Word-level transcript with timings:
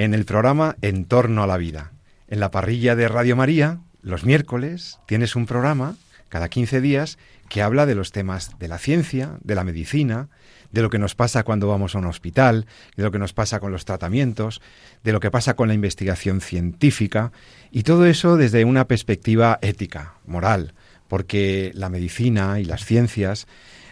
en 0.00 0.14
el 0.14 0.24
programa 0.24 0.76
En 0.80 1.04
torno 1.04 1.42
a 1.42 1.46
la 1.46 1.58
vida. 1.58 1.92
En 2.26 2.40
la 2.40 2.50
parrilla 2.50 2.96
de 2.96 3.06
Radio 3.06 3.36
María, 3.36 3.80
los 4.00 4.24
miércoles, 4.24 4.98
tienes 5.04 5.36
un 5.36 5.44
programa 5.44 5.96
cada 6.30 6.48
15 6.48 6.80
días 6.80 7.18
que 7.50 7.60
habla 7.60 7.84
de 7.84 7.94
los 7.94 8.10
temas 8.10 8.58
de 8.58 8.68
la 8.68 8.78
ciencia, 8.78 9.36
de 9.42 9.54
la 9.54 9.62
medicina, 9.62 10.30
de 10.72 10.80
lo 10.80 10.88
que 10.88 10.98
nos 10.98 11.14
pasa 11.14 11.42
cuando 11.42 11.68
vamos 11.68 11.94
a 11.94 11.98
un 11.98 12.06
hospital, 12.06 12.64
de 12.96 13.02
lo 13.02 13.10
que 13.10 13.18
nos 13.18 13.34
pasa 13.34 13.60
con 13.60 13.72
los 13.72 13.84
tratamientos, 13.84 14.62
de 15.04 15.12
lo 15.12 15.20
que 15.20 15.30
pasa 15.30 15.54
con 15.54 15.68
la 15.68 15.74
investigación 15.74 16.40
científica, 16.40 17.30
y 17.70 17.82
todo 17.82 18.06
eso 18.06 18.38
desde 18.38 18.64
una 18.64 18.86
perspectiva 18.86 19.58
ética, 19.60 20.14
moral, 20.24 20.72
porque 21.08 21.72
la 21.74 21.90
medicina 21.90 22.58
y 22.58 22.64
las 22.64 22.86
ciencias 22.86 23.46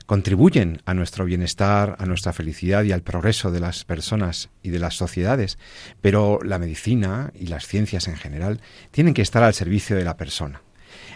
contribuyen 0.09 0.81
a 0.87 0.95
nuestro 0.95 1.27
bienestar, 1.27 1.95
a 1.98 2.06
nuestra 2.06 2.33
felicidad 2.33 2.83
y 2.83 2.92
al 2.92 3.03
progreso 3.03 3.51
de 3.51 3.61
las 3.61 3.84
personas 3.84 4.48
y 4.62 4.70
de 4.70 4.78
las 4.78 4.95
sociedades, 4.97 5.59
pero 6.00 6.39
la 6.42 6.59
medicina 6.59 7.31
y 7.39 7.48
las 7.48 7.67
ciencias 7.67 8.09
en 8.09 8.17
general 8.17 8.62
tienen 8.91 9.12
que 9.12 9.20
estar 9.20 9.42
al 9.42 9.53
servicio 9.53 9.97
de 9.97 10.05
la 10.05 10.17
persona. 10.17 10.62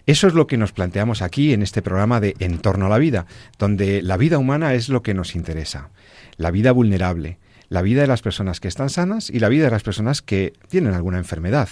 Eso 0.04 0.26
es 0.26 0.34
lo 0.34 0.46
que 0.46 0.58
nos 0.58 0.72
planteamos 0.72 1.22
aquí 1.22 1.54
en 1.54 1.62
este 1.62 1.80
programa 1.80 2.20
de 2.20 2.34
En 2.38 2.58
torno 2.58 2.84
a 2.84 2.90
la 2.90 2.98
vida, 2.98 3.24
donde 3.58 4.02
la 4.02 4.18
vida 4.18 4.36
humana 4.36 4.74
es 4.74 4.90
lo 4.90 5.02
que 5.02 5.14
nos 5.14 5.36
interesa, 5.36 5.88
la 6.36 6.50
vida 6.50 6.70
vulnerable, 6.70 7.38
la 7.70 7.80
vida 7.80 8.02
de 8.02 8.08
las 8.08 8.20
personas 8.20 8.60
que 8.60 8.68
están 8.68 8.90
sanas 8.90 9.30
y 9.30 9.38
la 9.38 9.48
vida 9.48 9.64
de 9.64 9.70
las 9.70 9.84
personas 9.84 10.20
que 10.20 10.52
tienen 10.68 10.92
alguna 10.92 11.16
enfermedad, 11.16 11.70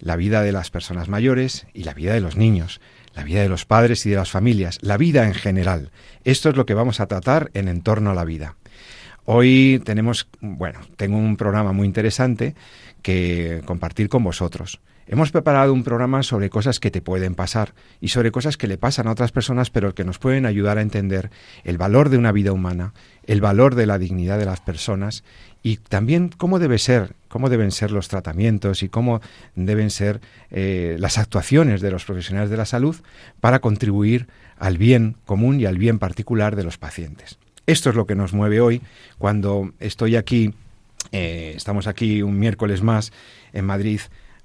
la 0.00 0.16
vida 0.16 0.42
de 0.42 0.52
las 0.52 0.70
personas 0.70 1.08
mayores 1.08 1.66
y 1.72 1.84
la 1.84 1.94
vida 1.94 2.12
de 2.12 2.20
los 2.20 2.36
niños, 2.36 2.82
la 3.18 3.24
vida 3.24 3.42
de 3.42 3.48
los 3.48 3.64
padres 3.64 4.06
y 4.06 4.10
de 4.10 4.16
las 4.16 4.30
familias, 4.30 4.78
la 4.80 4.96
vida 4.96 5.26
en 5.26 5.34
general. 5.34 5.90
Esto 6.22 6.50
es 6.50 6.56
lo 6.56 6.66
que 6.66 6.74
vamos 6.74 7.00
a 7.00 7.08
tratar 7.08 7.50
en 7.52 7.66
Entorno 7.66 8.10
a 8.12 8.14
la 8.14 8.24
Vida. 8.24 8.54
Hoy 9.24 9.82
tenemos, 9.84 10.28
bueno, 10.40 10.78
tengo 10.96 11.16
un 11.16 11.36
programa 11.36 11.72
muy 11.72 11.88
interesante 11.88 12.54
que 13.02 13.60
compartir 13.64 14.08
con 14.08 14.22
vosotros. 14.22 14.80
Hemos 15.10 15.32
preparado 15.32 15.72
un 15.72 15.84
programa 15.84 16.22
sobre 16.22 16.50
cosas 16.50 16.80
que 16.80 16.90
te 16.90 17.00
pueden 17.00 17.34
pasar 17.34 17.72
y 17.98 18.08
sobre 18.08 18.30
cosas 18.30 18.58
que 18.58 18.66
le 18.66 18.76
pasan 18.76 19.06
a 19.08 19.12
otras 19.12 19.32
personas, 19.32 19.70
pero 19.70 19.94
que 19.94 20.04
nos 20.04 20.18
pueden 20.18 20.44
ayudar 20.44 20.76
a 20.76 20.82
entender 20.82 21.30
el 21.64 21.78
valor 21.78 22.10
de 22.10 22.18
una 22.18 22.30
vida 22.30 22.52
humana, 22.52 22.92
el 23.24 23.40
valor 23.40 23.74
de 23.74 23.86
la 23.86 23.98
dignidad 23.98 24.38
de 24.38 24.44
las 24.44 24.60
personas 24.60 25.24
y 25.62 25.78
también 25.78 26.28
cómo 26.28 26.58
debe 26.58 26.76
ser, 26.78 27.14
cómo 27.28 27.48
deben 27.48 27.70
ser 27.70 27.90
los 27.90 28.08
tratamientos 28.08 28.82
y 28.82 28.90
cómo 28.90 29.22
deben 29.54 29.88
ser 29.88 30.20
eh, 30.50 30.98
las 31.00 31.16
actuaciones 31.16 31.80
de 31.80 31.90
los 31.90 32.04
profesionales 32.04 32.50
de 32.50 32.58
la 32.58 32.66
salud 32.66 32.96
para 33.40 33.60
contribuir 33.60 34.28
al 34.58 34.76
bien 34.76 35.16
común 35.24 35.58
y 35.58 35.64
al 35.64 35.78
bien 35.78 35.98
particular 35.98 36.54
de 36.54 36.64
los 36.64 36.76
pacientes. 36.76 37.38
Esto 37.66 37.88
es 37.88 37.96
lo 37.96 38.06
que 38.06 38.14
nos 38.14 38.34
mueve 38.34 38.60
hoy 38.60 38.82
cuando 39.16 39.72
estoy 39.80 40.16
aquí, 40.16 40.52
eh, 41.12 41.54
estamos 41.56 41.86
aquí 41.86 42.20
un 42.20 42.38
miércoles 42.38 42.82
más 42.82 43.10
en 43.54 43.64
Madrid 43.64 44.00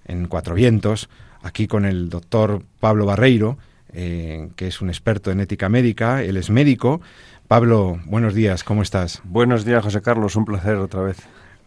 en 0.05 0.27
Cuatro 0.27 0.55
Vientos, 0.55 1.09
aquí 1.41 1.67
con 1.67 1.85
el 1.85 2.09
doctor 2.09 2.63
Pablo 2.79 3.05
Barreiro, 3.05 3.57
eh, 3.93 4.49
que 4.55 4.67
es 4.67 4.81
un 4.81 4.89
experto 4.89 5.31
en 5.31 5.39
ética 5.39 5.69
médica, 5.69 6.23
él 6.23 6.37
es 6.37 6.49
médico. 6.49 7.01
Pablo, 7.47 7.99
buenos 8.05 8.33
días, 8.33 8.63
¿cómo 8.63 8.81
estás? 8.81 9.21
Buenos 9.23 9.65
días, 9.65 9.83
José 9.83 10.01
Carlos, 10.01 10.35
un 10.35 10.45
placer 10.45 10.75
otra 10.75 11.01
vez. 11.01 11.17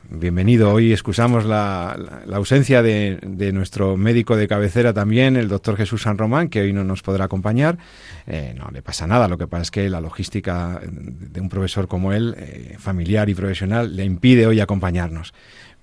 Bienvenido. 0.09 0.73
Hoy 0.73 0.93
excusamos 0.93 1.45
la, 1.45 1.99
ausencia 2.33 2.81
de, 2.81 3.19
nuestro 3.53 3.97
médico 3.97 4.37
de 4.37 4.47
cabecera 4.47 4.93
también, 4.93 5.37
el 5.37 5.49
doctor 5.49 5.77
Jesús 5.77 6.03
San 6.03 6.17
Román, 6.17 6.49
que 6.49 6.61
hoy 6.61 6.73
no 6.73 6.85
nos 6.85 7.03
podrá 7.03 7.25
acompañar. 7.25 7.79
Eh, 8.27 8.55
no 8.57 8.71
le 8.73 8.83
pasa 8.83 9.07
nada, 9.07 9.27
lo 9.27 9.37
que 9.37 9.49
pasa 9.49 9.63
es 9.63 9.71
que 9.71 9.91
la 9.91 10.01
logística 10.01 10.81
de 10.89 11.41
un 11.41 11.49
profesor 11.49 11.89
como 11.89 12.13
él, 12.13 12.37
eh, 12.39 12.77
familiar 12.79 13.29
y 13.29 13.35
profesional, 13.35 13.97
le 13.97 14.05
impide 14.05 14.47
hoy 14.47 14.61
acompañarnos 14.61 15.35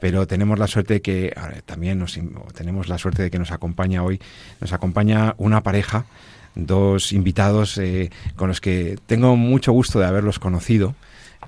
pero 0.03 0.27
tenemos 0.27 0.59
la 0.59 0.67
suerte 0.67 0.95
de 0.95 1.01
que 1.01 1.33
también 1.65 1.97
nos, 1.97 2.19
tenemos 2.53 2.89
la 2.89 2.97
suerte 2.97 3.23
de 3.23 3.31
que 3.31 3.39
nos 3.39 3.53
acompaña 3.53 4.03
hoy, 4.03 4.19
nos 4.59 4.73
acompaña 4.73 5.33
una 5.37 5.63
pareja, 5.63 6.07
dos 6.55 7.13
invitados 7.13 7.77
eh, 7.77 8.11
con 8.35 8.49
los 8.49 8.59
que 8.59 8.99
tengo 9.05 9.37
mucho 9.37 9.71
gusto 9.71 9.99
de 9.99 10.05
haberlos 10.05 10.39
conocido. 10.39 10.93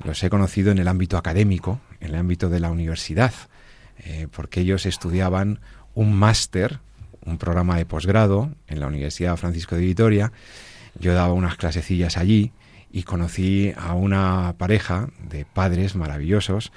Los 0.06 0.24
he 0.24 0.30
conocido 0.30 0.72
en 0.72 0.78
el 0.78 0.88
ámbito 0.88 1.18
académico, 1.18 1.82
en 2.00 2.12
el 2.12 2.16
ámbito 2.16 2.48
de 2.48 2.62
la 2.62 2.72
universidad, 2.72 3.34
eh, 3.98 4.30
porque 4.32 4.62
ellos 4.62 4.86
estudiaban 4.86 5.60
un 5.94 6.14
máster, 6.14 6.80
un 7.26 7.38
programa 7.38 7.76
de 7.76 7.86
posgrado 7.86 8.52
en 8.70 8.80
la 8.80 8.88
Universidad 8.88 9.36
Francisco 9.36 9.76
de 9.76 9.82
Vitoria. 9.82 10.32
Yo 10.98 11.14
daba 11.14 11.34
unas 11.34 11.58
clasecillas 11.58 12.16
allí 12.16 12.54
y 12.90 13.04
conocí 13.04 13.74
a 13.76 13.96
una 13.96 14.56
pareja 14.58 15.10
de 15.30 15.44
padres 15.44 15.98
maravillosos 15.98 16.72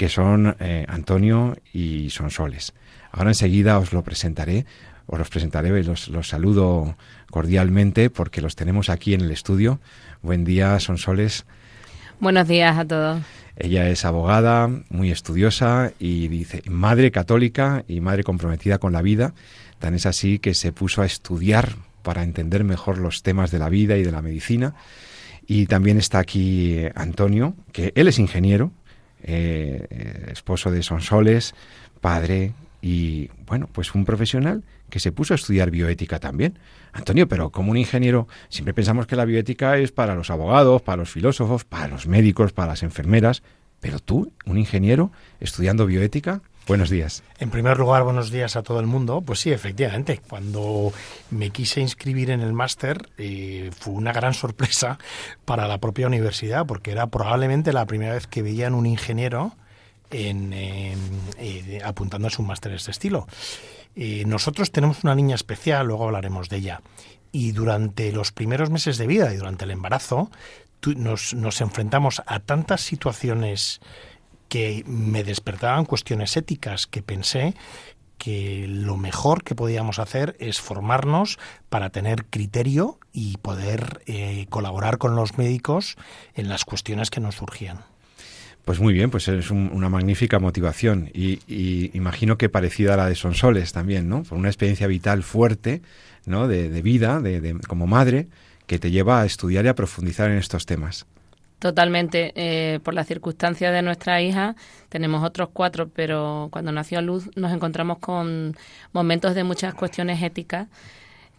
que 0.00 0.08
son 0.08 0.56
eh, 0.60 0.86
Antonio 0.88 1.58
y 1.74 2.08
Sonsoles. 2.08 2.72
Ahora 3.12 3.32
enseguida 3.32 3.78
os 3.78 3.92
lo 3.92 4.02
presentaré, 4.02 4.64
os 5.04 5.18
los 5.18 5.28
presentaré 5.28 5.78
y 5.78 5.82
los, 5.82 6.08
saludo 6.22 6.96
cordialmente 7.30 8.08
porque 8.08 8.40
los 8.40 8.56
tenemos 8.56 8.88
aquí 8.88 9.12
en 9.12 9.20
el 9.20 9.30
estudio. 9.30 9.78
Buen 10.22 10.46
día, 10.46 10.80
Sonsoles. 10.80 11.44
Buenos 12.18 12.48
días 12.48 12.78
a 12.78 12.86
todos. 12.86 13.20
Ella 13.56 13.90
es 13.90 14.06
abogada, 14.06 14.70
muy 14.88 15.10
estudiosa 15.10 15.92
y 15.98 16.28
dice 16.28 16.62
madre 16.64 17.10
católica 17.10 17.84
y 17.86 18.00
madre 18.00 18.24
comprometida 18.24 18.78
con 18.78 18.94
la 18.94 19.02
vida. 19.02 19.34
Tan 19.80 19.92
es 19.92 20.06
así 20.06 20.38
que 20.38 20.54
se 20.54 20.72
puso 20.72 21.02
a 21.02 21.04
estudiar 21.04 21.74
para 22.02 22.22
entender 22.22 22.64
mejor 22.64 22.96
los 22.96 23.22
temas 23.22 23.50
de 23.50 23.58
la 23.58 23.68
vida 23.68 23.98
y 23.98 24.02
de 24.02 24.12
la 24.12 24.22
medicina. 24.22 24.74
Y 25.46 25.66
también 25.66 25.98
está 25.98 26.20
aquí 26.20 26.86
Antonio, 26.94 27.54
que 27.72 27.92
él 27.96 28.08
es 28.08 28.18
ingeniero, 28.18 28.72
eh, 29.22 30.26
esposo 30.30 30.70
de 30.70 30.82
Sonsoles, 30.82 31.54
padre 32.00 32.52
y, 32.82 33.28
bueno, 33.46 33.68
pues 33.72 33.94
un 33.94 34.04
profesional 34.04 34.62
que 34.88 35.00
se 35.00 35.12
puso 35.12 35.34
a 35.34 35.36
estudiar 35.36 35.70
bioética 35.70 36.18
también. 36.18 36.58
Antonio, 36.92 37.28
pero 37.28 37.50
como 37.50 37.70
un 37.70 37.76
ingeniero, 37.76 38.26
siempre 38.48 38.74
pensamos 38.74 39.06
que 39.06 39.16
la 39.16 39.24
bioética 39.24 39.78
es 39.78 39.92
para 39.92 40.14
los 40.14 40.30
abogados, 40.30 40.82
para 40.82 40.96
los 40.96 41.10
filósofos, 41.10 41.64
para 41.64 41.88
los 41.88 42.06
médicos, 42.06 42.52
para 42.52 42.68
las 42.68 42.82
enfermeras, 42.82 43.42
pero 43.80 43.98
tú, 43.98 44.32
un 44.46 44.58
ingeniero, 44.58 45.12
estudiando 45.40 45.86
bioética, 45.86 46.42
Buenos 46.66 46.90
días. 46.90 47.22
En 47.38 47.50
primer 47.50 47.78
lugar, 47.78 48.04
buenos 48.04 48.30
días 48.30 48.54
a 48.54 48.62
todo 48.62 48.78
el 48.80 48.86
mundo. 48.86 49.22
Pues 49.22 49.40
sí, 49.40 49.50
efectivamente, 49.50 50.20
cuando 50.28 50.92
me 51.30 51.50
quise 51.50 51.80
inscribir 51.80 52.30
en 52.30 52.40
el 52.40 52.52
máster 52.52 53.08
eh, 53.18 53.70
fue 53.76 53.94
una 53.94 54.12
gran 54.12 54.34
sorpresa 54.34 54.98
para 55.44 55.66
la 55.66 55.78
propia 55.78 56.06
universidad, 56.06 56.66
porque 56.66 56.92
era 56.92 57.08
probablemente 57.08 57.72
la 57.72 57.86
primera 57.86 58.14
vez 58.14 58.26
que 58.26 58.42
veían 58.42 58.74
un 58.74 58.86
ingeniero 58.86 59.56
en, 60.10 60.52
eh, 60.52 61.80
apuntando 61.84 62.28
a 62.28 62.30
su 62.30 62.42
máster 62.42 62.70
de 62.70 62.76
este 62.76 62.90
estilo. 62.90 63.26
Eh, 63.96 64.24
nosotros 64.26 64.70
tenemos 64.70 65.02
una 65.02 65.14
niña 65.14 65.34
especial, 65.34 65.86
luego 65.86 66.04
hablaremos 66.04 66.48
de 66.48 66.58
ella. 66.58 66.82
Y 67.32 67.52
durante 67.52 68.12
los 68.12 68.32
primeros 68.32 68.70
meses 68.70 68.98
de 68.98 69.06
vida 69.06 69.32
y 69.32 69.36
durante 69.36 69.64
el 69.64 69.70
embarazo 69.72 70.30
nos, 70.96 71.34
nos 71.34 71.60
enfrentamos 71.60 72.22
a 72.26 72.40
tantas 72.40 72.80
situaciones 72.80 73.80
que 74.50 74.84
me 74.86 75.24
despertaban 75.24 75.86
cuestiones 75.86 76.36
éticas 76.36 76.86
que 76.86 77.02
pensé 77.02 77.54
que 78.18 78.66
lo 78.68 78.98
mejor 78.98 79.42
que 79.42 79.54
podíamos 79.54 79.98
hacer 79.98 80.36
es 80.40 80.60
formarnos 80.60 81.38
para 81.70 81.88
tener 81.88 82.26
criterio 82.26 82.98
y 83.14 83.38
poder 83.38 84.02
eh, 84.04 84.44
colaborar 84.50 84.98
con 84.98 85.16
los 85.16 85.38
médicos 85.38 85.96
en 86.34 86.50
las 86.50 86.66
cuestiones 86.66 87.08
que 87.08 87.20
nos 87.20 87.36
surgían. 87.36 87.78
Pues 88.66 88.78
muy 88.78 88.92
bien, 88.92 89.10
pues 89.10 89.26
es 89.28 89.50
una 89.50 89.88
magnífica 89.88 90.38
motivación 90.38 91.10
y, 91.14 91.40
imagino 91.96 92.36
que 92.36 92.50
parecida 92.50 92.94
a 92.94 92.96
la 92.98 93.06
de 93.06 93.14
Sonsoles 93.14 93.72
también, 93.72 94.08
¿no? 94.08 94.22
Por 94.24 94.36
una 94.36 94.48
experiencia 94.48 94.86
vital 94.86 95.22
fuerte, 95.22 95.80
¿no? 96.26 96.46
De, 96.46 96.82
vida, 96.82 97.20
de, 97.20 97.56
como 97.66 97.86
madre, 97.86 98.28
que 98.66 98.78
te 98.78 98.90
lleva 98.90 99.22
a 99.22 99.26
estudiar 99.26 99.64
y 99.64 99.68
a 99.68 99.74
profundizar 99.74 100.30
en 100.30 100.36
estos 100.36 100.66
temas. 100.66 101.06
Totalmente. 101.60 102.32
Eh, 102.36 102.80
por 102.80 102.94
la 102.94 103.04
circunstancia 103.04 103.70
de 103.70 103.82
nuestra 103.82 104.20
hija, 104.22 104.56
tenemos 104.88 105.22
otros 105.22 105.50
cuatro, 105.52 105.90
pero 105.90 106.48
cuando 106.50 106.72
nació 106.72 107.02
Luz 107.02 107.30
nos 107.36 107.52
encontramos 107.52 107.98
con 107.98 108.56
momentos 108.92 109.34
de 109.34 109.44
muchas 109.44 109.74
cuestiones 109.74 110.22
éticas 110.22 110.68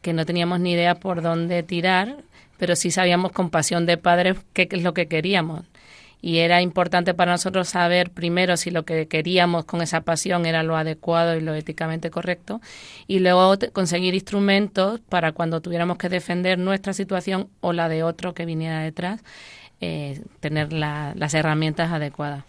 que 0.04 0.14
no 0.14 0.26
teníamos 0.26 0.60
ni 0.60 0.74
idea 0.74 0.96
por 0.96 1.24
dónde 1.24 1.64
tirar, 1.64 2.18
pero 2.58 2.76
sí 2.76 2.92
sabíamos 2.92 3.32
con 3.32 3.50
pasión 3.50 3.86
de 3.88 3.98
padres 3.98 4.38
qué 4.54 4.70
es 4.72 4.84
lo 4.84 4.94
que 4.94 5.08
queríamos. 5.08 5.64
y 6.22 6.38
era 6.40 6.62
importante 6.62 7.14
para 7.16 7.32
nosotros 7.32 7.70
saber 7.70 8.12
primero 8.12 8.56
si 8.58 8.70
lo 8.72 8.86
que 8.86 9.08
queríamos 9.08 9.66
con 9.66 9.82
esa 9.82 10.02
pasión 10.02 10.46
era 10.46 10.62
lo 10.64 10.78
adecuado 10.78 11.36
y 11.36 11.42
lo 11.42 11.56
éticamente 11.56 12.12
correcto 12.12 12.62
y 13.08 13.20
luego 13.20 13.56
conseguir 13.74 14.14
instrumentos 14.14 15.00
para 15.10 15.32
cuando 15.32 15.62
tuviéramos 15.62 15.98
que 15.98 16.10
defender 16.10 16.60
nuestra 16.60 16.94
situación 16.94 17.50
o 17.62 17.74
la 17.74 17.90
de 17.90 18.04
otro 18.04 18.34
que 18.36 18.46
viniera 18.46 18.82
detrás, 18.82 19.24
eh, 19.82 20.22
tener 20.40 20.72
las 20.74 21.34
herramientas 21.34 21.92
adecuadas. 21.92 22.44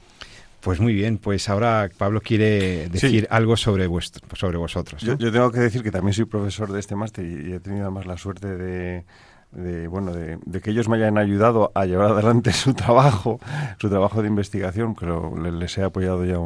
Pues 0.60 0.78
muy 0.78 0.94
bien, 0.94 1.18
pues 1.18 1.48
ahora 1.48 1.90
Pablo 1.98 2.20
quiere 2.20 2.88
decir 2.88 3.26
algo 3.30 3.56
sobre, 3.56 3.88
vuestro, 3.88 4.24
sobre 4.36 4.58
vosotros. 4.58 5.02
Yo, 5.02 5.16
tengo 5.16 5.50
que 5.50 5.58
decir 5.58 5.82
que 5.82 5.90
también 5.90 6.14
soy 6.14 6.24
profesor 6.24 6.70
de 6.70 6.78
este 6.78 6.94
máster 6.94 7.24
y 7.24 7.52
he 7.52 7.58
tenido 7.58 7.82
además 7.86 8.06
la 8.06 8.16
suerte 8.16 8.46
de, 8.46 9.04
de 9.50 9.88
bueno 9.88 10.12
de, 10.12 10.60
que 10.60 10.70
ellos 10.70 10.88
me 10.88 10.98
hayan 10.98 11.18
ayudado 11.18 11.72
a 11.74 11.84
llevar 11.84 12.12
adelante 12.12 12.52
su 12.52 12.74
trabajo 12.74 13.40
su 13.78 13.88
trabajo 13.88 14.22
de 14.22 14.28
investigación 14.28 14.94
que 14.94 15.06
les, 15.50 15.78
he 15.78 15.82
apoyado 15.82 16.24
ya 16.24 16.38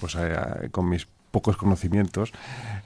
pues, 0.00 0.16
con 0.70 0.88
mis 0.88 1.06
pocos 1.30 1.56
conocimientos 1.56 2.32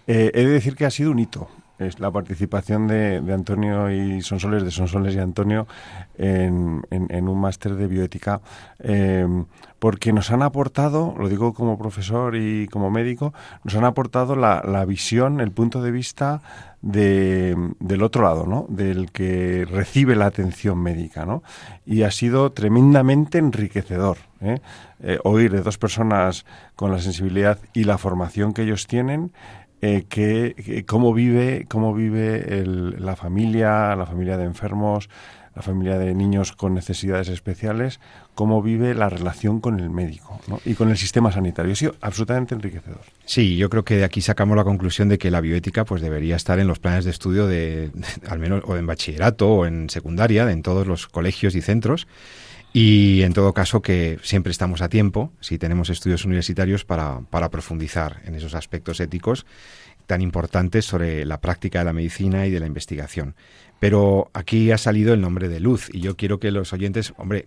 eh, 0.07 0.31
he 0.35 0.45
de 0.45 0.53
decir 0.53 0.75
que 0.75 0.87
ha 0.87 0.91
sido 0.91 1.11
un 1.11 1.19
hito 1.19 1.49
es 1.79 2.01
la 2.01 2.11
participación 2.11 2.87
de, 2.87 3.23
Antonio 3.33 3.91
y 3.91 4.21
Sonsoles, 4.23 4.65
de 4.65 4.71
Sonsoles 4.71 5.15
y 5.15 5.19
Antonio, 5.19 5.67
en, 6.17 6.83
un 7.29 7.41
máster 7.41 7.75
de 7.75 7.87
bioética, 7.87 8.41
em, 8.79 9.47
porque 9.79 10.13
nos 10.13 10.31
han 10.31 10.43
aportado, 10.43 11.15
lo 11.17 11.29
digo 11.29 11.55
como 11.55 11.79
profesor 11.79 12.35
y 12.37 12.67
como 12.69 12.91
médico, 12.91 13.33
nos 13.65 13.75
han 13.77 13.85
aportado 13.85 14.35
la, 14.35 14.63
la 14.67 14.85
visión, 14.85 15.41
el 15.41 15.53
punto 15.53 15.83
de 15.83 15.91
vista 15.91 16.43
de, 16.83 17.57
del 17.81 18.03
otro 18.03 18.23
lado, 18.23 18.47
¿no? 18.47 18.67
Del 18.69 19.11
que 19.11 19.67
recibe 19.71 20.17
la 20.17 20.27
atención 20.27 20.79
médica, 20.79 21.27
¿no? 21.27 21.43
Y 21.87 22.03
ha 22.03 22.11
sido 22.11 22.53
tremendamente 22.53 23.39
enriquecedor 23.39 24.19
¿eh? 24.41 24.61
Eh, 25.01 25.19
oír 25.25 25.53
de 25.53 25.63
dos 25.63 25.79
personas 25.79 26.45
con 26.77 26.93
la 26.93 27.01
sensibilidad 27.01 27.59
y 27.73 27.85
la 27.85 27.99
formación 27.99 28.53
que 28.53 28.63
ellos 28.63 28.87
tienen 28.87 29.33
eh, 29.81 30.05
que, 30.09 30.85
cómo 30.87 31.15
vive, 31.15 31.67
cómo 31.69 31.95
vive 31.95 32.65
la 32.67 33.17
familia, 33.17 33.95
la 33.95 34.07
familia 34.07 34.37
de 34.37 34.45
enfermos, 34.45 35.09
la 35.59 35.63
familia 35.63 35.99
de 35.99 36.15
niños 36.15 36.53
con 36.53 36.75
necesidades 36.75 37.29
especiales, 37.29 37.99
cómo 38.35 38.63
vive 38.63 38.95
la 38.95 39.09
relación 39.09 39.61
con 39.61 39.81
el 39.81 39.91
médico 39.91 40.41
y 40.65 40.75
con 40.75 40.89
el 40.91 40.97
sistema 40.97 41.33
sanitario. 41.33 41.73
Ha 41.73 41.77
sido 41.77 41.95
absolutamente 42.01 42.55
enriquecedor. 42.55 43.01
Sí, 43.25 43.57
yo 43.57 43.69
creo 43.69 43.85
que 43.85 43.97
de 43.97 44.05
aquí 44.05 44.21
sacamos 44.21 44.57
la 44.57 44.63
conclusión 44.63 45.09
de 45.09 45.19
que 45.19 45.33
la 45.33 45.41
bioética 45.41 45.85
pues 45.85 46.01
debería 46.01 46.37
estar 46.37 46.61
en 46.61 46.69
los 46.69 46.79
planes 46.79 47.05
de 47.05 47.11
estudio 47.11 47.49
de, 47.49 47.91
al 48.29 48.39
menos 48.39 48.63
o 48.67 48.77
en 48.77 48.87
bachillerato 48.87 49.49
o 49.49 49.67
en 49.67 49.91
secundaria, 49.91 50.49
en 50.51 50.63
todos 50.63 50.87
los 50.87 51.09
colegios 51.09 51.57
y 51.57 51.61
centros. 51.61 52.07
Y 52.73 53.23
en 53.23 53.33
todo 53.33 53.55
caso 53.55 53.81
que 53.81 54.19
siempre 54.23 54.51
estamos 54.51 54.83
a 54.83 54.89
tiempo, 54.89 55.33
si 55.41 55.59
tenemos 55.59 55.91
estudios 55.91 56.25
universitarios, 56.25 56.85
para, 56.85 57.21
para 57.31 57.51
profundizar 57.51 58.21
en 58.25 58.35
esos 58.35 58.55
aspectos 58.55 59.01
éticos 59.01 59.47
tan 60.07 60.23
importantes 60.23 60.87
sobre 60.87 61.25
la 61.27 61.41
práctica 61.41 61.81
de 61.81 61.85
la 61.85 61.93
medicina 61.93 62.47
y 62.47 62.51
de 62.51 62.61
la 62.61 62.67
investigación. 62.67 63.35
Pero 63.79 64.31
aquí 64.33 64.71
ha 64.71 64.79
salido 64.79 65.15
el 65.15 65.21
nombre 65.21 65.49
de 65.49 65.61
Luz 65.61 65.89
y 65.93 66.01
yo 66.01 66.17
quiero 66.17 66.41
que 66.41 66.51
los 66.51 66.73
oyentes, 66.73 67.13
hombre, 67.17 67.47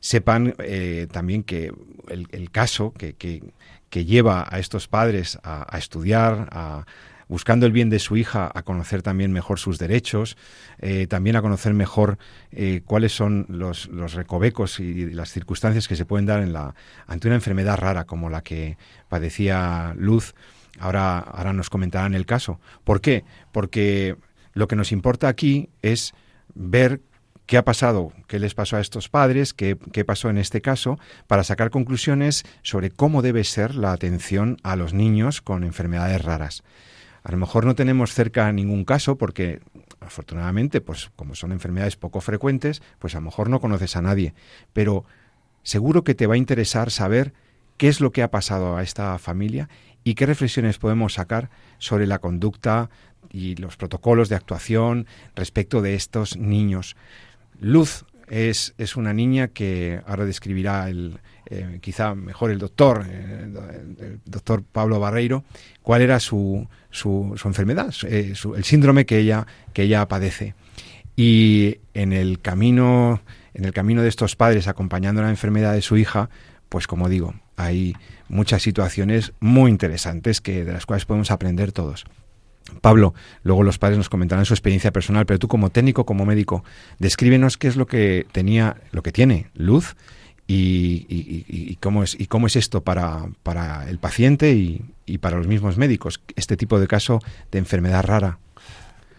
sepan 0.00 0.54
eh, 0.58 1.06
también 1.12 1.42
que 1.42 1.72
el, 2.08 2.50
caso 2.50 2.92
que, 2.92 3.14
que, 3.14 4.04
lleva 4.04 4.46
a 4.48 4.58
estos 4.58 4.88
padres 4.88 5.38
a, 5.42 5.66
a 5.74 5.78
estudiar, 5.78 6.48
a, 6.50 6.86
buscando 7.28 7.66
el 7.66 7.72
bien 7.72 7.90
de 7.90 7.98
su 7.98 8.16
hija, 8.16 8.50
a 8.52 8.62
conocer 8.62 9.02
también 9.02 9.32
mejor 9.32 9.58
sus 9.58 9.78
derechos, 9.78 10.36
eh, 10.78 11.06
también 11.06 11.36
a 11.36 11.42
conocer 11.42 11.74
mejor 11.74 12.18
eh, 12.50 12.80
cuáles 12.84 13.12
son 13.12 13.46
los, 13.48 13.88
recovecos 14.14 14.80
y 14.80 15.10
las 15.10 15.30
circunstancias 15.30 15.88
que 15.88 15.96
se 15.96 16.06
pueden 16.06 16.26
dar 16.26 16.40
en 16.40 16.52
la, 16.52 16.74
ante 17.06 17.28
una 17.28 17.36
enfermedad 17.36 17.76
rara 17.76 18.04
como 18.04 18.30
la 18.30 18.42
que 18.42 18.78
padecía 19.08 19.94
Luz. 19.96 20.34
Ahora, 20.78 21.18
ahora 21.18 21.52
nos 21.52 21.70
comentarán 21.70 22.14
el 22.14 22.26
caso. 22.26 22.60
¿Por 22.84 23.00
qué? 23.00 23.24
Porque 23.52 24.16
lo 24.54 24.68
que 24.68 24.76
nos 24.76 24.92
importa 24.92 25.28
aquí 25.28 25.68
es 25.82 26.14
ver 26.54 27.00
qué 27.46 27.56
ha 27.56 27.64
pasado, 27.64 28.12
qué 28.26 28.38
les 28.38 28.54
pasó 28.54 28.76
a 28.76 28.80
estos 28.80 29.08
padres, 29.08 29.54
qué, 29.54 29.76
qué, 29.92 30.04
pasó 30.04 30.28
en 30.28 30.38
este 30.38 30.60
caso, 30.60 30.98
para 31.26 31.44
sacar 31.44 31.70
conclusiones 31.70 32.44
sobre 32.62 32.90
cómo 32.90 33.22
debe 33.22 33.42
ser 33.44 33.74
la 33.74 33.92
atención 33.92 34.58
a 34.62 34.76
los 34.76 34.92
niños 34.92 35.40
con 35.40 35.64
enfermedades 35.64 36.22
raras. 36.22 36.62
A 37.22 37.32
lo 37.32 37.38
mejor 37.38 37.64
no 37.64 37.74
tenemos 37.74 38.14
cerca 38.14 38.50
ningún 38.52 38.84
caso 38.84 39.16
porque 39.16 39.60
afortunadamente, 40.00 40.80
pues 40.80 41.10
como 41.16 41.34
son 41.34 41.52
enfermedades 41.52 41.96
poco 41.96 42.20
frecuentes, 42.20 42.82
pues 42.98 43.14
a 43.14 43.18
lo 43.18 43.26
mejor 43.26 43.50
no 43.50 43.60
conoces 43.60 43.96
a 43.96 44.02
nadie, 44.02 44.34
pero 44.72 45.04
seguro 45.62 46.04
que 46.04 46.14
te 46.14 46.26
va 46.26 46.34
a 46.34 46.38
interesar 46.38 46.90
saber 46.90 47.34
qué 47.76 47.88
es 47.88 48.00
lo 48.00 48.12
que 48.12 48.22
ha 48.22 48.30
pasado 48.30 48.76
a 48.76 48.82
esta 48.82 49.18
familia 49.18 49.68
y 50.04 50.14
qué 50.14 50.26
reflexiones 50.26 50.78
podemos 50.78 51.14
sacar 51.14 51.50
sobre 51.78 52.06
la 52.06 52.18
conducta 52.18 52.90
y 53.30 53.56
los 53.56 53.76
protocolos 53.76 54.28
de 54.28 54.36
actuación 54.36 55.06
respecto 55.34 55.82
de 55.82 55.94
estos 55.94 56.36
niños. 56.36 56.96
Luz 57.60 58.04
es, 58.30 58.74
es 58.78 58.96
una 58.96 59.12
niña 59.12 59.48
que 59.48 60.00
ahora 60.06 60.24
describirá 60.24 60.88
el, 60.88 61.18
eh, 61.50 61.78
quizá 61.80 62.14
mejor 62.14 62.50
el 62.50 62.58
doctor, 62.58 63.06
eh, 63.08 63.44
el 64.00 64.20
doctor 64.26 64.62
Pablo 64.62 65.00
Barreiro, 65.00 65.44
cuál 65.82 66.02
era 66.02 66.20
su, 66.20 66.68
su, 66.90 67.34
enfermedad, 67.44 67.94
eh, 68.06 68.34
el 68.54 68.64
síndrome 68.64 69.06
que 69.06 69.18
ella, 69.18 69.46
que 69.72 69.84
ella 69.84 70.06
padece. 70.08 70.54
Y 71.16 71.78
en 71.94 72.12
el 72.12 72.40
camino, 72.40 73.22
en 73.54 73.64
el 73.64 73.72
camino 73.72 74.02
de 74.02 74.08
estos 74.08 74.36
padres 74.36 74.68
acompañando 74.68 75.22
la 75.22 75.30
enfermedad 75.30 75.72
de 75.72 75.82
su 75.82 75.96
hija, 75.96 76.28
pues 76.68 76.86
como 76.86 77.08
digo, 77.08 77.34
hay 77.56 77.94
muchas 78.28 78.62
situaciones 78.62 79.32
muy 79.40 79.70
interesantes 79.70 80.42
que 80.42 80.64
de 80.66 80.72
las 80.72 80.84
cuales 80.84 81.06
podemos 81.06 81.30
aprender 81.30 81.72
todos. 81.72 82.04
Pablo, 82.80 83.14
luego 83.42 83.62
los 83.62 83.78
padres 83.78 83.98
nos 83.98 84.08
comentarán 84.08 84.44
su 84.44 84.54
experiencia 84.54 84.92
personal, 84.92 85.26
pero 85.26 85.38
tú 85.38 85.48
como 85.48 85.70
técnico, 85.70 86.04
como 86.04 86.26
médico, 86.26 86.64
descríbenos 86.98 87.56
qué 87.56 87.68
es 87.68 87.76
lo 87.76 87.86
que 87.86 88.26
tenía, 88.32 88.76
lo 88.92 89.02
que 89.02 89.12
tiene 89.12 89.46
Luz 89.54 89.96
y, 90.46 91.76
cómo 91.76 92.02
es 92.02 92.18
y 92.18 92.26
cómo 92.26 92.46
es 92.46 92.56
esto 92.56 92.82
para, 92.82 93.26
para 93.42 93.88
el 93.88 93.98
paciente 93.98 94.52
y, 94.52 94.82
y 95.04 95.18
para 95.18 95.36
los 95.36 95.46
mismos 95.46 95.76
médicos, 95.76 96.20
este 96.36 96.56
tipo 96.56 96.78
de 96.80 96.86
caso 96.86 97.20
de 97.50 97.58
enfermedad 97.58 98.04
rara. 98.04 98.38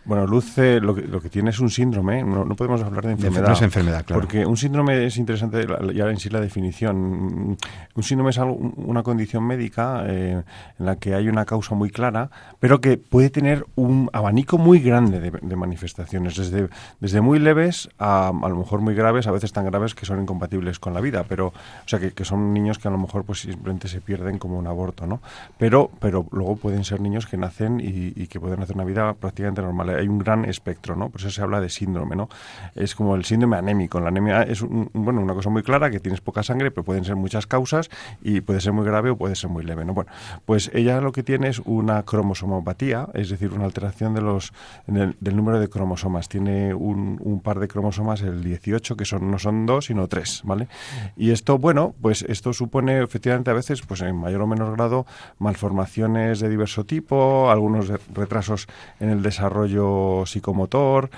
Bueno, 0.10 0.26
Luce 0.26 0.80
lo 0.80 0.96
que, 0.96 1.04
lo 1.04 1.22
que 1.22 1.30
tiene 1.30 1.52
es 1.52 1.60
un 1.60 1.70
síndrome, 1.70 2.24
no, 2.24 2.44
podemos 2.56 2.82
hablar 2.82 3.06
de 3.06 3.12
enfermedad. 3.12 3.46
No 3.46 3.54
es 3.54 3.62
enfermedad, 3.62 4.04
claro. 4.04 4.22
Porque 4.22 4.44
un 4.44 4.58
síndrome 4.58 5.06
es 5.06 5.18
interesante 5.18 5.68
ya 5.94 6.10
en 6.10 6.18
sí 6.18 6.30
la 6.30 6.42
definición. 6.42 7.56
Un 7.94 8.04
síndrome 8.04 8.32
es 8.32 8.40
algo, 8.40 8.56
una 8.56 9.04
condición 9.04 9.46
médica 9.46 10.06
eh, 10.08 10.42
en 10.80 10.86
la 10.88 10.96
que 10.96 11.14
hay 11.14 11.28
una 11.28 11.46
causa 11.46 11.76
muy 11.76 11.92
clara, 11.92 12.32
pero 12.60 12.82
que 12.82 12.98
puede 12.98 13.30
tener 13.30 13.68
un 13.76 14.10
abanico 14.12 14.58
muy 14.58 14.80
grande 14.80 15.20
de, 15.20 15.56
manifestaciones, 15.56 16.36
desde, 16.38 16.70
desde 17.00 17.22
muy 17.22 17.38
leves 17.38 17.88
a 18.00 18.30
a 18.30 18.50
lo 18.50 18.56
mejor 18.56 18.82
muy 18.82 18.96
graves, 18.96 19.28
a 19.28 19.32
veces 19.32 19.54
tan 19.54 19.66
graves 19.66 19.94
que 19.94 20.08
son 20.08 20.20
incompatibles 20.20 20.80
con 20.80 20.96
la 20.96 21.02
vida, 21.02 21.24
pero 21.30 21.50
o 21.50 21.54
sea 21.86 22.00
que, 22.00 22.14
que 22.14 22.26
son 22.26 22.52
niños 22.52 22.80
que 22.80 22.88
a 22.88 22.92
lo 22.92 22.98
mejor 22.98 23.26
pues 23.26 23.42
simplemente 23.42 23.88
se 23.88 24.02
pierden 24.02 24.40
como 24.40 24.58
un 24.58 24.66
aborto, 24.66 25.06
¿no? 25.06 25.22
Pero, 25.60 25.92
pero 26.00 26.26
luego 26.32 26.56
pueden 26.56 26.84
ser 26.84 27.00
niños 27.00 27.28
que 27.28 27.38
nacen 27.38 27.80
y, 27.80 28.20
y 28.20 28.26
que 28.26 28.40
pueden 28.40 28.64
hacer 28.64 28.76
una 28.76 28.86
vida 28.86 29.14
prácticamente 29.14 29.62
normal 29.62 29.99
hay 30.00 30.08
un 30.08 30.20
gran 30.20 30.46
espectro, 30.46 30.96
¿no? 30.96 31.10
Por 31.10 31.22
eso 31.22 31.30
se 31.30 31.42
habla 31.42 31.62
de 31.62 31.70
síndrome, 31.70 32.16
¿no? 32.16 32.30
Es 32.76 32.96
como 32.96 33.16
el 33.16 33.26
síndrome 33.26 33.58
anémico. 33.58 34.00
La 34.00 34.10
anemia 34.10 34.44
es 34.44 34.62
bueno, 34.62 35.22
una 35.22 35.34
cosa 35.34 35.50
muy 35.50 35.64
clara, 35.64 35.90
que 35.90 36.00
tienes 36.00 36.22
poca 36.22 36.44
sangre, 36.44 36.72
pero 36.72 36.84
pueden 36.84 37.06
ser 37.06 37.16
muchas 37.16 37.48
causas 37.48 37.90
y 38.22 38.42
puede 38.42 38.62
ser 38.62 38.74
muy 38.74 38.86
grave 38.86 39.10
o 39.12 39.18
puede 39.18 39.36
ser 39.36 39.50
muy 39.50 39.64
leve, 39.64 39.86
¿no? 39.86 39.94
Bueno, 39.94 40.12
pues 40.46 40.72
ella 40.74 41.02
lo 41.02 41.12
que 41.12 41.24
tiene 41.24 41.50
es 41.50 41.60
una 41.66 42.04
cromosomopatía, 42.04 43.08
es 43.14 43.30
decir, 43.30 43.54
una 43.54 43.66
alteración 43.66 44.14
de 44.14 44.22
los, 44.22 44.54
del 44.88 45.36
número 45.36 45.60
de 45.60 45.70
cromosomas. 45.70 46.30
Tiene 46.30 46.74
un, 46.74 47.20
un, 47.22 47.42
par 47.42 47.60
de 47.60 47.68
cromosomas, 47.68 48.22
el 48.22 48.44
18, 48.44 48.98
que 48.98 49.06
son, 49.06 49.32
no 49.32 49.40
son 49.40 49.66
dos, 49.66 49.86
sino 49.86 50.08
tres, 50.08 50.42
¿vale? 50.44 50.68
Y 51.16 51.32
esto, 51.32 51.58
bueno, 51.58 51.96
pues 52.02 52.24
esto 52.24 52.54
supone 52.54 53.02
efectivamente 53.02 53.52
a 53.52 53.54
veces, 53.54 53.82
pues 53.82 54.02
en 54.02 54.16
mayor 54.16 54.42
o 54.42 54.48
menor 54.48 54.76
grado, 54.76 55.06
malformaciones 55.38 56.40
de 56.40 56.50
diverso 56.50 56.86
tipo, 56.86 57.50
algunos 57.50 57.92
retrasos 58.14 58.68
en 59.00 59.10
el 59.10 59.22
desarrollo 59.22 59.79
psicomotor, 60.26 61.10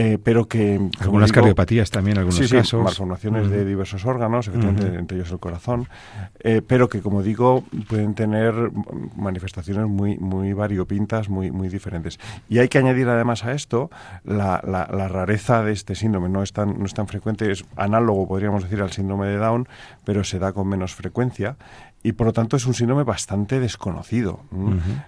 eh, 0.00 0.16
pero 0.22 0.46
que... 0.46 0.80
Algunas 1.00 1.32
cardiopatías 1.32 1.90
también, 1.90 2.18
algunos 2.18 2.36
sí, 2.36 2.48
casos. 2.48 2.80
malformaciones 2.84 3.50
de 3.50 3.64
diversos 3.64 4.04
órganos, 4.06 4.46
efectivamente, 4.46 4.96
entre 4.96 5.16
ellos 5.16 5.32
el 5.32 5.40
corazón, 5.40 5.88
eh, 6.38 6.62
pero 6.64 6.88
que, 6.88 7.00
como 7.00 7.24
digo, 7.24 7.64
pueden 7.88 8.14
tener 8.14 8.54
manifestaciones 9.16 9.88
muy, 9.88 10.16
muy 10.18 10.52
variopintas, 10.52 11.28
muy, 11.28 11.50
muy 11.50 11.68
diferentes. 11.68 12.20
Y 12.48 12.58
hay 12.58 12.68
que 12.68 12.78
añadir 12.78 13.08
además 13.08 13.44
a 13.44 13.54
esto 13.54 13.90
la, 14.22 14.62
la, 14.64 15.08
rareza 15.08 15.64
de 15.64 15.72
este 15.72 15.96
síndrome. 15.96 16.28
No 16.28 16.44
es, 16.44 16.52
tan, 16.52 16.78
no 16.78 16.86
es 16.86 16.94
tan 16.94 17.08
frecuente, 17.08 17.50
es 17.50 17.64
análogo, 17.74 18.28
podríamos 18.28 18.62
decir, 18.62 18.80
al 18.80 18.92
síndrome 18.92 19.26
de 19.26 19.38
Down, 19.38 19.66
pero 20.04 20.22
se 20.22 20.38
da 20.38 20.52
con 20.52 20.68
menos 20.68 20.94
frecuencia 20.94 21.56
y 22.02 22.12
por 22.12 22.28
lo 22.28 22.32
tanto 22.32 22.56
es 22.56 22.66
un 22.66 22.74
síndrome 22.74 23.02
bastante 23.02 23.58
desconocido, 23.58 24.40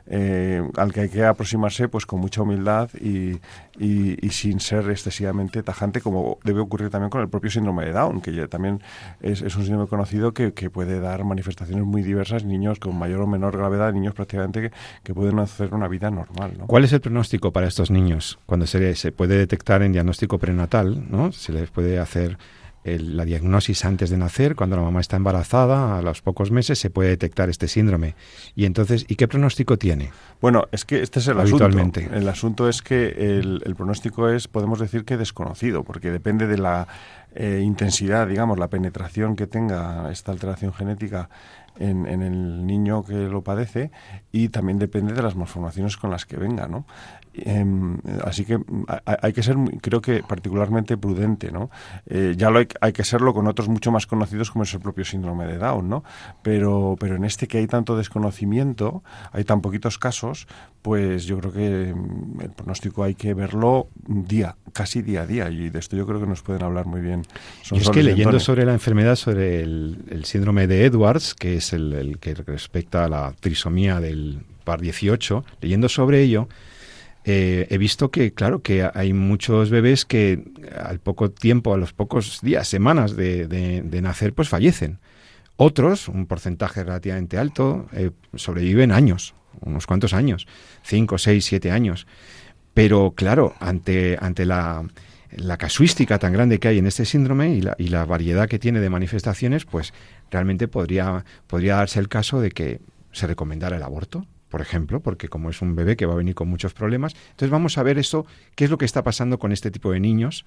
eh, 0.06 0.62
al 0.76 0.92
que 0.92 1.02
hay 1.02 1.08
que 1.08 1.24
aproximarse 1.24 1.88
pues 1.88 2.04
con 2.04 2.20
mucha 2.20 2.42
humildad 2.42 2.90
y, 3.00 3.38
y, 3.78 4.30
sin 4.30 4.58
ser 4.58 4.90
excesivamente 4.90 5.62
tajante, 5.62 6.00
como 6.00 6.38
debe 6.42 6.60
ocurrir 6.60 6.90
también 6.90 7.10
con 7.10 7.20
el 7.20 7.28
propio 7.28 7.50
síndrome 7.50 7.84
de 7.84 7.92
Down, 7.92 8.20
que 8.20 8.32
ya 8.32 8.48
también 8.48 8.82
es, 9.20 9.40
es 9.42 9.54
un 9.56 9.62
síndrome 9.62 9.86
conocido 9.88 10.34
que, 10.34 10.52
que, 10.52 10.68
puede 10.68 11.00
dar 11.00 11.24
manifestaciones 11.24 11.84
muy 11.84 12.02
diversas, 12.02 12.44
niños 12.44 12.78
con 12.78 12.96
mayor 12.98 13.20
o 13.20 13.26
menor 13.26 13.56
gravedad, 13.56 13.92
niños 13.92 14.14
prácticamente 14.14 14.60
que, 14.60 14.72
que 15.02 15.14
pueden 15.14 15.38
hacer 15.38 15.72
una 15.72 15.88
vida 15.88 16.10
normal. 16.10 16.54
¿no? 16.58 16.66
¿Cuál 16.66 16.84
es 16.84 16.92
el 16.92 17.00
pronóstico 17.00 17.52
para 17.52 17.68
estos 17.68 17.90
niños 17.90 18.38
cuando 18.46 18.66
se, 18.66 18.94
se 18.96 19.12
puede 19.12 19.38
detectar 19.38 19.82
en 19.82 19.92
diagnóstico 19.92 20.38
prenatal? 20.38 21.04
¿no? 21.08 21.32
Se 21.32 21.52
les 21.52 21.70
puede 21.70 21.98
hacer 21.98 22.36
la 22.84 23.24
diagnosis 23.24 23.84
antes 23.84 24.08
de 24.10 24.16
nacer, 24.16 24.56
cuando 24.56 24.76
la 24.76 24.82
mamá 24.82 25.00
está 25.00 25.16
embarazada, 25.16 25.98
a 25.98 26.02
los 26.02 26.22
pocos 26.22 26.50
meses 26.50 26.78
se 26.78 26.88
puede 26.88 27.10
detectar 27.10 27.50
este 27.50 27.68
síndrome. 27.68 28.14
Y 28.54 28.64
entonces, 28.64 29.04
¿y 29.08 29.16
qué 29.16 29.28
pronóstico 29.28 29.76
tiene? 29.76 30.10
Bueno, 30.40 30.64
es 30.72 30.84
que 30.84 31.02
este 31.02 31.18
es 31.18 31.28
el 31.28 31.38
asunto. 31.40 31.66
El 31.66 32.28
asunto 32.28 32.68
es 32.68 32.80
que 32.80 33.38
el, 33.38 33.74
pronóstico 33.76 34.28
es, 34.30 34.48
podemos 34.48 34.78
decir 34.78 35.04
que 35.04 35.16
desconocido, 35.16 35.84
porque 35.84 36.10
depende 36.10 36.46
de 36.46 36.56
la 36.56 36.88
eh, 37.34 37.60
intensidad, 37.62 38.26
digamos, 38.26 38.58
la 38.58 38.68
penetración 38.68 39.36
que 39.36 39.46
tenga 39.46 40.10
esta 40.10 40.32
alteración 40.32 40.72
genética 40.72 41.28
en, 41.78 42.06
en, 42.06 42.22
el 42.22 42.66
niño 42.66 43.04
que 43.04 43.14
lo 43.14 43.42
padece 43.42 43.90
y 44.32 44.48
también 44.48 44.78
depende 44.78 45.14
de 45.14 45.22
las 45.22 45.36
malformaciones 45.36 45.96
con 45.96 46.10
las 46.10 46.26
que 46.26 46.36
venga, 46.36 46.66
¿no? 46.66 46.86
Em, 47.32 47.98
así 48.24 48.44
que 48.44 48.58
hay, 49.04 49.32
que 49.32 49.42
ser, 49.42 49.56
creo 49.80 50.00
que 50.00 50.22
particularmente 50.22 50.96
prudente, 50.96 51.52
¿no? 51.52 51.70
Eh, 52.06 52.34
ya 52.36 52.50
lo 52.50 52.58
hay, 52.58 52.66
hay, 52.80 52.92
que 52.92 53.04
serlo 53.04 53.32
con 53.32 53.46
otros 53.46 53.68
mucho 53.68 53.92
más 53.92 54.06
conocidos 54.06 54.50
como 54.50 54.64
es 54.64 54.74
el 54.74 54.80
propio 54.80 55.04
síndrome 55.04 55.46
de 55.46 55.58
Down, 55.58 55.88
¿no? 55.88 56.02
Pero, 56.42 56.96
pero 56.98 57.14
en 57.14 57.24
este 57.24 57.46
que 57.46 57.58
hay 57.58 57.68
tanto 57.68 57.96
desconocimiento, 57.96 59.04
hay 59.32 59.44
tan 59.44 59.60
poquitos 59.60 59.96
casos, 59.96 60.48
pues 60.82 61.24
yo 61.24 61.38
creo 61.38 61.52
que 61.52 61.94
mm, 61.94 62.40
el 62.40 62.50
pronóstico 62.50 63.04
hay 63.04 63.14
que 63.14 63.32
verlo 63.32 63.86
día, 64.06 64.56
casi 64.72 65.00
día 65.02 65.22
a 65.22 65.26
día, 65.26 65.50
y 65.50 65.70
de 65.70 65.78
esto 65.78 65.96
yo 65.96 66.06
creo 66.06 66.20
que 66.20 66.26
nos 66.26 66.42
pueden 66.42 66.64
hablar 66.64 66.86
muy 66.86 67.00
bien. 67.00 67.22
y 67.70 67.78
es 67.78 67.90
que 67.90 68.02
leyendo 68.02 68.40
sobre 68.40 68.64
la 68.64 68.72
enfermedad, 68.72 69.14
sobre 69.14 69.62
el, 69.62 70.24
síndrome 70.24 70.66
de 70.66 70.84
Edwards, 70.84 71.34
que 71.34 71.56
es 71.56 71.72
el, 71.72 71.92
el 71.92 72.18
que 72.18 72.34
respecta 72.34 73.04
a 73.04 73.08
la 73.08 73.32
trisomía 73.38 74.00
del 74.00 74.40
par 74.64 74.80
18, 74.80 75.44
leyendo 75.60 75.88
sobre 75.88 76.22
ello, 76.22 76.48
eh, 77.24 77.66
he 77.68 77.78
visto 77.78 78.10
que, 78.10 78.32
claro, 78.32 78.62
que 78.62 78.88
hay 78.92 79.12
muchos 79.12 79.70
bebés 79.70 80.04
que 80.04 80.42
al 80.76 81.00
poco 81.00 81.30
tiempo, 81.30 81.74
a 81.74 81.76
los 81.76 81.92
pocos 81.92 82.40
días, 82.40 82.66
semanas 82.66 83.14
de, 83.16 84.00
nacer, 84.02 84.32
pues 84.32 84.48
fallecen. 84.48 84.98
Otros, 85.56 86.08
un 86.08 86.26
porcentaje 86.26 86.82
relativamente 86.82 87.36
alto, 87.36 87.86
eh, 87.92 88.10
sobreviven 88.34 88.92
años, 88.92 89.34
unos 89.60 89.86
cuantos 89.86 90.14
años, 90.14 90.46
cinco, 90.82 91.18
seis, 91.18 91.44
siete 91.44 91.70
años. 91.70 92.06
Pero 92.72 93.12
claro, 93.14 93.54
ante, 93.60 94.16
ante 94.18 94.46
la, 94.46 94.86
la 95.36 95.58
casuística 95.58 96.18
tan 96.18 96.32
grande 96.32 96.58
que 96.58 96.68
hay 96.68 96.78
en 96.78 96.86
este 96.86 97.04
síndrome 97.04 97.50
y 97.50 97.60
la, 97.60 97.74
y 97.78 97.88
la 97.88 98.06
variedad 98.06 98.48
que 98.48 98.58
tiene 98.58 98.80
de 98.80 98.88
manifestaciones, 98.88 99.66
pues 99.66 99.92
realmente 100.30 100.68
podría, 100.68 101.26
podría 101.46 101.76
darse 101.76 102.00
el 102.00 102.08
caso 102.08 102.40
de 102.40 102.50
que 102.50 102.80
se 103.12 103.26
recomendara 103.26 103.76
el 103.76 103.82
aborto 103.82 104.26
por 104.50 104.60
ejemplo, 104.60 105.00
porque 105.00 105.28
como 105.28 105.48
es 105.48 105.62
un 105.62 105.74
bebé 105.74 105.96
que 105.96 106.04
va 106.04 106.12
a 106.12 106.16
venir 106.16 106.34
con 106.34 106.48
muchos 106.48 106.74
problemas. 106.74 107.14
Entonces 107.30 107.50
vamos 107.50 107.78
a 107.78 107.82
ver 107.82 107.98
eso, 107.98 108.26
qué 108.54 108.64
es 108.64 108.70
lo 108.70 108.76
que 108.76 108.84
está 108.84 109.02
pasando 109.02 109.38
con 109.38 109.52
este 109.52 109.70
tipo 109.70 109.92
de 109.92 110.00
niños. 110.00 110.44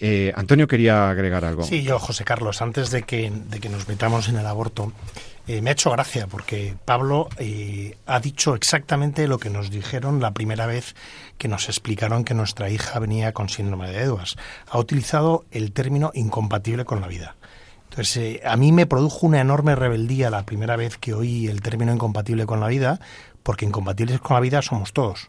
Eh, 0.00 0.32
Antonio 0.36 0.68
quería 0.68 1.10
agregar 1.10 1.44
algo. 1.44 1.64
Sí, 1.64 1.82
yo, 1.82 1.98
José 1.98 2.24
Carlos, 2.24 2.62
antes 2.62 2.90
de 2.92 3.02
que, 3.02 3.32
de 3.32 3.58
que 3.58 3.68
nos 3.68 3.88
metamos 3.88 4.28
en 4.28 4.36
el 4.36 4.46
aborto, 4.46 4.92
eh, 5.48 5.60
me 5.60 5.70
ha 5.70 5.72
hecho 5.72 5.90
gracia 5.90 6.28
porque 6.28 6.76
Pablo 6.84 7.28
eh, 7.38 7.96
ha 8.06 8.20
dicho 8.20 8.54
exactamente 8.54 9.26
lo 9.26 9.38
que 9.38 9.50
nos 9.50 9.70
dijeron 9.70 10.20
la 10.20 10.32
primera 10.32 10.66
vez 10.66 10.94
que 11.36 11.48
nos 11.48 11.68
explicaron 11.68 12.22
que 12.24 12.34
nuestra 12.34 12.70
hija 12.70 12.98
venía 13.00 13.32
con 13.32 13.48
síndrome 13.48 13.90
de 13.90 14.02
Edwards. 14.02 14.36
Ha 14.68 14.78
utilizado 14.78 15.46
el 15.50 15.72
término 15.72 16.12
incompatible 16.14 16.84
con 16.84 17.00
la 17.00 17.08
vida. 17.08 17.34
Entonces, 17.90 18.40
a 18.44 18.56
mí 18.56 18.70
me 18.70 18.86
produjo 18.86 19.26
una 19.26 19.40
enorme 19.40 19.74
rebeldía 19.74 20.30
la 20.30 20.44
primera 20.44 20.76
vez 20.76 20.98
que 20.98 21.14
oí 21.14 21.48
el 21.48 21.62
término 21.62 21.92
incompatible 21.92 22.46
con 22.46 22.60
la 22.60 22.68
vida, 22.68 23.00
porque 23.42 23.64
incompatibles 23.66 24.20
con 24.20 24.34
la 24.34 24.40
vida 24.40 24.62
somos 24.62 24.92
todos. 24.92 25.28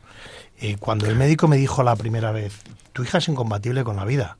Eh, 0.59 0.77
cuando 0.79 1.07
el 1.07 1.15
médico 1.15 1.47
me 1.47 1.57
dijo 1.57 1.83
la 1.83 1.95
primera 1.95 2.31
vez, 2.31 2.61
tu 2.93 3.03
hija 3.03 3.19
es 3.19 3.27
incompatible 3.27 3.83
con 3.83 3.95
la 3.95 4.05
vida, 4.05 4.37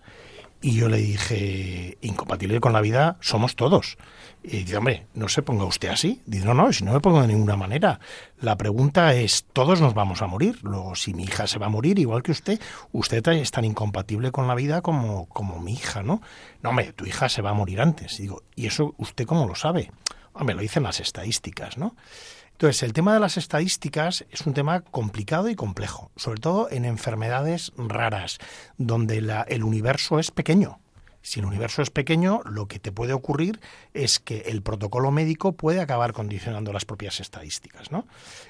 y 0.62 0.76
yo 0.76 0.90
le 0.90 0.98
dije, 0.98 1.98
incompatible 2.02 2.60
con 2.60 2.74
la 2.74 2.82
vida 2.82 3.18
somos 3.22 3.56
todos. 3.56 3.98
Y 4.44 4.58
dice, 4.58 4.78
hombre, 4.78 5.08
no 5.14 5.30
se 5.30 5.42
ponga 5.42 5.64
usted 5.64 5.88
así. 5.88 6.22
Dice, 6.26 6.46
no, 6.46 6.54
no, 6.54 6.74
si 6.74 6.84
no 6.84 6.92
me 6.92 7.00
pongo 7.00 7.22
de 7.22 7.28
ninguna 7.28 7.56
manera. 7.56 8.02
La 8.42 8.58
pregunta 8.58 9.14
es, 9.14 9.46
todos 9.54 9.80
nos 9.80 9.94
vamos 9.94 10.22
a 10.22 10.28
morir. 10.28 10.60
Luego, 10.64 10.96
si 10.96 11.14
mi 11.14 11.24
hija 11.24 11.48
se 11.48 11.60
va 11.60 11.68
a 11.68 11.70
morir 11.70 11.98
igual 11.98 12.24
que 12.24 12.32
usted, 12.32 12.60
usted 12.92 13.26
es 13.30 13.52
tan 13.52 13.64
incompatible 13.64 14.32
con 14.32 14.48
la 14.48 14.56
vida 14.56 14.82
como, 14.82 15.28
como 15.28 15.60
mi 15.60 15.74
hija, 15.74 16.04
¿no? 16.04 16.22
No, 16.62 16.72
hombre, 16.72 16.92
tu 16.92 17.06
hija 17.06 17.30
se 17.30 17.42
va 17.42 17.52
a 17.52 17.54
morir 17.54 17.80
antes. 17.80 18.20
Y 18.20 18.24
digo, 18.24 18.44
¿y 18.56 18.66
eso 18.68 18.96
usted 18.98 19.26
cómo 19.26 19.48
lo 19.48 19.56
sabe? 19.56 19.92
Hombre, 20.34 20.56
lo 20.56 20.62
dicen 20.62 20.84
las 20.84 21.00
estadísticas, 21.00 21.78
¿no? 21.78 21.96
Entonces, 22.60 22.84
el 22.84 22.92
tema 22.92 23.14
de 23.14 23.22
las 23.22 23.38
estadísticas 23.38 24.26
es 24.32 24.46
un 24.46 24.54
tema 24.54 24.82
complicado 24.82 25.48
y 25.48 25.56
complejo, 25.56 26.12
sobre 26.18 26.42
todo 26.42 26.70
en 26.70 26.84
enfermedades 26.84 27.72
raras, 27.78 28.38
donde 28.78 29.20
el 29.48 29.64
universo 29.64 30.20
es 30.20 30.30
pequeño. 30.30 30.78
Si 31.22 31.40
el 31.40 31.46
universo 31.46 31.82
es 31.82 31.90
pequeño, 31.90 32.42
lo 32.44 32.68
que 32.68 32.80
te 32.80 32.92
puede 32.92 33.14
ocurrir 33.14 33.62
es 33.94 34.20
que 34.20 34.40
el 34.48 34.62
protocolo 34.62 35.10
médico 35.10 35.54
puede 35.54 35.80
acabar 35.80 36.12
condicionando 36.12 36.74
las 36.74 36.84
propias 36.84 37.22
estadísticas. 37.22 37.94
¿no? 37.94 38.06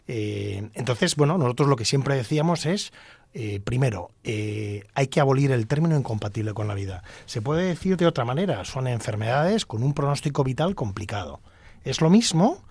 Eh, 0.08 0.72
entonces, 0.74 1.16
bueno, 1.16 1.38
nosotros 1.38 1.70
lo 1.70 1.76
que 1.76 1.86
siempre 1.86 2.16
decíamos 2.16 2.66
es, 2.66 2.92
eh, 3.36 3.60
primero, 3.60 4.10
eh, 4.24 4.86
hay 4.96 5.06
que 5.06 5.20
abolir 5.20 5.52
el 5.52 5.68
término 5.68 5.96
incompatible 5.96 6.56
con 6.56 6.68
la 6.68 6.74
vida. 6.74 7.04
Se 7.28 7.44
puede 7.44 7.68
decir 7.68 7.96
de 7.96 8.08
otra 8.08 8.26
manera, 8.26 8.66
son 8.66 8.88
enfermedades 8.88 9.68
con 9.68 9.84
un 9.84 9.94
pronóstico 9.94 10.44
vital 10.44 10.74
complicado. 10.74 11.42
Es 11.84 12.02
lo 12.02 12.10
mismo, 12.10 12.64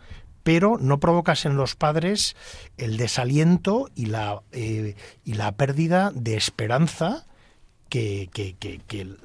pero 0.48 0.78
no 0.80 0.98
provocas 0.98 1.44
en 1.44 1.58
los 1.58 1.76
padres 1.76 2.34
el 2.78 2.96
desaliento 2.96 3.90
y 3.94 4.06
la, 4.06 4.40
eh, 4.52 4.94
y 5.22 5.34
la 5.34 5.52
pérdida 5.52 6.10
de 6.14 6.38
esperanza 6.38 7.26
que, 7.90 8.30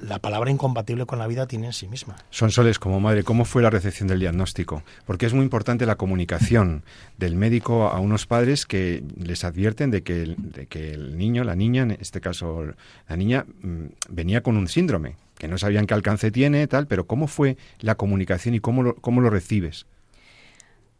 la 0.02 0.18
palabra 0.18 0.50
incompatible 0.50 1.06
con 1.06 1.18
la 1.18 1.26
vida 1.26 1.46
tiene 1.46 1.68
en 1.68 1.72
sí 1.72 1.88
misma. 1.88 2.16
Son 2.28 2.50
soles 2.50 2.78
como 2.78 3.00
madre, 3.00 3.24
¿cómo 3.24 3.46
fue 3.46 3.62
la 3.62 3.70
recepción 3.70 4.06
del 4.06 4.20
diagnóstico? 4.20 4.82
Porque 5.06 5.24
es 5.24 5.32
muy 5.32 5.44
importante 5.44 5.86
la 5.86 5.96
comunicación 5.96 6.84
del 7.16 7.36
médico 7.36 7.88
a 7.88 8.00
unos 8.00 8.26
padres 8.26 8.66
que 8.66 9.02
les 9.16 9.44
advierten 9.44 9.90
de 9.90 10.02
que, 10.02 10.34
de 10.36 10.66
que 10.66 10.92
el 10.92 11.16
niño, 11.16 11.42
la 11.42 11.56
niña, 11.56 11.84
en 11.84 11.92
este 11.92 12.20
caso 12.20 12.66
la 13.08 13.16
niña, 13.16 13.46
mm, 13.62 13.84
venía 14.10 14.42
con 14.42 14.58
un 14.58 14.68
síndrome, 14.68 15.16
que 15.38 15.48
no 15.48 15.56
sabían 15.56 15.86
qué 15.86 15.94
alcance 15.94 16.30
tiene, 16.30 16.66
tal, 16.66 16.86
pero 16.86 17.06
¿cómo 17.06 17.28
fue 17.28 17.56
la 17.80 17.94
comunicación 17.94 18.54
y 18.54 18.60
cómo 18.60 18.94
cómo 18.96 19.22
lo 19.22 19.30
recibes? 19.30 19.86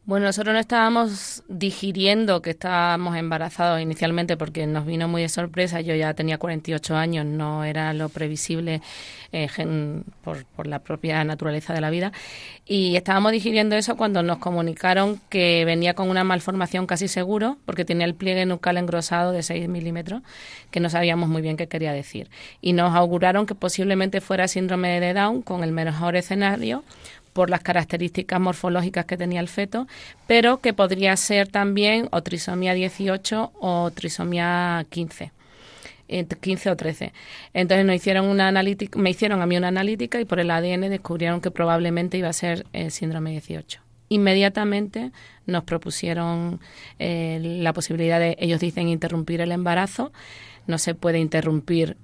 Bueno, 0.06 0.26
nosotros 0.26 0.52
no 0.52 0.60
estábamos 0.60 1.42
digiriendo 1.48 2.42
que 2.42 2.50
estábamos 2.50 3.16
embarazados 3.16 3.80
inicialmente 3.80 4.36
porque 4.36 4.66
nos 4.66 4.84
vino 4.84 5.08
muy 5.08 5.22
de 5.22 5.30
sorpresa. 5.30 5.80
Yo 5.80 5.94
ya 5.94 6.12
tenía 6.12 6.36
48 6.36 6.94
años, 6.94 7.24
no 7.24 7.64
era 7.64 7.94
lo 7.94 8.10
previsible 8.10 8.82
eh, 9.32 9.48
por, 10.22 10.44
por, 10.44 10.66
la 10.66 10.80
propia 10.80 11.24
naturaleza 11.24 11.72
de 11.72 11.80
la 11.80 11.88
vida. 11.88 12.12
Y 12.66 12.96
estábamos 12.96 13.32
digiriendo 13.32 13.76
eso 13.76 13.96
cuando 13.96 14.22
nos 14.22 14.36
comunicaron 14.36 15.22
que 15.30 15.64
venía 15.64 15.94
con 15.94 16.10
una 16.10 16.22
malformación 16.22 16.86
casi 16.86 17.08
seguro, 17.08 17.56
porque 17.64 17.86
tenía 17.86 18.04
el 18.04 18.14
pliegue 18.14 18.44
nucal 18.44 18.76
engrosado 18.76 19.32
de 19.32 19.42
6 19.42 19.70
milímetros, 19.70 20.20
que 20.70 20.80
no 20.80 20.90
sabíamos 20.90 21.30
muy 21.30 21.40
bien 21.40 21.56
qué 21.56 21.66
quería 21.66 21.94
decir. 21.94 22.28
Y 22.60 22.74
nos 22.74 22.94
auguraron 22.94 23.46
que 23.46 23.54
posiblemente 23.54 24.20
fuera 24.20 24.48
síndrome 24.48 25.00
de 25.00 25.14
Down 25.14 25.40
con 25.40 25.64
el 25.64 25.72
mejor 25.72 26.14
escenario 26.14 26.84
por 27.34 27.50
las 27.50 27.60
características 27.60 28.40
morfológicas 28.40 29.04
que 29.04 29.18
tenía 29.18 29.40
el 29.40 29.48
feto, 29.48 29.86
pero 30.26 30.60
que 30.62 30.72
podría 30.72 31.14
ser 31.18 31.48
también 31.48 32.08
o 32.12 32.22
trisomía 32.22 32.72
18 32.72 33.52
o 33.60 33.90
trisomía 33.90 34.86
15. 34.88 35.32
15 36.06 36.70
o 36.70 36.76
13. 36.76 37.12
Entonces 37.52 37.84
nos 37.84 37.96
hicieron 37.96 38.26
una 38.26 38.48
analítica, 38.48 38.98
me 38.98 39.10
hicieron 39.10 39.42
a 39.42 39.46
mí 39.46 39.56
una 39.56 39.68
analítica 39.68 40.20
y 40.20 40.24
por 40.24 40.38
el 40.38 40.50
ADN 40.50 40.88
descubrieron 40.88 41.40
que 41.40 41.50
probablemente 41.50 42.16
iba 42.16 42.28
a 42.28 42.32
ser 42.32 42.66
el 42.72 42.90
síndrome 42.90 43.30
18. 43.32 43.80
Inmediatamente 44.10 45.10
nos 45.46 45.64
propusieron 45.64 46.60
eh, 46.98 47.38
la 47.42 47.72
posibilidad 47.72 48.20
de, 48.20 48.36
ellos 48.38 48.60
dicen, 48.60 48.88
interrumpir 48.88 49.40
el 49.40 49.50
embarazo 49.50 50.12
no 50.66 50.78
se 50.78 50.94
puede 50.94 51.18
interrumpir 51.18 51.96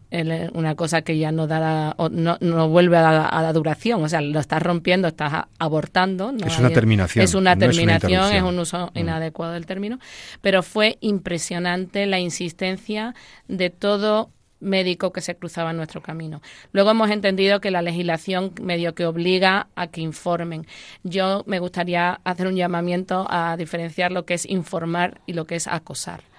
una 0.53 0.75
cosa 0.75 1.03
que 1.03 1.19
ya 1.19 1.33
no 1.33 1.47
da 1.47 1.95
o 1.97 2.09
no, 2.09 2.37
no 2.41 2.69
vuelve 2.69 2.97
a 2.97 3.43
la, 3.43 3.53
duración, 3.53 4.03
o 4.03 4.09
sea, 4.09 4.21
lo 4.21 4.41
estás 4.41 4.63
rompiendo, 4.63 5.09
estás 5.09 5.45
abortando. 5.59 6.33
es 6.45 6.59
una 6.59 6.71
terminación. 6.71 7.25
Es 7.25 7.35
una 7.35 7.57
terminación, 7.57 8.33
es, 8.33 8.43
un 8.43 8.59
uso 8.59 8.91
mm. 8.95 8.99
inadecuado 8.99 9.53
del 9.53 9.67
término, 9.67 9.99
pero 10.41 10.63
fue 10.63 10.99
impresionante 11.01 12.07
la 12.07 12.19
insistencia 12.19 13.15
de 13.49 13.71
todo 13.71 14.31
médico 14.61 15.13
que 15.13 15.21
se 15.21 15.37
cruzaba 15.37 15.71
en 15.71 15.79
nuestro 15.79 16.03
camino. 16.03 16.43
Luego 16.73 16.91
hemos 16.91 17.11
entendido 17.11 17.61
que 17.61 17.71
la 17.71 17.83
legislación 17.83 18.53
medio 18.61 18.95
que 18.95 19.07
obliga 19.07 19.69
a 19.75 19.87
que 19.87 20.03
informen. 20.03 20.67
Yo 21.03 21.43
me 21.47 21.59
gustaría 21.59 22.21
hacer 22.25 22.47
un 22.47 22.57
llamamiento 22.57 23.27
a 23.31 23.57
diferenciar 23.57 24.13
lo 24.13 24.27
que 24.27 24.35
es 24.35 24.47
informar 24.47 25.21
y 25.27 25.33
lo 25.33 25.47
que 25.47 25.57
es 25.57 25.67
acosar. 25.67 26.30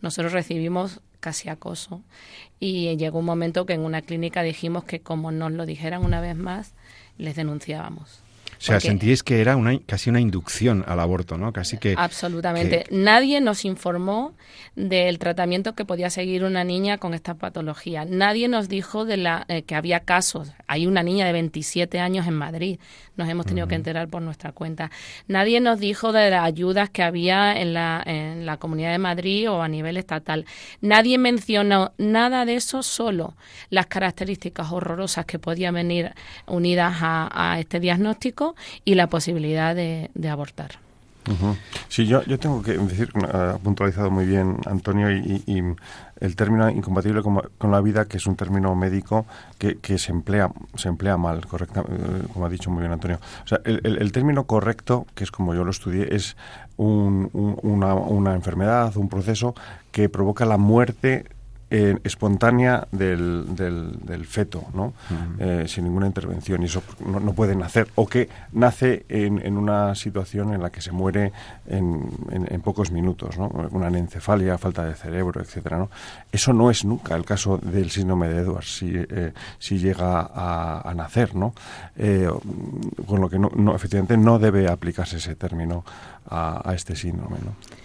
Nosotros 0.00 0.32
recibimos 0.32 1.00
casi 1.20 1.48
acoso 1.48 2.02
y 2.60 2.96
llegó 2.96 3.18
un 3.18 3.24
momento 3.24 3.66
que 3.66 3.74
en 3.74 3.80
una 3.80 4.02
clínica 4.02 4.42
dijimos 4.42 4.84
que 4.84 5.00
como 5.00 5.32
nos 5.32 5.52
lo 5.52 5.66
dijeran 5.66 6.04
una 6.04 6.20
vez 6.20 6.36
más, 6.36 6.74
les 7.16 7.36
denunciábamos. 7.36 8.22
O 8.58 8.60
sea, 8.60 8.80
sentíais 8.80 9.22
que 9.22 9.40
era 9.40 9.56
una, 9.56 9.78
casi 9.86 10.10
una 10.10 10.20
inducción 10.20 10.84
al 10.88 10.98
aborto, 10.98 11.38
¿no? 11.38 11.52
Casi 11.52 11.78
que... 11.78 11.94
Absolutamente. 11.96 12.86
Nadie 12.90 13.40
nos 13.40 13.64
informó 13.64 14.34
del 14.74 15.20
tratamiento 15.20 15.76
que 15.76 15.84
podía 15.84 16.10
seguir 16.10 16.42
una 16.42 16.64
niña 16.64 16.98
con 16.98 17.14
esta 17.14 17.34
patología. 17.34 18.04
Nadie 18.04 18.48
nos 18.48 18.68
dijo 18.68 19.04
de 19.04 19.16
la, 19.16 19.44
eh, 19.48 19.62
que 19.62 19.76
había 19.76 20.00
casos. 20.00 20.52
Hay 20.66 20.88
una 20.88 21.04
niña 21.04 21.24
de 21.24 21.32
27 21.32 22.00
años 22.00 22.26
en 22.26 22.34
Madrid. 22.34 22.80
Nos 23.16 23.28
hemos 23.28 23.46
tenido 23.46 23.68
que 23.68 23.76
enterar 23.76 24.08
por 24.08 24.22
nuestra 24.22 24.50
cuenta. 24.50 24.90
Nadie 25.28 25.60
nos 25.60 25.78
dijo 25.78 26.12
de 26.12 26.30
las 26.30 26.44
ayudas 26.44 26.90
que 26.90 27.04
había 27.04 27.60
en 27.60 27.74
la, 27.74 28.02
en 28.04 28.44
la 28.44 28.56
Comunidad 28.56 28.90
de 28.90 28.98
Madrid 28.98 29.50
o 29.50 29.62
a 29.62 29.68
nivel 29.68 29.96
estatal. 29.96 30.46
Nadie 30.80 31.18
mencionó 31.18 31.92
nada 31.98 32.44
de 32.44 32.56
eso, 32.56 32.82
solo 32.82 33.36
las 33.70 33.86
características 33.86 34.72
horrorosas 34.72 35.26
que 35.26 35.38
podían 35.38 35.74
venir 35.74 36.12
unidas 36.46 36.96
a 37.00 37.56
este 37.58 37.80
diagnóstico 37.80 38.47
y 38.84 38.94
la 38.94 39.08
posibilidad 39.08 39.74
de, 39.74 40.10
abortar. 40.28 40.72
Sí, 41.88 42.06
yo, 42.06 42.22
yo 42.24 42.38
tengo 42.38 42.62
que 42.62 42.72
decir, 42.78 43.10
ha 43.34 43.58
puntualizado 43.58 44.10
muy 44.10 44.24
bien 44.24 44.56
Antonio, 44.64 45.10
y, 45.10 45.62
el 46.20 46.34
término 46.36 46.68
incompatible 46.70 47.22
con, 47.22 47.70
la 47.70 47.80
vida, 47.80 48.06
que 48.06 48.16
es 48.16 48.26
un 48.26 48.34
término 48.34 48.74
médico 48.74 49.26
que, 49.58 49.76
que 49.76 49.98
se 49.98 50.10
emplea 50.10 50.50
se 50.74 50.88
emplea 50.88 51.16
mal, 51.16 51.46
correcta, 51.46 51.82
eh, 51.82 52.22
como 52.32 52.46
ha 52.46 52.48
dicho 52.48 52.70
muy 52.70 52.80
bien 52.80 52.92
Antonio. 52.92 53.20
O 53.44 53.46
sea, 53.46 53.60
el, 53.64 53.80
el, 53.84 54.10
término 54.10 54.44
correcto, 54.44 55.06
que 55.14 55.22
es 55.22 55.30
como 55.30 55.54
yo 55.54 55.64
lo 55.64 55.70
estudié, 55.70 56.14
es 56.14 56.36
un, 56.76 57.30
una, 57.62 57.94
una 57.94 58.34
enfermedad, 58.34 58.96
un 58.96 59.08
proceso 59.08 59.54
que 59.92 60.08
provoca 60.08 60.44
la 60.44 60.56
muerte 60.56 61.26
eh, 61.70 61.98
espontánea 62.02 62.88
del, 62.92 63.44
del, 63.54 64.24
feto, 64.24 64.64
¿no? 64.72 64.94
Eh, 65.38 65.64
sin 65.68 65.84
ninguna 65.84 66.06
intervención, 66.06 66.62
y 66.62 66.64
eso 66.64 66.82
no, 67.04 67.34
puede 67.34 67.54
nacer, 67.54 67.88
o 67.94 68.06
que 68.06 68.30
nace 68.52 69.04
en, 69.10 69.44
en, 69.44 69.58
una 69.58 69.94
situación 69.94 70.54
en 70.54 70.62
la 70.62 70.70
que 70.70 70.80
se 70.80 70.92
muere 70.92 71.30
en, 71.66 72.08
en, 72.30 72.60
pocos 72.62 72.90
minutos, 72.90 73.36
¿no? 73.36 73.48
Una 73.70 73.88
anencefalia, 73.88 74.56
falta 74.56 74.84
de 74.84 74.94
cerebro, 74.94 75.42
etcétera, 75.42 75.76
¿no? 75.76 75.90
Eso 76.32 76.54
no 76.54 76.70
es 76.70 76.86
nunca 76.86 77.14
el 77.16 77.26
caso 77.26 77.58
del 77.58 77.90
síndrome 77.90 78.28
de 78.28 78.38
Edwards, 78.38 78.78
si, 78.78 78.90
eh, 78.94 79.34
si 79.58 79.78
llega 79.78 80.30
a, 80.34 80.94
nacer, 80.96 81.34
¿no? 81.34 81.52
con 83.06 83.20
lo 83.20 83.28
que 83.28 83.38
no, 83.38 83.50
no, 83.54 83.76
efectivamente 83.76 84.16
no 84.16 84.38
debe 84.38 84.68
aplicarse 84.68 85.18
ese 85.18 85.34
término 85.34 85.84
a, 86.30 86.62
a 86.64 86.74
este 86.74 86.96
síndrome, 86.96 87.38
¿no? 87.44 87.77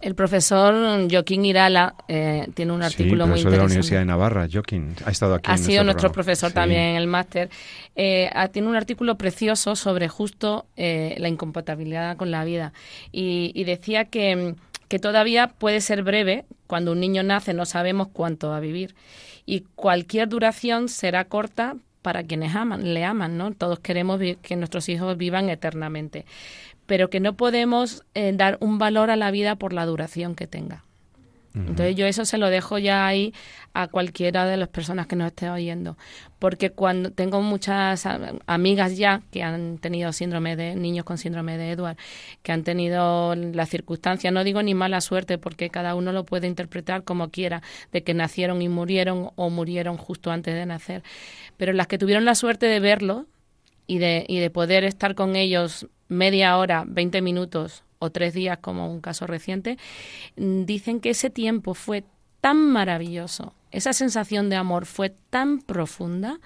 El 0.00 0.14
profesor 0.14 0.74
Joaquín 1.10 1.44
Irala 1.44 1.94
eh, 2.08 2.48
tiene 2.54 2.72
un 2.72 2.82
artículo 2.82 3.26
muy 3.26 3.40
interesante. 3.40 3.50
de 3.50 3.56
la 3.58 3.64
Universidad 3.64 3.98
de 3.98 4.04
Navarra, 4.06 4.48
Joaquín, 4.50 4.94
ha 5.04 5.10
estado 5.10 5.34
aquí. 5.34 5.50
Ha 5.50 5.58
sido 5.58 5.84
nuestro 5.84 6.10
profesor 6.10 6.52
también 6.52 6.80
en 6.80 6.96
el 6.96 7.06
máster. 7.06 7.50
Eh, 7.96 8.30
tiene 8.52 8.68
un 8.68 8.76
artículo 8.76 9.18
precioso 9.18 9.76
sobre 9.76 10.08
justo 10.08 10.66
eh, 10.76 11.16
la 11.18 11.28
incompatibilidad 11.28 12.16
con 12.16 12.30
la 12.30 12.44
vida. 12.44 12.72
Y, 13.12 13.62
decía 13.64 14.06
que, 14.06 14.54
que 14.88 14.98
todavía 14.98 15.48
puede 15.48 15.82
ser 15.82 16.02
breve. 16.02 16.46
Cuando 16.66 16.92
un 16.92 17.00
niño 17.00 17.22
nace 17.22 17.52
no 17.52 17.66
sabemos 17.66 18.08
cuánto 18.10 18.48
va 18.48 18.56
a 18.56 18.60
vivir. 18.60 18.94
Y 19.44 19.64
cualquier 19.74 20.28
duración 20.28 20.88
será 20.88 21.26
corta 21.26 21.76
para 22.02 22.24
quienes 22.24 22.54
aman, 22.54 22.94
le 22.94 23.04
aman, 23.04 23.36
¿no? 23.36 23.52
Todos 23.52 23.80
queremos 23.80 24.20
que 24.42 24.56
nuestros 24.56 24.88
hijos 24.88 25.16
vivan 25.16 25.48
eternamente 25.48 26.24
pero 26.90 27.08
que 27.08 27.20
no 27.20 27.36
podemos 27.36 28.02
eh, 28.14 28.32
dar 28.34 28.58
un 28.60 28.78
valor 28.78 29.12
a 29.12 29.16
la 29.16 29.30
vida 29.30 29.54
por 29.54 29.72
la 29.72 29.86
duración 29.86 30.34
que 30.34 30.48
tenga. 30.48 30.82
Entonces 31.54 31.96
yo 31.96 32.06
eso 32.06 32.24
se 32.24 32.38
lo 32.38 32.48
dejo 32.48 32.78
ya 32.78 33.06
ahí 33.06 33.34
a 33.72 33.88
cualquiera 33.88 34.46
de 34.46 34.56
las 34.56 34.68
personas 34.68 35.08
que 35.08 35.16
nos 35.16 35.28
esté 35.28 35.50
oyendo, 35.50 35.96
porque 36.38 36.70
cuando 36.70 37.10
tengo 37.10 37.42
muchas 37.42 38.06
amigas 38.46 38.96
ya 38.96 39.22
que 39.32 39.42
han 39.42 39.78
tenido 39.78 40.12
síndrome 40.12 40.54
de 40.54 40.76
niños 40.76 41.04
con 41.04 41.18
síndrome 41.18 41.58
de 41.58 41.72
Edward, 41.72 41.96
que 42.42 42.52
han 42.52 42.62
tenido 42.62 43.34
la 43.34 43.66
circunstancia, 43.66 44.30
no 44.30 44.44
digo 44.44 44.62
ni 44.62 44.74
mala 44.74 45.00
suerte, 45.00 45.38
porque 45.38 45.70
cada 45.70 45.96
uno 45.96 46.12
lo 46.12 46.24
puede 46.24 46.46
interpretar 46.46 47.02
como 47.02 47.30
quiera, 47.30 47.62
de 47.90 48.02
que 48.04 48.14
nacieron 48.14 48.62
y 48.62 48.68
murieron 48.68 49.30
o 49.34 49.50
murieron 49.50 49.96
justo 49.96 50.30
antes 50.30 50.54
de 50.54 50.66
nacer, 50.66 51.02
pero 51.56 51.72
las 51.72 51.88
que 51.88 51.98
tuvieron 51.98 52.24
la 52.24 52.36
suerte 52.36 52.66
de 52.66 52.78
verlo 52.78 53.26
y 53.88 53.98
de, 53.98 54.24
y 54.28 54.38
de 54.38 54.50
poder 54.50 54.84
estar 54.84 55.16
con 55.16 55.34
ellos 55.34 55.88
media 56.08 56.56
hora, 56.56 56.84
20 56.86 57.22
minutos 57.22 57.82
o 58.00 58.10
tres 58.10 58.34
días, 58.34 58.58
como 58.58 58.90
un 58.90 59.00
caso 59.00 59.28
reciente, 59.28 59.78
mm, 60.36 60.64
dicen 60.64 60.98
que 60.98 61.10
ese 61.10 61.30
tiempo 61.30 61.74
fue 61.74 62.02
tan 62.40 62.56
maravilloso, 62.56 63.54
esa 63.70 63.92
sensación 63.92 64.50
de 64.50 64.56
amor 64.56 64.86
fue 64.86 65.10
tan 65.30 65.60
profunda 65.60 66.40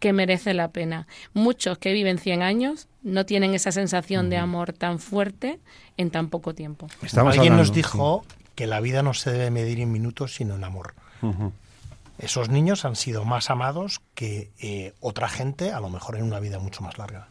que 0.00 0.12
merece 0.12 0.54
la 0.54 0.68
pena. 0.68 1.06
Muchos 1.32 1.78
que 1.78 1.92
viven 1.92 2.18
100 2.18 2.42
años 2.42 2.88
no 3.02 3.26
tienen 3.26 3.54
esa 3.54 3.72
sensación 3.72 4.30
de 4.30 4.36
amor 4.36 4.72
tan 4.72 4.98
fuerte 4.98 5.58
en 5.96 6.10
tan 6.10 6.28
poco 6.28 6.54
tiempo. 6.54 6.86
Alguien 7.16 7.56
nos 7.56 7.72
dijo 7.72 8.24
que 8.54 8.66
la 8.66 8.80
vida 8.80 9.02
no 9.02 9.14
se 9.14 9.30
debe 9.30 9.50
medir 9.50 9.80
en 9.80 9.90
minutos, 9.90 10.34
sino 10.34 10.56
en 10.56 10.64
amor. 10.64 10.94
Esos 12.18 12.48
niños 12.48 12.84
han 12.84 12.96
sido 12.96 13.24
más 13.24 13.50
amados 13.50 14.00
que 14.14 14.50
eh, 14.60 14.92
otra 15.00 15.28
gente, 15.28 15.72
a 15.72 15.80
lo 15.80 15.88
mejor 15.88 16.16
en 16.16 16.24
una 16.24 16.40
vida 16.40 16.58
mucho 16.58 16.82
más 16.82 16.98
larga. 16.98 17.28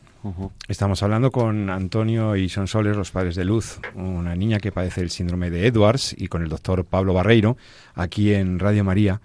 Estamos 0.68 1.04
hablando 1.04 1.32
con 1.32 1.70
Antonio 1.70 2.36
y 2.36 2.50
Sonsoles, 2.50 2.96
los 2.96 3.12
padres 3.12 3.36
de 3.36 3.46
Luz, 3.46 3.80
una 3.96 4.36
niña 4.36 4.60
que 4.60 4.72
padece 4.72 5.02
el 5.02 5.10
síndrome 5.10 5.50
de 5.50 5.68
Edwards, 5.68 6.16
y 6.18 6.28
con 6.28 6.44
el 6.44 6.50
doctor 6.50 6.86
Pablo 6.86 7.14
Barreiro, 7.14 7.58
aquí 7.96 8.34
en 8.34 8.60
Radio 8.60 8.84
María. 8.84 9.22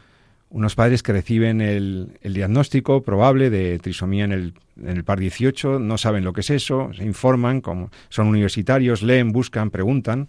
Unos 0.51 0.75
padres 0.75 1.03
que 1.03 1.12
reciben 1.12 1.61
el, 1.61 2.19
diagnóstico 2.23 3.03
probable 3.03 3.49
de 3.49 3.79
trisomía 3.79 4.25
en 4.25 4.33
el, 4.33 4.55
en 4.81 4.97
el 4.97 5.05
par 5.05 5.19
18, 5.19 5.79
no 5.79 5.99
saben 5.99 6.25
lo 6.25 6.33
que 6.33 6.43
es 6.43 6.51
eso, 6.51 6.91
se 6.95 7.05
informan, 7.05 7.61
como 7.61 7.91
son 8.11 8.27
universitarios, 8.27 9.03
leen, 9.03 9.33
buscan, 9.33 9.71
preguntan, 9.71 10.29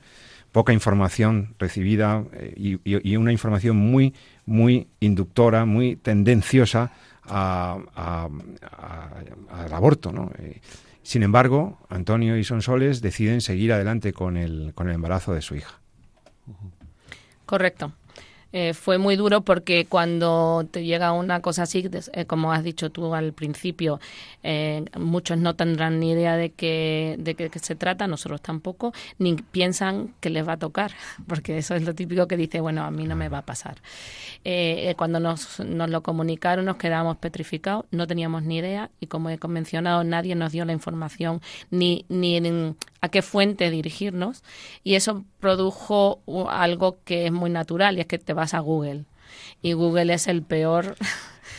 poca 0.54 0.72
información 0.72 1.56
recibida 1.60 2.24
eh, 2.34 2.54
y, 2.56 2.80
y, 2.86 3.18
una 3.18 3.32
información 3.32 3.76
muy, 3.76 4.14
muy 4.46 4.88
inductora, 5.02 5.66
muy 5.66 5.98
tendenciosa 5.98 6.92
al 7.26 8.32
aborto. 9.72 10.12
¿no? 10.12 10.32
Eh, 10.40 10.62
sin 11.04 11.24
embargo, 11.24 11.80
Antonio 11.90 12.38
y 12.38 12.44
Sonsoles 12.44 13.02
deciden 13.02 13.42
seguir 13.42 13.74
adelante 13.74 14.14
con 14.14 14.38
el, 14.38 14.74
con 14.76 14.88
el 14.90 14.96
embarazo 14.96 15.34
de 15.34 15.42
su 15.42 15.56
hija. 15.56 15.80
Correcto. 17.46 17.92
Eh, 18.56 18.76
fue 18.76 19.00
muy 19.00 19.16
duro 19.16 19.42
porque 19.42 19.88
cuando 19.88 20.68
te 20.70 20.86
llega 20.86 21.12
una 21.12 21.42
cosa 21.42 21.64
así, 21.64 21.90
eh, 22.14 22.26
como 22.26 22.54
has 22.54 22.64
dicho 22.64 22.92
tú 22.92 23.16
al 23.16 23.34
principio, 23.34 24.00
eh, 24.44 24.86
muchos 24.96 25.40
no 25.40 25.56
tendrán 25.56 26.00
ni 26.00 26.12
idea 26.12 26.38
de 26.38 26.52
qué 26.52 27.16
de 27.18 27.34
qué 27.34 27.50
se 27.60 27.76
trata, 27.76 28.06
nosotros 28.06 28.42
tampoco, 28.44 28.94
ni 29.18 29.34
piensan 29.36 30.14
que 30.20 30.30
les 30.30 30.48
va 30.48 30.54
a 30.54 30.58
tocar, 30.58 30.92
porque 31.28 31.58
eso 31.58 31.74
es 31.74 31.84
lo 31.84 31.96
típico 31.96 32.28
que 32.28 32.38
dice, 32.38 32.62
bueno, 32.62 32.84
a 32.84 32.92
mí 32.92 33.08
no 33.08 33.16
me 33.16 33.28
va 33.28 33.40
a 33.40 33.46
pasar. 33.46 33.78
cuando 34.98 35.20
nos, 35.20 35.60
nos 35.60 35.90
lo 35.90 36.04
comunicaron 36.04 36.66
nos 36.66 36.78
quedamos 36.78 37.18
petrificados, 37.18 37.86
no 37.92 38.06
teníamos 38.06 38.44
ni 38.44 38.58
idea 38.58 38.92
y 39.00 39.08
como 39.08 39.30
he 39.30 39.40
mencionado, 39.48 40.04
nadie 40.04 40.36
nos 40.36 40.52
dio 40.52 40.66
la 40.66 40.74
información 40.74 41.42
ni, 41.72 42.06
ni 42.10 42.40
a 43.02 43.10
qué 43.10 43.22
fuente 43.22 43.70
dirigirnos 43.70 44.44
y 44.84 44.96
eso 44.96 45.26
produjo 45.40 46.22
algo 46.50 47.00
que 47.04 47.26
es 47.26 47.32
muy 47.32 47.50
natural 47.50 47.98
y 47.98 48.02
es 48.02 48.08
que 48.08 48.18
te 48.18 48.34
vas 48.44 48.54
a 48.54 48.60
Google. 48.60 49.06
Y 49.62 49.74
Google 49.74 50.14
es 50.14 50.28
el 50.28 50.44
peor 50.44 50.96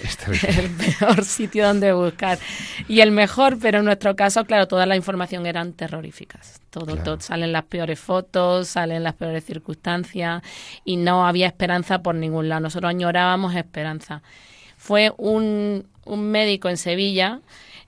el 0.58 0.70
peor 0.70 1.24
sitio 1.24 1.66
donde 1.66 1.92
buscar. 1.92 2.38
Y 2.88 3.00
el 3.00 3.10
mejor 3.10 3.58
pero 3.60 3.78
en 3.78 3.84
nuestro 3.84 4.16
caso 4.16 4.44
claro 4.44 4.68
toda 4.68 4.86
la 4.86 4.96
información 4.96 5.46
eran 5.46 5.72
terroríficas. 5.72 6.60
Todo, 6.70 6.96
todo. 6.96 7.20
Salen 7.20 7.52
las 7.52 7.64
peores 7.64 8.00
fotos 8.00 8.68
salen 8.68 9.02
las 9.02 9.14
peores 9.14 9.44
circunstancias 9.44 10.42
y 10.84 10.96
no 10.96 11.26
había 11.26 11.46
esperanza 11.46 12.00
por 12.02 12.14
ningún 12.14 12.48
lado. 12.48 12.62
Nosotros 12.62 12.90
añorábamos 12.90 13.54
esperanza. 13.54 14.22
Fue 14.76 15.12
un, 15.16 15.86
un 16.04 16.30
médico 16.30 16.68
en 16.68 16.76
Sevilla 16.76 17.40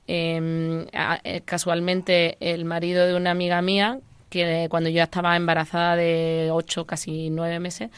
Em, 0.08 0.86
eh, 1.24 1.40
casualmente 1.44 2.36
el 2.38 2.64
marido 2.64 3.06
de 3.06 3.16
una 3.16 3.32
amiga 3.32 3.60
mía, 3.60 3.98
que 4.30 4.68
cuando 4.70 4.88
yo 4.88 5.02
estaba 5.02 5.36
embarazada 5.36 5.96
de 5.96 6.50
ocho, 6.52 6.84
casi 6.86 7.30
nueve 7.30 7.58
meses, 7.58 7.90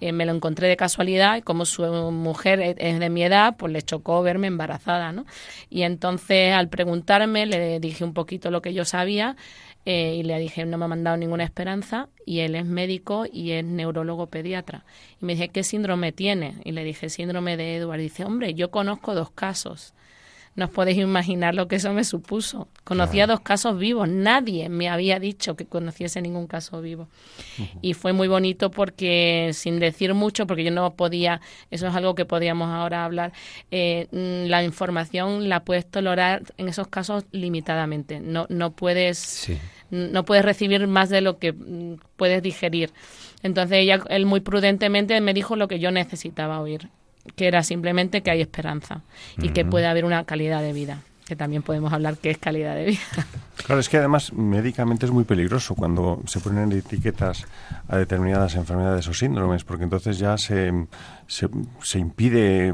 eh, 0.00 0.12
me 0.12 0.26
lo 0.26 0.32
encontré 0.32 0.68
de 0.68 0.76
casualidad 0.76 1.36
y 1.36 1.42
como 1.42 1.64
su 1.64 1.82
mujer 2.12 2.76
es 2.78 2.98
de 2.98 3.10
mi 3.10 3.22
edad, 3.22 3.56
pues 3.56 3.72
le 3.72 3.82
chocó 3.82 4.22
verme 4.22 4.46
embarazada, 4.46 5.12
¿no? 5.12 5.26
Y 5.70 5.82
entonces 5.82 6.52
al 6.52 6.68
preguntarme 6.68 7.46
le 7.46 7.80
dije 7.80 8.04
un 8.04 8.14
poquito 8.14 8.50
lo 8.50 8.62
que 8.62 8.74
yo 8.74 8.84
sabía 8.84 9.36
eh, 9.88 10.16
y 10.16 10.24
le 10.24 10.36
dije, 10.40 10.66
no 10.66 10.78
me 10.78 10.84
ha 10.84 10.88
mandado 10.88 11.16
ninguna 11.16 11.44
esperanza, 11.44 12.08
y 12.26 12.40
él 12.40 12.56
es 12.56 12.66
médico 12.66 13.24
y 13.32 13.52
es 13.52 13.64
neurólogo 13.64 14.26
pediatra. 14.26 14.84
Y 15.22 15.24
me 15.24 15.34
dije, 15.34 15.48
¿qué 15.48 15.62
síndrome 15.62 16.10
tiene? 16.10 16.56
Y 16.64 16.72
le 16.72 16.82
dije, 16.82 17.08
síndrome 17.08 17.56
de 17.56 17.76
Edward. 17.76 18.00
Y 18.00 18.04
dice, 18.04 18.24
hombre, 18.24 18.54
yo 18.54 18.72
conozco 18.72 19.14
dos 19.14 19.30
casos. 19.30 19.94
No 20.56 20.64
os 20.64 20.70
podéis 20.70 20.96
imaginar 20.96 21.54
lo 21.54 21.68
que 21.68 21.76
eso 21.76 21.92
me 21.92 22.02
supuso. 22.02 22.68
Conocía 22.82 23.26
dos 23.26 23.40
casos 23.40 23.78
vivos. 23.78 24.08
Nadie 24.08 24.70
me 24.70 24.88
había 24.88 25.20
dicho 25.20 25.54
que 25.54 25.66
conociese 25.66 26.22
ningún 26.22 26.46
caso 26.46 26.80
vivo. 26.80 27.08
Y 27.82 27.92
fue 27.92 28.14
muy 28.14 28.26
bonito 28.26 28.70
porque, 28.70 29.50
sin 29.52 29.78
decir 29.78 30.14
mucho, 30.14 30.46
porque 30.46 30.64
yo 30.64 30.70
no 30.70 30.94
podía, 30.94 31.42
eso 31.70 31.86
es 31.86 31.94
algo 31.94 32.14
que 32.14 32.24
podíamos 32.24 32.68
ahora 32.68 33.04
hablar, 33.04 33.32
eh, 33.70 34.08
mm, 34.12 34.48
la 34.48 34.64
información 34.64 35.50
la 35.50 35.62
puedes 35.62 35.86
tolerar 35.86 36.42
en 36.56 36.68
esos 36.68 36.88
casos 36.88 37.26
limitadamente. 37.32 38.20
No, 38.20 38.46
no 38.48 38.72
puedes... 38.72 39.50
No 39.88 40.24
puedes 40.24 40.44
recibir 40.44 40.84
más 40.88 41.10
de 41.10 41.20
lo 41.20 41.38
que 41.38 41.52
mm, 41.52 42.00
puedes 42.16 42.42
digerir. 42.42 42.90
Entonces 43.44 43.78
ella, 43.78 44.02
él 44.08 44.26
muy 44.26 44.40
prudentemente 44.40 45.20
me 45.20 45.32
dijo 45.32 45.54
lo 45.54 45.68
que 45.68 45.78
yo 45.78 45.92
necesitaba 45.92 46.60
oír 46.60 46.90
que 47.34 47.46
era 47.46 47.62
simplemente 47.62 48.22
que 48.22 48.30
hay 48.30 48.40
esperanza 48.40 49.02
y 49.38 49.50
que 49.50 49.64
puede 49.64 49.86
haber 49.86 50.04
una 50.04 50.24
calidad 50.24 50.62
de 50.62 50.72
vida, 50.72 51.00
que 51.26 51.36
también 51.36 51.62
podemos 51.62 51.92
hablar 51.92 52.16
que 52.16 52.30
es 52.30 52.38
calidad 52.38 52.74
de 52.74 52.84
vida. 52.84 53.00
Claro, 53.64 53.80
es 53.80 53.88
que 53.88 53.96
además 53.96 54.32
médicamente 54.32 55.06
es 55.06 55.12
muy 55.12 55.24
peligroso 55.24 55.74
cuando 55.74 56.22
se 56.26 56.40
ponen 56.40 56.70
etiquetas 56.72 57.46
a 57.88 57.96
determinadas 57.96 58.54
enfermedades 58.54 59.08
o 59.08 59.14
síndromes, 59.14 59.64
porque 59.64 59.82
entonces 59.82 60.18
ya 60.18 60.36
se, 60.38 60.72
se, 61.26 61.98
impide 61.98 62.72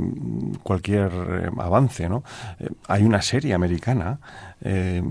cualquier 0.63 1.11
eh, 1.13 1.51
avance. 1.57 2.09
¿no? 2.09 2.25
Eh, 2.59 2.69
hay 2.89 3.05
una 3.05 3.23
serie 3.23 3.55
americana 3.55 4.19
eh, 4.65 5.03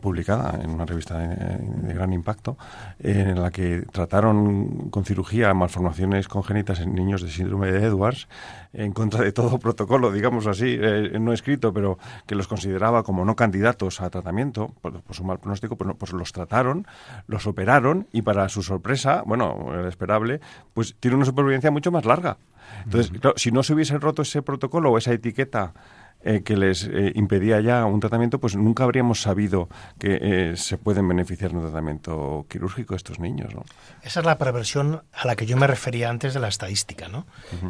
publicada 0.00 0.58
en 0.62 0.70
una 0.70 0.84
revista 0.84 1.18
de, 1.18 1.94
gran 1.94 2.12
impacto 2.12 2.56
en 2.98 3.40
la 3.40 3.50
que 3.50 3.84
trataron 3.92 4.90
con 4.90 5.04
cirugía 5.04 5.54
malformaciones 5.54 6.28
congénitas 6.28 6.80
en 6.80 6.94
niños 6.94 7.22
de 7.22 7.30
síndrome 7.30 7.72
de 7.72 7.86
Edwards 7.86 8.28
en 8.72 8.92
contra 8.92 9.24
de 9.24 9.32
todo 9.32 9.58
protocolo, 9.60 10.12
digamos 10.12 10.46
así, 10.46 10.78
no 11.18 11.32
escrito, 11.32 11.72
pero 11.72 11.98
que 12.26 12.34
los 12.34 12.48
consideraba 12.48 13.02
como 13.02 13.24
no 13.24 13.36
candidatos 13.36 14.00
a 14.00 14.10
tratamiento 14.10 14.74
por, 14.80 15.02
su 15.10 15.24
mal 15.24 15.38
pronóstico, 15.38 15.76
pues, 15.76 15.90
pues 15.98 16.12
los 16.12 16.32
trataron, 16.32 16.86
los 17.26 17.46
operaron 17.46 18.06
y 18.12 18.22
para 18.22 18.48
su 18.48 18.62
sorpresa, 18.62 19.22
bueno, 19.26 19.74
el 19.74 19.86
esperable, 19.86 20.40
pues 20.74 20.96
tiene 21.00 21.16
una 21.16 21.24
supervivencia 21.24 21.70
mucho 21.70 21.90
más 21.90 22.04
larga. 22.04 22.36
Entonces, 22.84 23.12
si 23.36 23.50
no 23.50 23.62
se 23.62 23.74
hubiese 23.74 23.98
roto 23.98 24.22
ese 24.22 24.42
protocolo 24.42 24.90
o 24.90 24.98
esa 24.98 25.12
etiqueta 25.12 25.72
eh, 26.20 26.42
que 26.42 26.56
les 26.56 26.82
eh, 26.82 27.12
impedía 27.14 27.60
ya 27.60 27.84
un 27.84 28.00
tratamiento, 28.00 28.40
pues 28.40 28.56
nunca 28.56 28.82
habríamos 28.82 29.22
sabido 29.22 29.68
que 30.00 30.18
eh, 30.20 30.56
se 30.56 30.76
pueden 30.76 31.06
beneficiar 31.06 31.52
de 31.52 31.58
un 31.58 31.62
tratamiento 31.62 32.44
quirúrgico 32.48 32.96
estos 32.96 33.20
niños. 33.20 33.54
¿no? 33.54 33.64
Esa 34.02 34.18
es 34.18 34.26
la 34.26 34.36
perversión 34.36 35.02
a 35.12 35.26
la 35.28 35.36
que 35.36 35.46
yo 35.46 35.56
me 35.56 35.68
refería 35.68 36.10
antes 36.10 36.34
de 36.34 36.40
la 36.40 36.48
estadística. 36.48 37.08
¿no? 37.08 37.24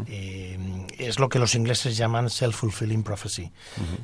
es 0.09 1.19
lo 1.19 1.29
que 1.29 1.39
los 1.39 1.55
ingleses 1.55 1.97
llaman 1.99 2.31
self-fulfilling 2.31 3.03
prophecy. 3.03 3.53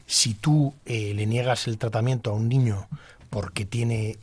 Si 0.06 0.34
tú 0.34 0.74
le 0.84 1.26
niegas 1.26 1.66
el 1.66 1.78
tratamiento 1.78 2.30
a 2.30 2.34
un 2.34 2.48
niño 2.48 2.86
porque 3.30 3.64
tiene 3.64 4.18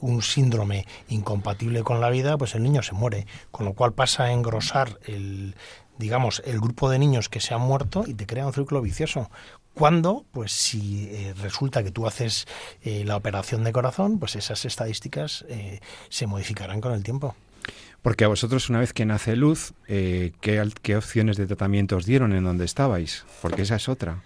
un 0.00 0.22
síndrome 0.22 0.86
incompatible 1.08 1.82
con 1.82 2.00
la 2.00 2.10
vida, 2.10 2.38
pues 2.38 2.54
el 2.54 2.62
niño 2.62 2.82
se 2.82 2.94
muere, 2.94 3.26
con 3.50 3.66
lo 3.66 3.74
cual 3.74 3.92
pasa 3.92 4.24
a 4.24 4.32
engrosar 4.32 4.98
el, 5.06 5.54
digamos, 6.00 6.42
el 6.44 6.58
grupo 6.58 6.90
de 6.90 6.98
niños 6.98 7.28
que 7.28 7.38
se 7.38 7.54
han 7.54 7.60
muerto 7.60 8.04
y 8.06 8.14
te 8.14 8.26
crea 8.26 8.46
un 8.46 8.52
círculo 8.52 8.82
vicioso. 8.82 9.30
Cuando, 9.74 10.24
pues 10.32 10.50
si 10.50 11.08
eh, 11.12 11.34
resulta 11.40 11.84
que 11.84 11.92
tú 11.92 12.06
haces 12.06 12.48
eh, 12.82 13.04
la 13.04 13.16
operación 13.16 13.62
de 13.62 13.72
corazón, 13.72 14.18
pues 14.18 14.34
esas 14.34 14.64
estadísticas 14.64 15.44
eh, 15.48 15.80
se 16.08 16.26
modificarán 16.26 16.80
con 16.80 16.92
el 16.92 17.04
tiempo. 17.04 17.36
Porque 18.02 18.24
a 18.24 18.28
vosotros, 18.28 18.70
una 18.70 18.80
vez 18.80 18.92
que 18.92 19.04
nace 19.04 19.36
luz, 19.36 19.74
¿qué, 19.86 20.72
¿qué 20.82 20.96
opciones 20.96 21.36
de 21.36 21.46
tratamiento 21.46 21.98
os 21.98 22.06
dieron 22.06 22.32
en 22.32 22.44
donde 22.44 22.64
estabais? 22.64 23.26
Porque 23.42 23.62
esa 23.62 23.76
es 23.76 23.90
otra. 23.90 24.22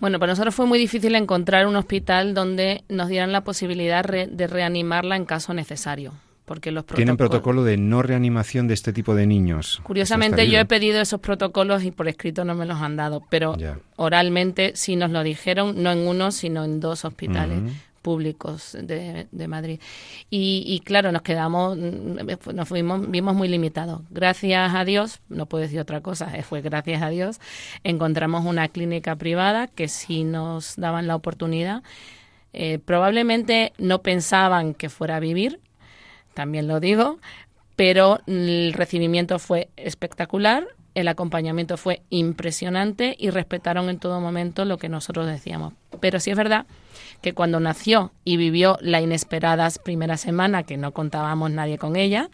Bueno, 0.00 0.18
para 0.18 0.32
nosotros 0.32 0.54
fue 0.54 0.64
muy 0.64 0.78
difícil 0.78 1.14
encontrar 1.14 1.66
un 1.66 1.76
hospital 1.76 2.32
donde 2.32 2.82
nos 2.88 3.08
dieran 3.08 3.30
la 3.32 3.44
posibilidad 3.44 4.02
de 4.04 4.46
reanimarla 4.46 5.16
en 5.16 5.26
caso 5.26 5.52
necesario 5.52 6.14
porque 6.50 6.72
los 6.72 6.84
Tienen 6.84 7.16
protocolo 7.16 7.62
de 7.62 7.76
no 7.76 8.02
reanimación 8.02 8.66
de 8.66 8.74
este 8.74 8.92
tipo 8.92 9.14
de 9.14 9.24
niños. 9.24 9.80
Curiosamente 9.84 10.50
yo 10.50 10.58
he 10.58 10.64
pedido 10.64 11.00
esos 11.00 11.20
protocolos 11.20 11.84
y 11.84 11.92
por 11.92 12.08
escrito 12.08 12.44
no 12.44 12.56
me 12.56 12.66
los 12.66 12.80
han 12.80 12.96
dado, 12.96 13.22
pero 13.30 13.54
oralmente 13.94 14.72
sí 14.74 14.96
nos 14.96 15.12
lo 15.12 15.22
dijeron, 15.22 15.80
no 15.80 15.92
en 15.92 16.08
uno, 16.08 16.32
sino 16.32 16.64
en 16.64 16.80
dos 16.80 17.04
hospitales. 17.04 17.60
públicos 18.02 18.76
de, 18.82 19.46
Madrid. 19.46 19.78
Y, 20.28 20.82
claro 20.84 21.12
nos 21.12 21.22
quedamos 21.22 21.76
nos 21.76 22.68
fuimos 22.68 23.08
vimos 23.08 23.36
muy 23.36 23.46
limitados. 23.46 24.00
Gracias 24.10 24.74
a 24.74 24.84
Dios 24.84 25.20
no 25.28 25.46
puedo 25.46 25.62
decir 25.62 25.78
otra 25.78 26.00
cosa 26.00 26.32
fue 26.48 26.62
gracias 26.62 27.00
a 27.00 27.10
Dios 27.10 27.38
encontramos 27.84 28.44
una 28.44 28.66
clínica 28.66 29.14
privada 29.14 29.68
que 29.68 29.86
sí 29.86 30.24
nos 30.24 30.74
daban 30.74 31.06
la 31.06 31.14
oportunidad. 31.14 31.84
Eh, 32.52 32.80
probablemente 32.84 33.72
no 33.78 34.02
pensaban 34.02 34.74
que 34.74 34.88
fuera 34.88 35.16
a 35.16 35.20
vivir 35.20 35.60
también 36.34 36.68
lo 36.68 36.80
digo, 36.80 37.18
pero 37.76 38.20
el 38.26 38.72
recibimiento 38.74 39.38
fue 39.38 39.68
espectacular, 39.76 40.66
el 40.94 41.08
acompañamiento 41.08 41.76
fue 41.76 42.02
impresionante 42.10 43.14
y 43.18 43.30
respetaron 43.30 43.88
en 43.88 43.98
todo 43.98 44.20
momento 44.20 44.64
lo 44.64 44.76
que 44.76 44.88
nosotros 44.88 45.26
decíamos. 45.26 45.74
Pero 46.00 46.20
sí 46.20 46.30
es 46.30 46.36
verdad 46.36 46.66
que 47.22 47.32
cuando 47.32 47.60
nació 47.60 48.12
y 48.24 48.36
vivió 48.36 48.76
la 48.80 49.00
inesperada 49.00 49.68
primera 49.84 50.16
semana, 50.16 50.64
que 50.64 50.76
no 50.76 50.92
contábamos 50.92 51.50
nadie 51.50 51.78
con 51.78 51.96
ella, 51.96 52.28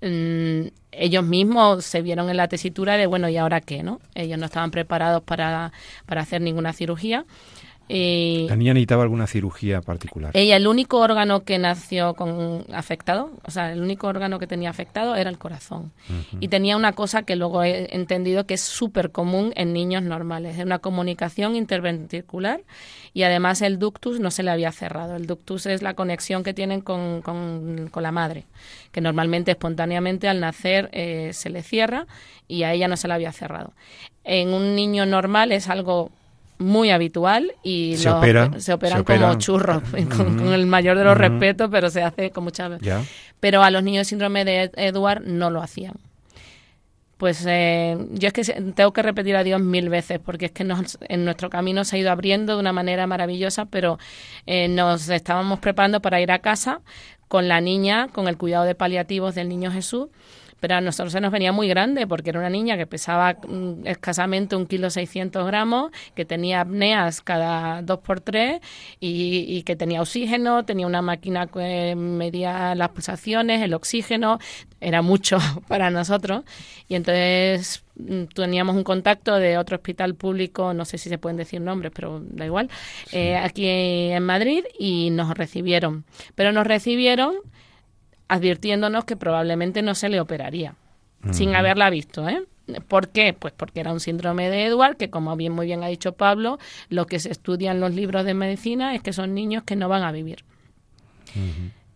mm, 0.00 0.68
ellos 0.92 1.24
mismos 1.24 1.84
se 1.84 2.02
vieron 2.02 2.30
en 2.30 2.36
la 2.36 2.48
tesitura 2.48 2.96
de, 2.96 3.06
bueno, 3.06 3.28
¿y 3.28 3.36
ahora 3.36 3.60
qué? 3.60 3.82
no 3.82 4.00
Ellos 4.14 4.38
no 4.38 4.46
estaban 4.46 4.70
preparados 4.70 5.22
para, 5.22 5.72
para 6.06 6.22
hacer 6.22 6.40
ninguna 6.40 6.72
cirugía 6.72 7.26
eh, 7.88 8.46
¿La 8.48 8.54
niña 8.54 8.72
necesitaba 8.72 9.02
alguna 9.02 9.26
cirugía 9.26 9.80
particular? 9.80 10.30
Ella, 10.34 10.56
el 10.56 10.68
único 10.68 10.98
órgano 10.98 11.42
que 11.42 11.58
nació 11.58 12.14
con 12.14 12.64
afectado, 12.72 13.32
o 13.44 13.50
sea, 13.50 13.72
el 13.72 13.82
único 13.82 14.06
órgano 14.06 14.38
que 14.38 14.46
tenía 14.46 14.70
afectado 14.70 15.16
era 15.16 15.28
el 15.28 15.38
corazón. 15.38 15.90
Y 16.38 16.48
tenía 16.48 16.76
una 16.76 16.92
cosa 16.92 17.24
que 17.24 17.34
luego 17.34 17.64
he 17.64 17.92
entendido 17.94 18.46
que 18.46 18.54
es 18.54 18.60
súper 18.60 19.10
común 19.10 19.52
en 19.56 19.72
niños 19.72 20.04
normales, 20.04 20.56
es 20.56 20.64
una 20.64 20.78
comunicación 20.78 21.56
interventricular 21.56 22.62
y 23.12 23.24
además 23.24 23.60
el 23.60 23.80
ductus 23.80 24.20
no 24.20 24.30
se 24.30 24.44
le 24.44 24.52
había 24.52 24.70
cerrado. 24.70 25.16
El 25.16 25.26
ductus 25.26 25.66
es 25.66 25.82
la 25.82 25.94
conexión 25.94 26.44
que 26.44 26.54
tienen 26.54 26.82
con, 26.82 27.22
con, 27.22 27.90
la 27.92 28.12
madre, 28.12 28.46
que 28.92 29.00
normalmente 29.00 29.50
espontáneamente 29.50 30.28
al 30.28 30.38
nacer 30.38 30.90
eh, 30.92 31.30
se 31.32 31.50
le 31.50 31.64
cierra 31.64 32.06
y 32.46 32.62
a 32.62 32.72
ella 32.72 32.86
no 32.86 32.96
se 32.96 33.08
le 33.08 33.14
había 33.14 33.32
cerrado. 33.32 33.72
En 34.22 34.50
un 34.50 34.76
niño 34.76 35.06
normal 35.06 35.50
es 35.50 35.68
algo 35.68 36.12
muy 36.60 36.90
habitual 36.90 37.54
y 37.62 37.96
se, 37.96 38.10
opera, 38.10 38.60
se 38.60 38.72
operan 38.72 39.02
como 39.02 39.34
churros, 39.38 39.82
con, 40.16 40.52
el 40.52 40.66
mayor 40.66 40.96
de 40.96 41.04
los 41.04 41.16
respetos, 41.16 41.68
pero 41.70 41.90
se 41.90 42.02
hace 42.02 42.30
con 42.30 42.44
mucha... 42.44 42.70
Pero 43.40 43.62
a 43.62 43.70
los 43.70 43.82
niños 43.82 44.02
de 44.02 44.04
síndrome 44.10 44.44
de 44.44 44.70
Edward 44.76 45.22
no 45.24 45.50
lo 45.50 45.62
hacían. 45.62 45.94
Pues 47.16 47.44
eh, 47.46 47.98
yo 48.12 48.28
es 48.28 48.32
que 48.32 48.44
tengo 48.44 48.92
que 48.92 49.02
repetir 49.02 49.36
a 49.36 49.44
Dios 49.44 49.60
mil 49.60 49.88
veces, 49.88 50.18
porque 50.18 50.46
es 50.46 50.52
que 50.52 50.64
nos, 50.64 50.98
en 51.02 51.24
nuestro 51.24 51.50
camino 51.50 51.84
se 51.84 51.96
ha 51.96 51.98
ido 51.98 52.10
abriendo 52.10 52.54
de 52.54 52.60
una 52.60 52.72
manera 52.72 53.06
maravillosa, 53.06 53.66
pero 53.66 53.98
eh, 54.46 54.68
nos 54.68 55.08
estábamos 55.08 55.58
preparando 55.58 56.00
para 56.00 56.20
ir 56.20 56.32
a 56.32 56.38
casa 56.38 56.80
con 57.28 57.46
la 57.46 57.60
niña, 57.60 58.08
con 58.08 58.26
el 58.26 58.38
cuidado 58.38 58.64
de 58.64 58.74
paliativos 58.74 59.34
del 59.34 59.48
niño 59.48 59.70
Jesús, 59.70 60.08
pero 60.60 60.76
a 60.76 60.80
nosotros 60.80 61.12
se 61.12 61.20
nos 61.20 61.32
venía 61.32 61.52
muy 61.52 61.68
grande 61.68 62.06
porque 62.06 62.30
era 62.30 62.38
una 62.38 62.50
niña 62.50 62.76
que 62.76 62.86
pesaba 62.86 63.34
mm, 63.34 63.86
escasamente 63.86 64.56
un 64.56 64.66
kilo 64.66 64.90
seiscientos 64.90 65.46
gramos, 65.46 65.90
que 66.14 66.24
tenía 66.24 66.60
apneas 66.60 67.22
cada 67.22 67.82
dos 67.82 67.98
por 68.00 68.20
tres 68.20 68.60
y, 69.00 69.62
que 69.62 69.76
tenía 69.76 70.00
oxígeno, 70.00 70.64
tenía 70.64 70.86
una 70.86 71.02
máquina 71.02 71.46
que 71.46 71.94
medía 71.96 72.74
las 72.74 72.90
pulsaciones, 72.90 73.62
el 73.62 73.74
oxígeno, 73.74 74.38
era 74.80 75.02
mucho 75.02 75.38
para 75.68 75.90
nosotros 75.90 76.44
y 76.88 76.94
entonces 76.94 77.82
mm, 77.96 78.24
teníamos 78.34 78.76
un 78.76 78.84
contacto 78.84 79.36
de 79.36 79.58
otro 79.58 79.76
hospital 79.76 80.14
público, 80.14 80.74
no 80.74 80.84
sé 80.84 80.98
si 80.98 81.08
se 81.08 81.18
pueden 81.18 81.36
decir 81.36 81.60
nombres, 81.60 81.92
pero 81.94 82.20
da 82.20 82.44
igual, 82.44 82.68
eh, 83.12 83.36
aquí 83.36 83.66
en 83.66 84.22
Madrid 84.24 84.64
y 84.78 85.10
nos 85.10 85.36
recibieron. 85.36 86.04
Pero 86.34 86.52
nos 86.52 86.66
recibieron 86.66 87.34
advirtiéndonos 88.30 89.04
que 89.04 89.16
probablemente 89.16 89.82
no 89.82 89.96
se 89.96 90.08
le 90.08 90.20
operaría, 90.20 90.76
sin 91.32 91.56
haberla 91.56 91.90
visto, 91.90 92.28
¿eh? 92.28 92.44
¿Por 92.86 93.08
qué? 93.08 93.32
Pues 93.32 93.52
porque 93.56 93.80
era 93.80 93.92
un 93.92 93.98
síndrome 93.98 94.48
de 94.48 94.66
Edward, 94.66 94.96
que 94.96 95.10
como 95.10 95.34
bien 95.34 95.52
muy 95.52 95.66
bien 95.66 95.82
ha 95.82 95.88
dicho 95.88 96.12
Pablo, 96.12 96.60
lo 96.88 97.06
que 97.06 97.18
se 97.18 97.32
estudia 97.32 97.72
en 97.72 97.80
los 97.80 97.92
libros 97.92 98.24
de 98.24 98.34
medicina 98.34 98.94
es 98.94 99.02
que 99.02 99.12
son 99.12 99.34
niños 99.34 99.64
que 99.64 99.74
no 99.74 99.88
van 99.88 100.04
a 100.04 100.12
vivir. 100.12 100.44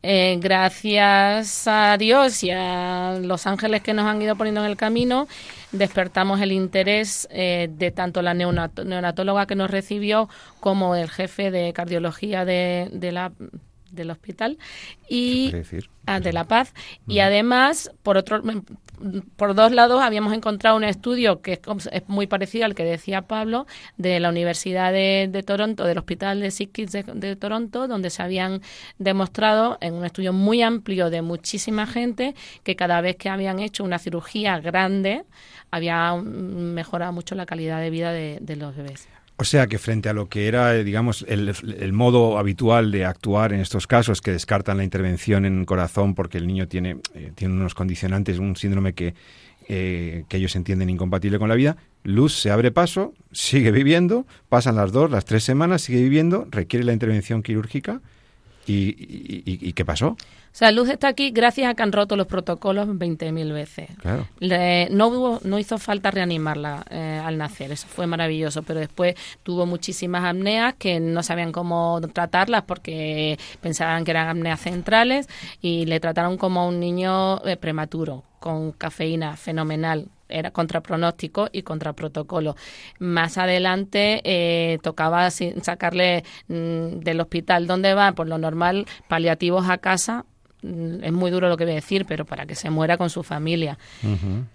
Eh, 0.03 0.37
gracias 0.41 1.69
a 1.69 1.97
Dios 1.99 2.43
y 2.43 2.51
a 2.51 3.21
los 3.23 3.47
ángeles 3.47 3.83
que 3.83 3.95
nos 3.95 4.05
han 4.05 4.21
ido 4.21 4.35
poniendo 4.35 4.65
en 4.65 4.71
el 4.71 4.77
camino, 4.77 5.29
despertamos 5.71 6.41
el 6.41 6.51
interés 6.51 7.29
eh, 7.31 7.69
de 7.71 7.93
tanto 7.93 8.23
la 8.23 8.35
neonatóloga 8.35 9.47
que 9.47 9.55
nos 9.55 9.71
recibió 9.71 10.29
como 10.59 10.97
el 10.97 11.09
jefe 11.09 11.53
de 11.53 11.73
cardiología 11.73 12.45
de, 12.45 12.89
de 12.93 13.13
la 13.13 13.31
del 13.95 14.11
hospital 14.11 14.59
y 15.09 15.51
decir? 15.51 15.89
Ah, 16.07 16.21
de 16.21 16.33
La 16.33 16.45
Paz 16.45 16.75
y 17.09 17.21
además 17.21 17.91
por 18.03 18.19
otro 18.19 18.43
por 19.37 19.55
dos 19.55 19.73
lados 19.73 20.03
habíamos 20.03 20.35
encontrado 20.35 20.77
un 20.77 20.85
estudio 20.85 21.41
que 21.41 21.61
es, 21.91 22.09
muy 22.09 22.27
parecido 22.27 22.67
al 22.67 22.75
que 22.75 22.85
decía 22.85 23.23
Pablo 23.23 23.67
de 23.97 24.21
la 24.21 24.29
Universidad 24.29 24.93
de, 24.93 25.43
Toronto 25.47 25.85
del 25.85 25.97
Hospital 25.97 26.41
de 26.41 26.51
Sick 26.51 26.73
Kids 26.73 26.93
de, 26.93 27.37
Toronto 27.37 27.89
donde 27.89 28.11
se 28.11 28.23
habían 28.23 28.61
demostrado 28.99 29.79
en 29.81 29.95
un 29.95 30.05
estudio 30.05 30.33
muy 30.33 30.63
amplio 30.63 31.09
de 31.09 31.23
muchísima 31.23 31.87
gente 31.87 32.35
que 32.63 32.77
cada 32.77 33.01
vez 33.01 33.17
que 33.17 33.31
habían 33.31 33.59
hecho 33.59 33.83
una 33.83 33.99
cirugía 33.99 34.61
grande 34.61 35.25
había 35.71 36.15
mejorado 36.15 37.13
mucho 37.13 37.35
la 37.35 37.47
calidad 37.47 37.81
de 37.81 37.91
vida 37.91 38.13
de 38.13 38.57
los 38.57 38.77
bebés. 38.77 39.09
O 39.37 39.45
sea 39.45 39.67
que 39.67 39.79
frente 39.79 40.09
a 40.09 40.13
lo 40.13 40.29
que 40.29 40.47
era, 40.47 40.77
eh, 40.77 40.85
digamos, 40.85 41.25
el, 41.29 41.93
modo 41.93 42.39
habitual 42.39 42.93
de 42.93 43.05
actuar 43.05 43.53
en 43.53 43.61
estos 43.61 43.89
casos, 43.89 44.21
que 44.21 44.31
descartan 44.31 44.77
la 44.77 44.85
intervención 44.85 45.45
en 45.45 45.59
el 45.59 45.67
corazón 45.67 46.15
porque 46.15 46.39
el 46.39 46.47
niño 46.47 46.69
tiene, 46.69 46.99
eh, 47.15 47.33
tiene 47.35 47.55
unos 47.55 47.75
condicionantes, 47.75 48.39
un 48.39 48.55
síndrome 48.55 48.93
que, 48.93 49.15
eh, 49.69 50.25
que 50.29 50.37
ellos 50.37 50.55
entienden 50.55 50.89
incompatible 50.89 51.41
con 51.41 51.49
la 51.49 51.57
vida, 51.57 51.77
Luz 52.05 52.35
se 52.35 52.51
abre 52.51 52.71
paso, 52.71 53.13
sigue 53.33 53.73
viviendo, 53.73 54.25
pasan 54.49 54.77
las 54.77 54.93
dos, 54.93 55.11
las 55.11 55.25
tres 55.25 55.43
semanas, 55.43 55.83
sigue 55.83 56.03
viviendo, 56.03 56.47
requiere 56.51 56.85
la 56.85 56.93
intervención 56.93 57.43
quirúrgica 57.43 58.03
¿Y, 58.67 59.73
qué 59.73 59.85
pasó? 59.85 60.09
O 60.09 60.57
sea, 60.57 60.71
Luz 60.71 60.89
está 60.89 61.09
aquí 61.09 61.31
gracias 61.31 61.69
a 61.69 61.75
que 61.75 61.83
han 61.83 61.91
roto 61.91 62.17
los 62.17 62.29
protocolos 62.29 62.87
20.000 62.87 63.53
veces. 63.53 63.89
Claro. 64.01 64.29
no, 64.91 65.09
hubo, 65.09 65.41
no 65.43 65.59
hizo 65.59 65.79
falta 65.79 66.13
reanimarla 66.13 66.85
eh, 66.91 67.21
al 67.25 67.39
nacer, 67.39 67.73
eso 67.73 67.89
fue 67.89 68.07
maravilloso, 68.07 68.63
pero 68.63 68.79
después 68.79 69.17
tuvo 69.43 69.67
muchísimas 69.67 70.25
apneas 70.25 70.75
que 70.75 71.01
no 71.01 71.25
sabían 71.25 71.51
cómo 71.51 72.01
tratarlas 72.13 72.63
porque 72.63 73.37
pensaban 73.61 74.05
que 74.05 74.13
eran 74.13 74.29
apneas 74.29 74.61
centrales 74.61 75.29
y 75.61 75.87
le 75.87 75.99
trataron 75.99 76.39
como 76.39 76.69
un 76.69 76.79
niño 76.79 77.45
eh, 77.45 77.57
prematuro, 77.57 78.23
con 78.39 78.71
cafeína 78.71 79.37
fenomenal, 79.37 80.07
era 80.35 80.51
contra 80.51 80.83
pronóstico 80.83 81.49
y 81.53 81.63
contra 81.63 81.93
protocolo. 81.93 82.57
Más 82.99 83.39
adelante 83.39 84.21
eh, 84.25 84.79
tocaba 84.83 85.31
sacarle 85.31 86.25
mm, 86.49 87.01
del 87.01 87.21
hospital 87.21 87.67
donde 87.67 87.95
va, 87.95 88.13
por 88.13 88.29
lo 88.29 88.39
normal, 88.39 88.87
paliativos 89.09 89.69
a 89.69 89.79
casa 89.79 90.27
es 91.03 91.13
muy 91.13 91.31
duro 91.31 91.49
lo 91.49 91.57
que 91.57 91.65
voy 91.65 91.73
a 91.73 91.77
decir, 91.77 92.07
pero 92.07 92.25
para 92.25 92.47
que 92.47 92.55
se 92.55 92.71
muera 92.71 92.97
con 92.97 93.11
su 93.11 93.23
familia. 93.23 93.79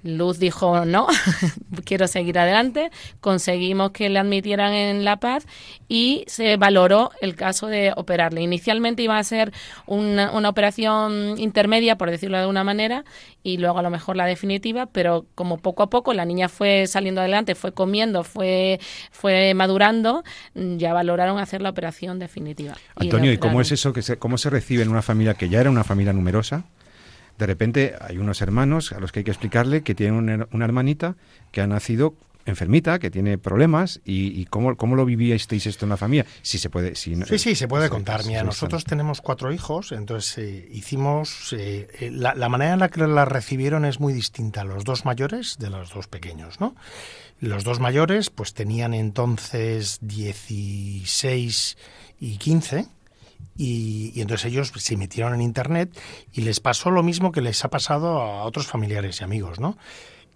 Luz 0.03 0.39
dijo, 0.39 0.85
no, 0.85 1.07
quiero 1.85 2.07
seguir 2.07 2.39
adelante. 2.39 2.89
Conseguimos 3.21 3.91
que 3.91 4.09
le 4.09 4.19
admitieran 4.19 4.73
en 4.73 5.05
La 5.05 5.17
Paz 5.17 5.45
y 5.87 6.23
se 6.27 6.57
valoró 6.57 7.11
el 7.21 7.35
caso 7.35 7.67
de 7.67 7.93
operarle. 7.95 8.41
Inicialmente 8.41 9.03
iba 9.03 9.17
a 9.17 9.23
ser 9.23 9.53
una, 9.85 10.31
una 10.31 10.49
operación 10.49 11.35
intermedia, 11.37 11.97
por 11.97 12.09
decirlo 12.09 12.37
de 12.37 12.41
alguna 12.41 12.63
manera, 12.63 13.05
y 13.43 13.57
luego 13.57 13.79
a 13.79 13.81
lo 13.83 13.89
mejor 13.89 14.15
la 14.15 14.25
definitiva, 14.25 14.87
pero 14.87 15.25
como 15.35 15.57
poco 15.57 15.83
a 15.83 15.89
poco 15.89 16.13
la 16.13 16.25
niña 16.25 16.49
fue 16.49 16.87
saliendo 16.87 17.21
adelante, 17.21 17.55
fue 17.55 17.71
comiendo, 17.73 18.23
fue, 18.23 18.79
fue 19.11 19.53
madurando, 19.53 20.23
ya 20.55 20.93
valoraron 20.93 21.39
hacer 21.39 21.61
la 21.61 21.69
operación 21.69 22.19
definitiva. 22.19 22.75
Antonio, 22.95 23.31
¿y, 23.31 23.37
cómo 23.37 23.61
es 23.61 23.71
eso? 23.71 23.93
que 23.93 24.01
¿Cómo 24.17 24.37
se 24.37 24.49
recibe 24.49 24.83
en 24.83 24.89
una 24.89 25.01
familia 25.01 25.33
que 25.35 25.49
ya 25.49 25.61
era 25.61 25.69
una 25.69 25.83
familia 25.83 25.98
numerosa, 26.13 26.65
de 27.39 27.45
repente 27.45 27.95
hay 28.01 28.17
unos 28.17 28.41
hermanos 28.41 28.91
a 28.91 28.99
los 28.99 29.11
que 29.11 29.19
hay 29.19 29.23
que 29.23 29.31
explicarle 29.31 29.81
que 29.81 29.95
tienen 29.95 30.45
una, 30.51 30.65
hermanita 30.65 31.15
que 31.51 31.61
ha 31.61 31.67
nacido 31.67 32.13
enfermita, 32.45 32.99
que 32.99 33.11
tiene 33.11 33.37
problemas, 33.37 34.01
y, 34.03 34.43
cómo, 34.45 34.75
cómo, 34.75 34.95
lo 34.95 35.05
vivíais 35.05 35.47
esto 35.51 35.85
en 35.85 35.89
la 35.89 35.97
familia. 35.97 36.25
Si 36.41 36.57
se 36.57 36.69
puede, 36.69 36.95
si 36.95 37.15
sí, 37.15 37.37
sí, 37.37 37.55
se 37.55 37.67
puede 37.67 37.89
contar. 37.89 38.25
Mira, 38.25 38.43
nosotros 38.43 38.83
tenemos 38.85 39.21
cuatro 39.21 39.53
hijos, 39.53 39.91
entonces 39.91 40.37
eh, 40.39 40.69
hicimos. 40.71 41.53
Eh, 41.53 41.87
eh, 41.99 42.11
la, 42.11 42.33
la, 42.33 42.49
manera 42.49 42.73
en 42.73 42.79
la 42.79 42.89
que 42.89 43.05
la 43.05 43.25
recibieron 43.25 43.85
es 43.85 43.99
muy 43.99 44.13
distinta. 44.13 44.63
Los 44.63 44.83
dos 44.83 45.05
mayores 45.05 45.57
de 45.59 45.69
los 45.69 45.93
dos 45.93 46.07
pequeños, 46.07 46.59
¿no? 46.59 46.75
Los 47.39 47.63
dos 47.63 47.79
mayores, 47.79 48.31
pues 48.31 48.53
tenían 48.53 48.93
entonces 48.93 49.99
16 50.01 51.77
y 52.19 52.37
15 52.37 52.87
y, 53.55 54.19
entonces 54.21 54.51
ellos 54.51 54.71
se 54.75 54.97
metieron 54.97 55.33
en 55.33 55.41
Internet 55.41 55.99
y 56.31 56.41
les 56.41 56.59
pasó 56.59 56.91
lo 56.91 57.03
mismo 57.03 57.31
que 57.31 57.41
les 57.41 57.63
ha 57.65 57.69
pasado 57.69 58.21
a 58.21 58.43
otros 58.43 58.67
familiares 58.67 59.19
y 59.19 59.23
amigos, 59.23 59.59
¿no? 59.59 59.77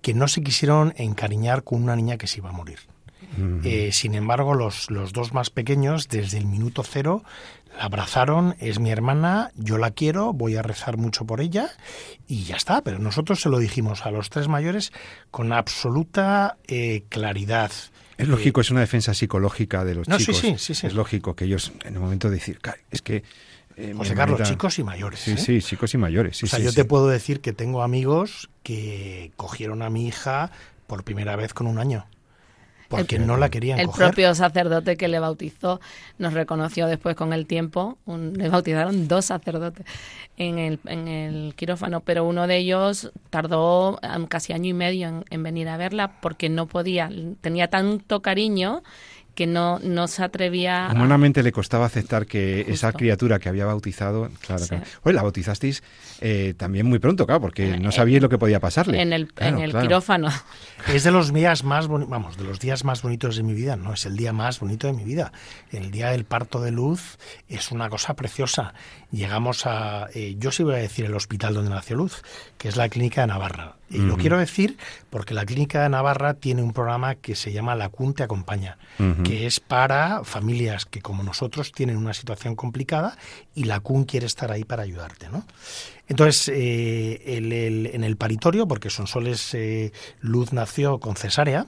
Que 0.02 0.14
no 0.14 0.28
se 0.28 0.44
quisieron 0.44 0.94
encariñar 0.98 1.64
con 1.64 1.82
una 1.82 1.96
niña 1.96 2.18
que 2.18 2.28
se 2.28 2.40
iba 2.40 2.50
a 2.50 2.54
morir. 2.54 2.80
Eh, 3.64 3.90
sin 3.92 4.14
embargo, 4.14 4.54
los, 4.54 4.92
los 4.92 5.12
dos 5.12 5.34
más 5.34 5.50
pequeños, 5.50 6.08
desde 6.08 6.38
el 6.38 6.46
minuto 6.46 6.84
cero, 6.84 7.24
la 7.78 7.86
abrazaron, 7.86 8.56
es 8.60 8.80
mi 8.80 8.92
hermana, 8.92 9.52
yo 9.56 9.78
la 9.78 9.92
quiero, 9.92 10.34
voy 10.34 10.56
a 10.56 10.62
rezar 10.62 10.98
mucho 10.98 11.26
por 11.26 11.42
ella 11.42 11.70
y 12.28 12.44
ya 12.44 12.56
está. 12.56 12.82
Pero 12.82 13.00
nosotros 13.00 13.42
se 13.42 13.50
lo 13.50 13.58
dijimos 13.58 14.06
a 14.06 14.12
los 14.12 14.30
tres 14.30 14.48
mayores 14.48 14.92
con 15.32 15.52
absoluta 15.52 16.58
eh, 16.68 17.06
claridad. 17.10 17.72
Es 18.24 18.30
lógico, 18.30 18.62
es 18.62 18.72
una 18.72 18.80
defensa 18.80 19.14
psicológica 19.14 19.84
de 19.86 19.96
los 19.96 20.08
chicos. 20.08 20.38
Sí, 20.38 20.56
sí, 20.58 20.74
sí, 20.74 20.88
Es 20.88 20.94
lógico 20.94 21.36
que 21.36 21.46
ellos, 21.46 21.72
en 21.84 21.94
el 21.94 22.00
momento 22.00 22.30
de 22.30 22.36
decir, 22.36 22.60
es 22.90 23.02
que... 23.02 23.24
Eh, 23.76 23.94
José 23.98 24.14
Carlos, 24.14 24.42
chicos 24.44 24.78
y 24.78 24.84
mayores. 24.84 25.20
Sí, 25.20 25.32
¿eh? 25.32 25.38
sí, 25.38 25.62
chicos 25.62 25.94
y 25.94 25.98
mayores. 25.98 26.42
o 26.44 26.48
sea, 26.48 26.60
yo 26.60 26.72
te 26.74 26.86
puedo 26.86 27.08
decir 27.08 27.42
que 27.42 27.54
tengo 27.54 27.82
amigos 27.82 28.50
que 28.62 29.32
cogieron 29.36 29.82
a 29.82 29.90
mi 29.90 30.08
hija 30.08 30.52
por 30.86 31.04
primera 31.04 31.36
vez 31.36 31.54
con 31.54 31.66
un 31.66 31.80
año 31.80 32.06
porque 32.98 33.20
no 33.20 33.38
la 33.38 33.50
querían 33.50 33.80
el 33.80 33.90
propio 33.90 34.34
sacerdote 34.36 34.98
que 34.98 35.08
le 35.08 35.20
bautizó 35.20 35.80
nos 36.18 36.34
reconoció 36.34 36.88
después 36.88 37.16
con 37.16 37.34
el 37.34 37.46
tiempo. 37.46 37.98
Le 38.06 38.50
bautizaron 38.50 39.08
dos 39.08 39.26
sacerdotes 39.26 39.86
en 40.38 40.60
el, 40.60 40.80
en 40.86 41.08
el 41.08 41.56
quirófano 41.56 42.02
pero 42.02 42.26
uno 42.26 42.48
de 42.48 42.58
ellos 42.58 43.12
tardó 43.30 44.00
um, 44.16 44.26
casi 44.26 44.54
año 44.54 44.70
y 44.70 44.74
medio 44.74 45.24
en 45.30 45.44
venir 45.44 45.70
a 45.70 45.78
verla 45.78 46.20
porque 46.22 46.50
no 46.50 46.68
podía 46.68 47.10
tenía 47.42 47.70
tanto 47.70 48.22
cariño 48.22 48.84
que 49.36 49.48
no, 49.48 49.80
no 49.80 50.08
se 50.08 50.24
atrevía. 50.24 50.90
Humanamente 50.92 51.42
le 51.44 51.52
costaba 51.52 51.86
aceptar 51.86 52.26
que 52.26 52.62
esa 52.68 52.94
criatura 52.94 53.40
que 53.40 53.50
había 53.50 53.66
bautizado, 53.66 54.30
claro, 54.42 54.64
Oye, 55.04 55.14
la 55.14 55.24
bautizasteis 55.24 55.84
eh, 56.22 56.54
también 56.56 56.86
muy 56.86 57.00
pronto, 57.00 57.26
claro, 57.26 57.42
porque 57.42 57.78
no 57.80 57.90
eh, 57.90 57.92
sabíais 57.92 58.22
lo 58.22 58.30
que 58.30 58.38
podía 58.38 58.60
pasarle. 58.60 59.02
En 59.02 59.12
el, 59.14 59.32
en 59.38 59.60
el 59.60 59.74
quirófano. 59.76 60.30
Es 60.88 61.04
de 61.04 61.12
los 61.12 61.34
días 61.34 61.64
más 61.64 61.88
vamos, 61.88 62.38
de 62.38 62.44
los 62.44 62.60
días 62.60 62.84
más 62.84 63.02
bonitos 63.02 63.36
de 63.36 63.44
mi 63.44 63.54
vida, 63.54 63.76
no, 63.76 63.94
es 63.94 64.06
el 64.06 64.16
día 64.16 64.34
más 64.34 64.60
bonito 64.60 64.88
de 64.88 64.94
mi 64.94 65.04
vida. 65.04 65.32
El 65.72 65.92
día 65.92 66.12
del 66.12 66.26
parto 66.26 66.62
de 66.62 66.72
luz 66.72 67.18
es 67.48 67.72
una 67.72 67.90
cosa 67.90 68.16
preciosa. 68.16 68.74
Llegamos 69.12 69.66
a, 69.66 70.08
eh, 70.14 70.36
yo 70.38 70.52
sí 70.52 70.64
voy 70.64 70.76
a 70.76 70.78
decir 70.78 71.06
el 71.06 71.16
hospital 71.16 71.54
donde 71.54 71.70
nació 71.70 71.98
Luz, 71.98 72.22
que 72.58 72.68
es 72.68 72.76
la 72.76 72.90
clínica 72.90 73.22
de 73.22 73.28
Navarra. 73.28 73.76
Y 73.94 74.00
lo 74.00 74.18
quiero 74.18 74.38
decir 74.38 74.78
porque 75.10 75.34
la 75.34 75.46
Clínica 75.46 75.84
de 75.84 75.90
Navarra 75.90 76.34
tiene 76.34 76.64
un 76.64 76.74
programa 76.74 77.16
que 77.16 77.36
se 77.36 77.52
llama 77.52 77.76
La 77.76 77.90
CUN 77.90 78.14
te 78.14 78.24
acompaña, 78.24 78.78
que 79.24 79.46
es 79.46 79.60
para 79.60 80.24
familias 80.24 80.86
que 80.86 81.02
como 81.02 81.24
nosotros 81.24 81.72
tienen 81.72 81.98
una 81.98 82.14
situación 82.14 82.56
complicada 82.56 83.18
y 83.54 83.66
la 83.66 83.80
CUN 83.80 84.06
quiere 84.06 84.26
estar 84.26 84.52
ahí 84.52 84.64
para 84.64 84.84
ayudarte, 84.84 85.30
¿no? 85.30 85.46
Entonces, 86.08 86.50
eh, 86.54 87.22
en 87.26 88.04
el 88.04 88.18
paritorio, 88.18 88.68
porque 88.68 88.90
Sonsoles 88.90 89.54
eh, 89.54 89.94
Luz 90.20 90.52
nació 90.52 91.00
con 91.00 91.16
cesárea, 91.16 91.68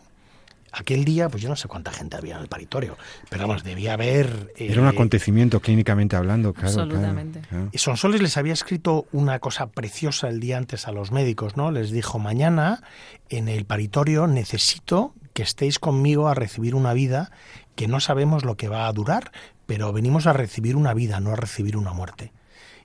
Aquel 0.77 1.05
día, 1.05 1.29
pues 1.29 1.41
yo 1.41 1.47
no 1.47 1.55
sé 1.55 1.69
cuánta 1.69 1.91
gente 1.91 2.17
había 2.17 2.35
en 2.35 2.41
el 2.41 2.47
paritorio, 2.47 2.97
pero 3.29 3.47
vamos, 3.47 3.63
debía 3.63 3.93
haber... 3.93 4.53
Era 4.57 4.81
un 4.81 4.87
eh, 4.87 4.91
acontecimiento 4.91 5.61
clínicamente 5.61 6.17
hablando, 6.17 6.53
claro. 6.53 6.67
Absolutamente. 6.67 7.41
Y 7.71 7.77
Sonsoles 7.77 8.21
les 8.21 8.35
había 8.35 8.51
escrito 8.51 9.07
una 9.13 9.39
cosa 9.39 9.67
preciosa 9.67 10.27
el 10.27 10.41
día 10.41 10.57
antes 10.57 10.87
a 10.87 10.91
los 10.91 11.11
médicos, 11.11 11.55
¿no? 11.55 11.71
Les 11.71 11.91
dijo, 11.91 12.19
mañana 12.19 12.83
en 13.29 13.47
el 13.47 13.63
paritorio 13.63 14.27
necesito 14.27 15.13
que 15.33 15.43
estéis 15.43 15.79
conmigo 15.79 16.27
a 16.27 16.33
recibir 16.33 16.75
una 16.75 16.93
vida 16.93 17.31
que 17.75 17.87
no 17.87 18.01
sabemos 18.01 18.43
lo 18.43 18.57
que 18.57 18.67
va 18.67 18.87
a 18.87 18.93
durar, 18.93 19.31
pero 19.65 19.93
venimos 19.93 20.27
a 20.27 20.33
recibir 20.33 20.75
una 20.75 20.93
vida, 20.93 21.21
no 21.21 21.31
a 21.31 21.35
recibir 21.37 21.77
una 21.77 21.93
muerte. 21.93 22.33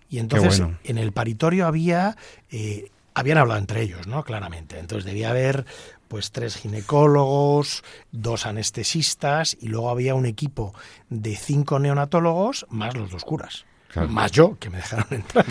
Y 0.08 0.18
entonces 0.18 0.62
en 0.84 0.98
el 0.98 1.12
paritorio 1.12 1.66
había... 1.66 2.16
Eh, 2.50 2.90
habían 3.12 3.38
hablado 3.38 3.58
entre 3.58 3.82
ellos, 3.82 4.06
¿no? 4.06 4.22
Claramente. 4.22 4.78
Entonces 4.78 5.04
debía 5.04 5.30
haber 5.30 5.66
pues 6.10 6.32
tres 6.32 6.56
ginecólogos, 6.56 7.84
dos 8.10 8.44
anestesistas 8.44 9.56
y 9.60 9.68
luego 9.68 9.90
había 9.90 10.16
un 10.16 10.26
equipo 10.26 10.74
de 11.08 11.36
cinco 11.36 11.78
neonatólogos 11.78 12.66
más 12.68 12.96
los 12.96 13.12
dos 13.12 13.24
curas. 13.24 13.64
Más 14.08 14.32
yo, 14.32 14.58
que 14.58 14.70
me 14.70 14.78
dejaron 14.78 15.06
entrar. 15.10 15.46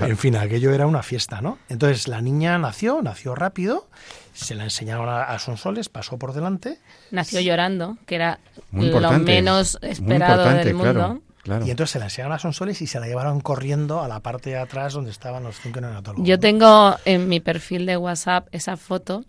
en 0.00 0.18
fin, 0.18 0.36
aquello 0.36 0.72
era 0.74 0.86
una 0.86 1.02
fiesta, 1.02 1.40
¿no? 1.40 1.58
Entonces 1.70 2.08
la 2.08 2.20
niña 2.20 2.58
nació, 2.58 3.00
nació 3.00 3.34
rápido, 3.34 3.88
se 4.34 4.54
la 4.54 4.64
enseñaron 4.64 5.08
a, 5.08 5.38
Sonsoles, 5.38 5.88
pasó 5.88 6.18
por 6.18 6.34
delante. 6.34 6.78
Nació 7.10 7.40
llorando, 7.40 7.96
que 8.04 8.16
era 8.16 8.38
lo 8.72 9.12
menos 9.18 9.78
esperado 9.80 10.50
del 10.50 10.74
mundo. 10.74 11.22
Y 11.64 11.70
entonces 11.70 11.90
se 11.92 11.98
la 12.00 12.06
enseñaron 12.06 12.34
a 12.34 12.38
Sonsoles 12.38 12.82
y 12.82 12.86
se 12.86 13.00
la 13.00 13.06
llevaron 13.06 13.40
corriendo 13.40 14.02
a 14.02 14.08
la 14.08 14.20
parte 14.20 14.50
de 14.50 14.58
atrás 14.58 14.92
donde 14.92 15.10
estaban 15.10 15.42
los 15.42 15.58
cinco 15.58 15.80
neonatólogos. 15.80 16.26
Yo 16.26 16.38
tengo 16.38 16.96
en 17.06 17.28
mi 17.28 17.40
perfil 17.40 17.86
de 17.86 17.96
WhatsApp 17.96 18.48
esa 18.52 18.76
foto 18.76 19.24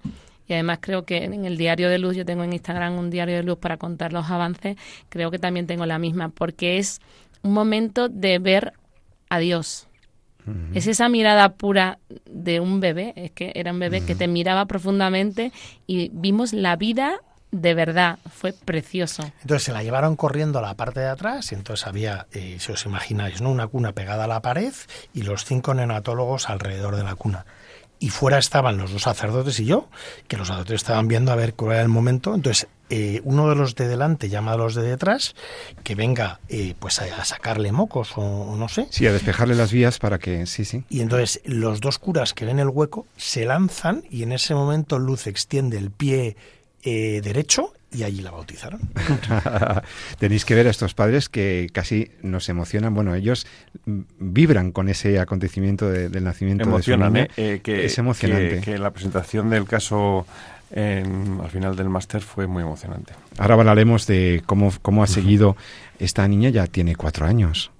y 0.47 0.53
además 0.53 0.79
creo 0.81 1.03
que 1.05 1.23
en 1.23 1.45
el 1.45 1.57
diario 1.57 1.89
de 1.89 1.99
luz, 1.99 2.15
yo 2.15 2.25
tengo 2.25 2.43
en 2.43 2.53
Instagram 2.53 2.97
un 2.97 3.09
diario 3.09 3.35
de 3.35 3.43
luz 3.43 3.57
para 3.57 3.77
contar 3.77 4.13
los 4.13 4.29
avances, 4.29 4.77
creo 5.09 5.31
que 5.31 5.39
también 5.39 5.67
tengo 5.67 5.85
la 5.85 5.99
misma, 5.99 6.29
porque 6.29 6.77
es 6.77 7.01
un 7.43 7.53
momento 7.53 8.09
de 8.09 8.39
ver 8.39 8.73
a 9.29 9.39
Dios. 9.39 9.87
Es 10.73 10.87
esa 10.87 11.09
mirada 11.09 11.49
pura 11.55 11.99
de 12.25 12.61
un 12.61 12.79
bebé, 12.79 13.11
es 13.17 13.31
que 13.31 13.51
era 13.55 13.73
un 13.73 13.79
bebé 13.79 14.05
que 14.05 14.15
te 14.15 14.29
miraba 14.29 14.63
profundamente 14.65 15.51
y 15.87 16.09
vimos 16.13 16.53
la 16.53 16.77
vida 16.77 17.19
de 17.51 17.73
verdad, 17.73 18.19
fue 18.29 18.53
precioso. 18.53 19.23
Entonces 19.41 19.63
se 19.63 19.73
la 19.73 19.83
llevaron 19.83 20.15
corriendo 20.15 20.59
a 20.59 20.61
la 20.61 20.75
parte 20.75 20.99
de 20.99 21.07
atrás 21.07 21.51
y 21.51 21.55
entonces 21.55 21.87
había, 21.87 22.27
eh, 22.31 22.57
si 22.59 22.71
os 22.71 22.85
imagináis, 22.85 23.41
¿no? 23.41 23.51
una 23.51 23.67
cuna 23.67 23.93
pegada 23.93 24.25
a 24.25 24.27
la 24.27 24.41
pared 24.41 24.73
y 25.13 25.23
los 25.23 25.45
cinco 25.45 25.73
neonatólogos 25.73 26.49
alrededor 26.49 26.95
de 26.95 27.03
la 27.03 27.15
cuna 27.15 27.45
y 27.99 28.09
fuera 28.09 28.37
estaban 28.37 28.77
los 28.77 28.91
dos 28.91 29.03
sacerdotes 29.03 29.59
y 29.59 29.65
yo, 29.65 29.89
que 30.27 30.37
los 30.37 30.47
sacerdotes 30.47 30.75
estaban 30.75 31.07
viendo 31.07 31.31
a 31.31 31.35
ver 31.35 31.53
cuál 31.53 31.73
era 31.73 31.81
el 31.81 31.87
momento. 31.87 32.35
Entonces, 32.35 32.67
eh, 32.89 33.21
uno 33.23 33.49
de 33.49 33.55
los 33.55 33.75
de 33.75 33.87
delante 33.87 34.29
llama 34.29 34.53
a 34.53 34.57
los 34.57 34.75
de 34.75 34.83
detrás 34.83 35.35
que 35.83 35.95
venga 35.95 36.39
eh, 36.47 36.73
pues 36.79 37.01
a, 37.01 37.25
sacarle 37.25 37.71
mocos 37.71 38.13
o, 38.15 38.55
no 38.55 38.69
sé. 38.69 38.87
Sí, 38.91 39.05
a 39.07 39.11
despejarle 39.11 39.55
las 39.55 39.71
vías 39.71 39.99
para 39.99 40.19
que... 40.19 40.45
Sí, 40.45 40.63
sí. 40.63 40.83
Y 40.89 41.01
entonces 41.01 41.41
los 41.45 41.81
dos 41.81 41.99
curas 41.99 42.33
que 42.33 42.45
ven 42.45 42.59
el 42.59 42.69
hueco 42.69 43.05
se 43.17 43.45
lanzan 43.45 44.03
y 44.09 44.23
en 44.23 44.31
ese 44.31 44.53
momento 44.53 44.99
Luz 44.99 45.27
extiende 45.27 45.77
el 45.77 45.91
pie 45.91 46.37
eh, 46.83 47.21
derecho 47.23 47.73
y 47.91 48.03
allí 48.03 48.21
la 48.21 48.31
bautizaron. 48.31 48.81
Tenéis 50.19 50.45
que 50.45 50.55
ver 50.55 50.67
a 50.67 50.69
estos 50.69 50.93
padres 50.93 51.29
que 51.29 51.69
casi 51.71 52.11
nos 52.21 52.49
emocionan. 52.49 52.93
Bueno, 52.93 53.15
ellos 53.15 53.47
vibran 54.19 54.71
con 54.71 54.89
ese 54.89 55.19
acontecimiento 55.19 55.89
del 55.89 56.23
nacimiento 56.23 56.69
de 56.69 56.83
su 56.83 56.91
¿eh? 56.93 57.29
Eh, 57.37 57.59
que, 57.63 57.85
es 57.85 57.97
emocionante. 57.97 58.61
Que, 58.61 58.77
la 58.77 58.91
presentación 58.91 59.49
del 59.49 59.65
caso 59.65 60.25
al 60.75 61.49
final 61.49 61.77
del 61.77 61.89
máster 61.89 62.21
fue 62.21 62.45
muy 62.45 62.61
emocionante. 62.61 63.13
Ahora 63.37 63.55
hablaremos 63.55 64.05
de 64.05 64.43
cómo, 64.45 64.73
cómo 64.81 65.01
ha 65.01 65.07
seguido 65.07 65.55
esta 65.97 66.27
niña, 66.27 66.49
ya 66.49 66.67
tiene 66.67 66.95
cuatro 66.95 67.25
años. 67.25 67.71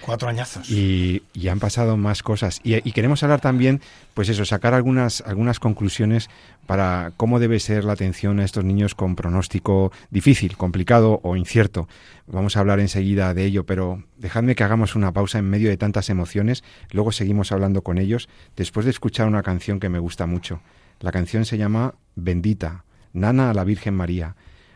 Cuatro 0.00 0.28
añazos. 0.28 0.70
Y, 0.70 1.22
han 1.48 1.60
pasado 1.60 1.96
más 1.96 2.22
cosas. 2.22 2.60
Y, 2.62 2.80
queremos 2.92 3.22
hablar 3.22 3.40
también, 3.40 3.80
pues 4.14 4.28
eso, 4.28 4.44
sacar 4.44 4.74
algunas, 4.74 5.20
algunas 5.22 5.60
conclusiones 5.60 6.28
para 6.66 7.12
cómo 7.16 7.38
debe 7.38 7.60
ser 7.60 7.84
la 7.84 7.92
atención 7.92 8.40
a 8.40 8.44
estos 8.44 8.64
niños 8.64 8.94
con 8.94 9.14
pronóstico 9.14 9.92
difícil, 10.10 10.56
complicado 10.56 11.20
o 11.22 11.36
incierto. 11.36 11.88
Vamos 12.26 12.56
a 12.56 12.60
hablar 12.60 12.80
enseguida 12.80 13.32
de 13.34 13.44
ello, 13.44 13.64
pero 13.64 14.02
dejadme 14.16 14.54
que 14.54 14.64
hagamos 14.64 14.96
una 14.96 15.12
pausa 15.12 15.38
en 15.38 15.48
medio 15.48 15.68
de 15.68 15.76
tantas 15.76 16.10
emociones. 16.10 16.64
Luego 16.90 17.12
seguimos 17.12 17.52
hablando 17.52 17.82
con 17.82 17.98
ellos 17.98 18.28
después 18.56 18.84
de 18.84 18.90
escuchar 18.90 19.28
una 19.28 19.42
canción 19.42 19.78
que 19.78 19.88
me 19.88 20.00
gusta 20.00 20.26
mucho. 20.26 20.60
La 21.00 21.12
canción 21.12 21.44
se 21.44 21.58
llama 21.58 21.94
Bendita, 22.14 22.84
Nana 23.12 23.50
a 23.50 23.54
la 23.54 23.64
Virgen 23.64 23.94
María. 23.94 24.34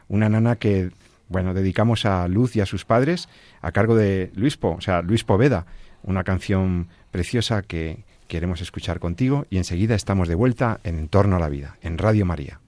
Una 0.08 0.28
nana 0.28 0.56
que 0.56 0.90
bueno, 1.30 1.54
dedicamos 1.54 2.04
a 2.04 2.26
Luz 2.28 2.56
y 2.56 2.60
a 2.60 2.66
sus 2.66 2.84
padres 2.84 3.28
a 3.62 3.70
cargo 3.72 3.94
de 3.94 4.32
Luispo, 4.34 4.74
o 4.76 4.80
sea, 4.80 5.00
Luis 5.00 5.22
Poveda, 5.22 5.64
una 6.02 6.24
canción 6.24 6.88
preciosa 7.12 7.62
que 7.62 8.04
queremos 8.26 8.60
escuchar 8.60 8.98
contigo 8.98 9.46
y 9.48 9.56
enseguida 9.56 9.94
estamos 9.94 10.28
de 10.28 10.34
vuelta 10.34 10.80
en 10.82 10.98
Entorno 10.98 11.36
a 11.36 11.38
la 11.38 11.48
Vida, 11.48 11.78
en 11.82 11.98
Radio 11.98 12.26
María. 12.26 12.60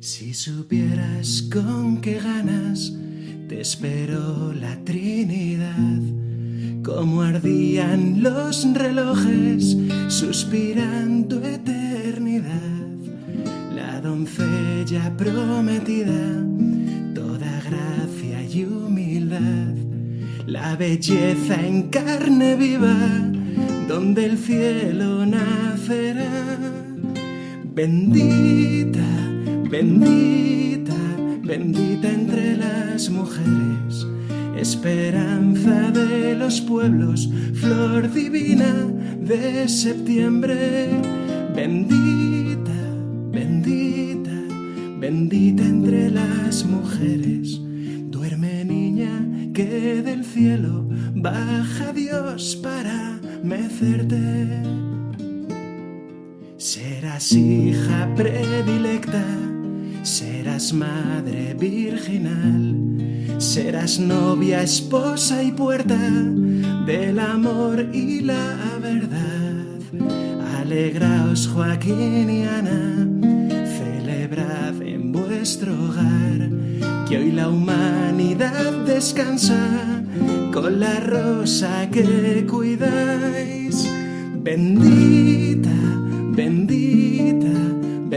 Si 0.00 0.32
supieras 0.32 1.42
con 1.52 2.00
qué 2.00 2.18
ganas 2.18 2.94
te 3.46 3.60
espero 3.60 4.54
la 4.54 4.74
Trinidad 4.84 6.19
como 6.94 7.22
ardían 7.22 8.20
los 8.20 8.66
relojes 8.74 9.76
suspirando 10.08 11.40
eternidad. 11.44 12.88
La 13.74 14.00
doncella 14.00 15.16
prometida, 15.16 16.44
toda 17.14 17.62
gracia 17.68 18.42
y 18.42 18.64
humildad, 18.64 19.74
la 20.46 20.74
belleza 20.74 21.54
en 21.64 21.90
carne 21.90 22.56
viva, 22.56 22.96
donde 23.86 24.26
el 24.26 24.36
cielo 24.36 25.24
nacerá. 25.24 26.58
Bendita, 27.72 29.08
bendita, 29.70 30.96
bendita 31.44 32.12
entre 32.12 32.56
las 32.56 33.08
mujeres 33.10 34.06
esperanza 34.56 35.90
de 35.90 36.34
los 36.34 36.60
pueblos, 36.60 37.28
flor 37.54 38.12
divina 38.12 38.72
de 39.20 39.68
septiembre, 39.68 40.88
bendita, 41.54 42.80
bendita, 43.32 44.38
bendita 44.98 45.62
entre 45.62 46.10
las 46.10 46.64
mujeres. 46.64 47.60
Duerme 48.10 48.64
niña 48.64 49.26
que 49.54 50.02
del 50.02 50.24
cielo 50.24 50.88
baja 51.14 51.92
Dios 51.92 52.58
para 52.62 53.20
mecerte. 53.42 54.62
Serás 56.56 57.32
hija 57.32 58.12
predilecta, 58.14 59.24
serás 60.02 60.72
madre 60.72 61.54
virginal 61.58 63.09
Serás 63.40 63.98
novia, 63.98 64.62
esposa 64.62 65.42
y 65.42 65.50
puerta 65.50 65.96
del 66.84 67.18
amor 67.18 67.88
y 67.90 68.20
la 68.20 68.78
verdad. 68.82 69.64
Alegraos 70.60 71.48
Joaquín 71.48 72.28
y 72.28 72.44
Ana, 72.44 73.08
celebrad 73.78 74.82
en 74.82 75.10
vuestro 75.10 75.72
hogar 75.72 76.50
que 77.08 77.16
hoy 77.16 77.32
la 77.32 77.48
humanidad 77.48 78.72
descansa 78.84 79.56
con 80.52 80.78
la 80.78 81.00
rosa 81.00 81.88
que 81.90 82.46
cuidáis. 82.46 83.88
Bendita, 84.34 85.70
bendita, 86.36 87.48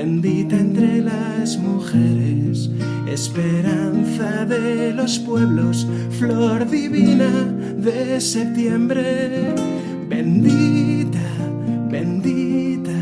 bendita 0.03 0.57
entre 0.57 1.01
las 1.01 1.57
mujeres 1.57 2.69
esperanza 3.07 4.43
de 4.43 4.91
los 4.91 5.17
pueblos, 5.19 5.87
flor 6.19 6.69
divina 6.69 7.29
de 7.77 8.19
septiembre, 8.19 9.55
bendita, 10.09 11.29
bendita, 11.89 12.99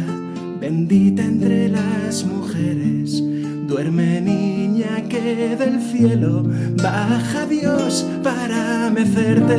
bendita 0.60 1.24
entre 1.24 1.70
las 1.70 2.24
mujeres. 2.24 3.24
Duerme 3.68 4.22
niña 4.22 5.02
que 5.10 5.56
del 5.56 5.82
cielo 5.82 6.44
baja 6.84 7.48
Dios 7.48 8.06
para 8.22 8.92
mecerte. 8.92 9.58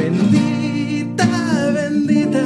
Bendita, 0.00 1.28
bendita, 1.74 2.44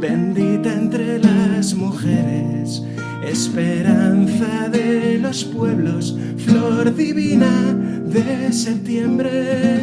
bendita 0.00 0.72
entre 0.72 1.20
las 1.20 1.37
mujeres 1.74 2.82
esperanza 3.22 4.68
de 4.68 5.18
los 5.18 5.44
pueblos, 5.44 6.16
flor 6.38 6.94
divina 6.94 7.74
de 8.06 8.52
septiembre, 8.52 9.80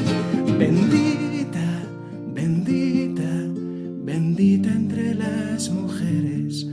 bendita, 0.58 1.84
bendita, 2.34 3.30
bendita 4.04 4.70
entre 4.70 5.16
las 5.16 5.70
mujeres, 5.70 6.68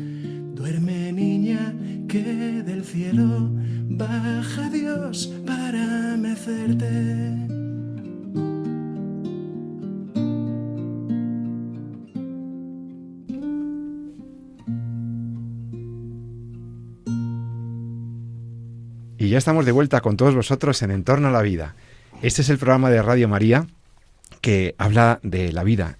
duerme 0.54 1.12
niña 1.12 1.74
que 2.08 2.62
del 2.62 2.84
cielo 2.84 3.50
baja 3.88 4.70
Dios 4.70 5.32
para 5.46 6.16
mecerte. 6.16 7.01
Ya 19.32 19.38
estamos 19.38 19.64
de 19.64 19.72
vuelta 19.72 20.02
con 20.02 20.18
todos 20.18 20.34
vosotros 20.34 20.82
en 20.82 20.90
Entorno 20.90 21.28
a 21.28 21.30
la 21.30 21.40
Vida. 21.40 21.74
Este 22.20 22.42
es 22.42 22.50
el 22.50 22.58
programa 22.58 22.90
de 22.90 23.00
Radio 23.00 23.28
María 23.28 23.66
que 24.42 24.74
habla 24.76 25.20
de 25.22 25.52
la 25.52 25.64
vida, 25.64 25.96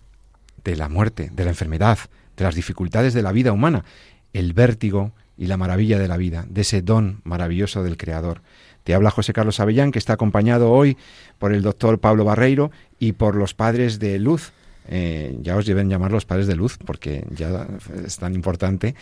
de 0.65 0.77
la 0.77 0.91
muerte, 0.91 1.31
de 1.33 1.45
la 1.45 1.51
enfermedad, 1.53 1.99
de 2.37 2.45
las 2.45 2.55
dificultades 2.55 3.15
de 3.15 3.23
la 3.23 3.33
vida 3.33 3.53
humana, 3.53 3.87
el 4.35 4.53
vértigo 4.53 5.13
y 5.39 5.47
la 5.47 5.57
maravilla 5.57 5.99
de 5.99 6.09
la 6.09 6.19
vida, 6.19 6.45
de 6.47 6.61
ese 6.61 6.83
don 6.83 7.23
maravilloso 7.25 7.83
del 7.83 7.97
Creador. 7.97 8.43
Te 8.85 8.93
habla 8.93 9.11
José 9.11 9.33
Carlos 9.33 9.61
Avellán, 9.61 9.93
que 9.93 9.99
está 9.99 10.13
acompañado 10.13 10.71
hoy 10.71 10.99
por 11.39 11.55
el 11.55 11.63
doctor 11.63 12.01
Pablo 12.01 12.27
Barreiro 12.27 12.71
y 12.99 13.13
por 13.13 13.35
los 13.35 13.55
padres 13.55 13.99
de 13.99 14.19
Luz, 14.19 14.53
eh, 14.89 15.37
ya 15.41 15.57
os 15.57 15.67
deben 15.67 15.89
llamar 15.89 16.11
los 16.11 16.25
padres 16.25 16.47
de 16.47 16.57
luz, 16.57 16.79
porque 16.85 17.25
ya 17.31 17.67
es 18.05 18.17
tan 18.19 18.35
importante. 18.35 18.95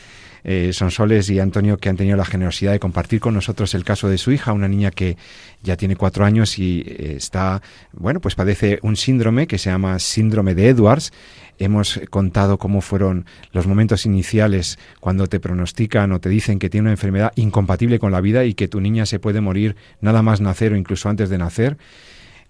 Eh, 0.44 0.72
son 0.72 0.90
Soles 0.90 1.28
y 1.30 1.38
Antonio 1.38 1.78
que 1.78 1.88
han 1.88 1.96
tenido 1.96 2.16
la 2.16 2.24
generosidad 2.24 2.72
de 2.72 2.80
compartir 2.80 3.20
con 3.20 3.34
nosotros 3.34 3.74
el 3.74 3.84
caso 3.84 4.08
de 4.08 4.18
su 4.18 4.32
hija, 4.32 4.52
una 4.52 4.68
niña 4.68 4.90
que 4.90 5.16
ya 5.62 5.76
tiene 5.76 5.96
cuatro 5.96 6.24
años 6.24 6.58
y 6.58 6.84
eh, 6.86 7.14
está, 7.16 7.62
bueno, 7.92 8.20
pues 8.20 8.34
padece 8.34 8.78
un 8.82 8.96
síndrome 8.96 9.46
que 9.46 9.58
se 9.58 9.70
llama 9.70 9.98
síndrome 9.98 10.54
de 10.54 10.68
Edwards. 10.68 11.12
Hemos 11.58 12.00
contado 12.08 12.56
cómo 12.56 12.80
fueron 12.80 13.26
los 13.52 13.66
momentos 13.66 14.06
iniciales 14.06 14.78
cuando 14.98 15.26
te 15.26 15.40
pronostican 15.40 16.10
o 16.12 16.20
te 16.20 16.30
dicen 16.30 16.58
que 16.58 16.70
tiene 16.70 16.84
una 16.84 16.92
enfermedad 16.92 17.32
incompatible 17.36 17.98
con 17.98 18.12
la 18.12 18.22
vida 18.22 18.44
y 18.44 18.54
que 18.54 18.66
tu 18.66 18.80
niña 18.80 19.04
se 19.04 19.18
puede 19.18 19.42
morir 19.42 19.76
nada 20.00 20.22
más 20.22 20.40
nacer 20.40 20.72
o 20.72 20.76
incluso 20.76 21.10
antes 21.10 21.28
de 21.28 21.36
nacer. 21.36 21.76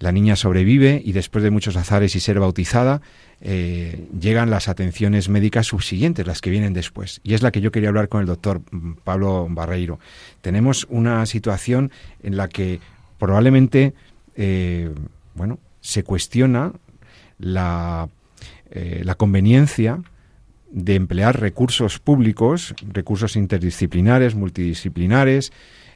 La 0.01 0.12
niña 0.12 0.34
sobrevive 0.34 1.01
y 1.05 1.12
después 1.12 1.44
de 1.44 1.51
muchos 1.51 1.76
azares 1.76 2.16
y 2.16 2.20
ser 2.20 2.40
bautizada, 2.40 3.03
eh, 3.42 4.07
llegan 4.18 4.51
las 4.51 4.66
atenciones 4.66 5.28
médicas 5.28 5.66
subsiguientes, 5.66 6.26
las 6.26 6.40
que 6.40 6.51
vienen 6.51 6.72
después. 6.72 7.20
Y 7.22 7.34
es 7.34 7.42
la 7.42 7.53
que 7.53 7.61
yo 7.61 7.70
quería 7.70 7.90
hablar 7.90 8.09
con 8.09 8.22
el 8.22 8.26
doctor 8.26 8.62
mm, 8.70 8.94
Pablo 9.05 9.46
Barreiro. 9.51 10.01
Tenemos 10.40 10.86
una 10.88 11.24
situación 11.26 11.92
en 12.22 12.38
la 12.38 12.48
que 12.48 12.80
probablemente, 13.18 13.92
eh, 14.36 14.90
bueno, 15.34 15.59
se 15.82 16.03
cuestiona 16.03 16.72
la, 17.38 18.09
eh, 18.70 19.03
la 19.05 19.14
conveniencia 19.14 20.03
de 20.70 20.94
emplear 20.94 21.40
recursos 21.40 21.98
públicos, 21.98 22.74
recursos 22.92 23.36
interdisciplinares, 23.36 24.34
multidisciplinares, 24.34 25.53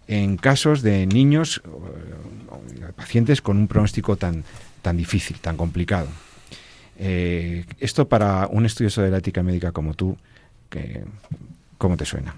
en 0.07 0.37
casos 0.37 0.83
de 0.83 1.07
niños, 1.07 1.63
eh, 1.65 2.93
pacientes 2.97 3.41
con 3.41 3.57
un 3.57 3.69
pronóstico 3.69 4.17
tan, 4.17 4.45
tan 4.83 4.97
difícil, 4.97 5.39
tan 5.41 5.57
complicado. 5.57 6.09
Eh, 6.99 7.65
esto 7.81 8.09
para 8.09 8.47
un 8.51 8.67
estudioso 8.67 9.03
de 9.03 9.11
la 9.11 9.19
ética 9.19 9.43
médica 9.43 9.73
como 9.73 9.95
tú, 9.95 10.17
que, 10.71 11.03
¿cómo 11.79 11.97
te 11.97 12.05
suena? 12.05 12.35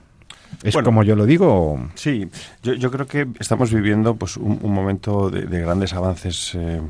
¿Es 0.62 0.74
como 0.76 1.02
yo 1.02 1.16
lo 1.16 1.26
digo? 1.26 1.90
Sí, 1.96 2.28
yo, 2.62 2.90
creo 2.90 3.06
que 3.06 3.26
estamos 3.40 3.72
viviendo 3.72 4.14
pues, 4.14 4.36
un, 4.36 4.72
momento 4.72 5.28
de, 5.28 5.60
grandes 5.60 5.92
avances 5.92 6.52
eh, 6.54 6.80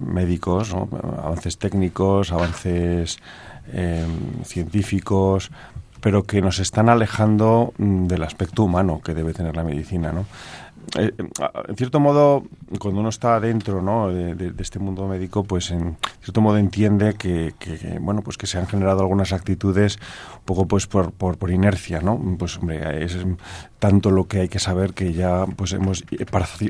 médicos, 0.00 0.74
avances 0.74 1.58
técnicos, 1.58 2.32
avances 2.32 3.18
científicos, 4.44 5.50
pero 6.00 6.24
que 6.24 6.40
nos 6.40 6.58
están 6.58 6.88
alejando 6.88 7.72
mm, 7.78 8.06
del 8.06 8.22
aspecto 8.22 8.64
humano 8.64 9.00
que 9.04 9.14
debe 9.14 9.32
tener 9.32 9.56
la 9.56 9.64
medicina, 9.64 10.12
¿no? 10.12 10.26
Eh, 10.94 11.12
en 11.68 11.76
cierto 11.76 11.98
modo, 11.98 12.44
cuando 12.78 13.00
uno 13.00 13.08
está 13.08 13.40
dentro 13.40 13.82
¿no? 13.82 14.08
de, 14.08 14.52
este 14.58 14.78
mundo 14.78 15.08
médico, 15.08 15.42
pues 15.42 15.70
en 15.72 15.96
cierto 16.22 16.40
modo 16.40 16.58
entiende 16.58 17.14
que, 17.14 17.52
bueno, 18.00 18.22
pues 18.22 18.36
que 18.36 18.46
se 18.46 18.58
han 18.58 18.66
generado 18.66 19.00
algunas 19.00 19.32
actitudes 19.32 19.98
un 20.36 20.44
poco 20.44 20.66
pues 20.68 20.86
por, 20.86 21.12
por, 21.12 21.50
inercia, 21.50 22.00
¿no? 22.00 22.20
Pues 22.38 22.56
hombre, 22.58 23.04
es 23.04 23.16
tanto 23.78 24.10
lo 24.10 24.26
que 24.26 24.40
hay 24.40 24.48
que 24.48 24.58
saber 24.58 24.94
que 24.94 25.12
ya 25.12 25.44
pues 25.56 25.72
hemos, 25.72 26.04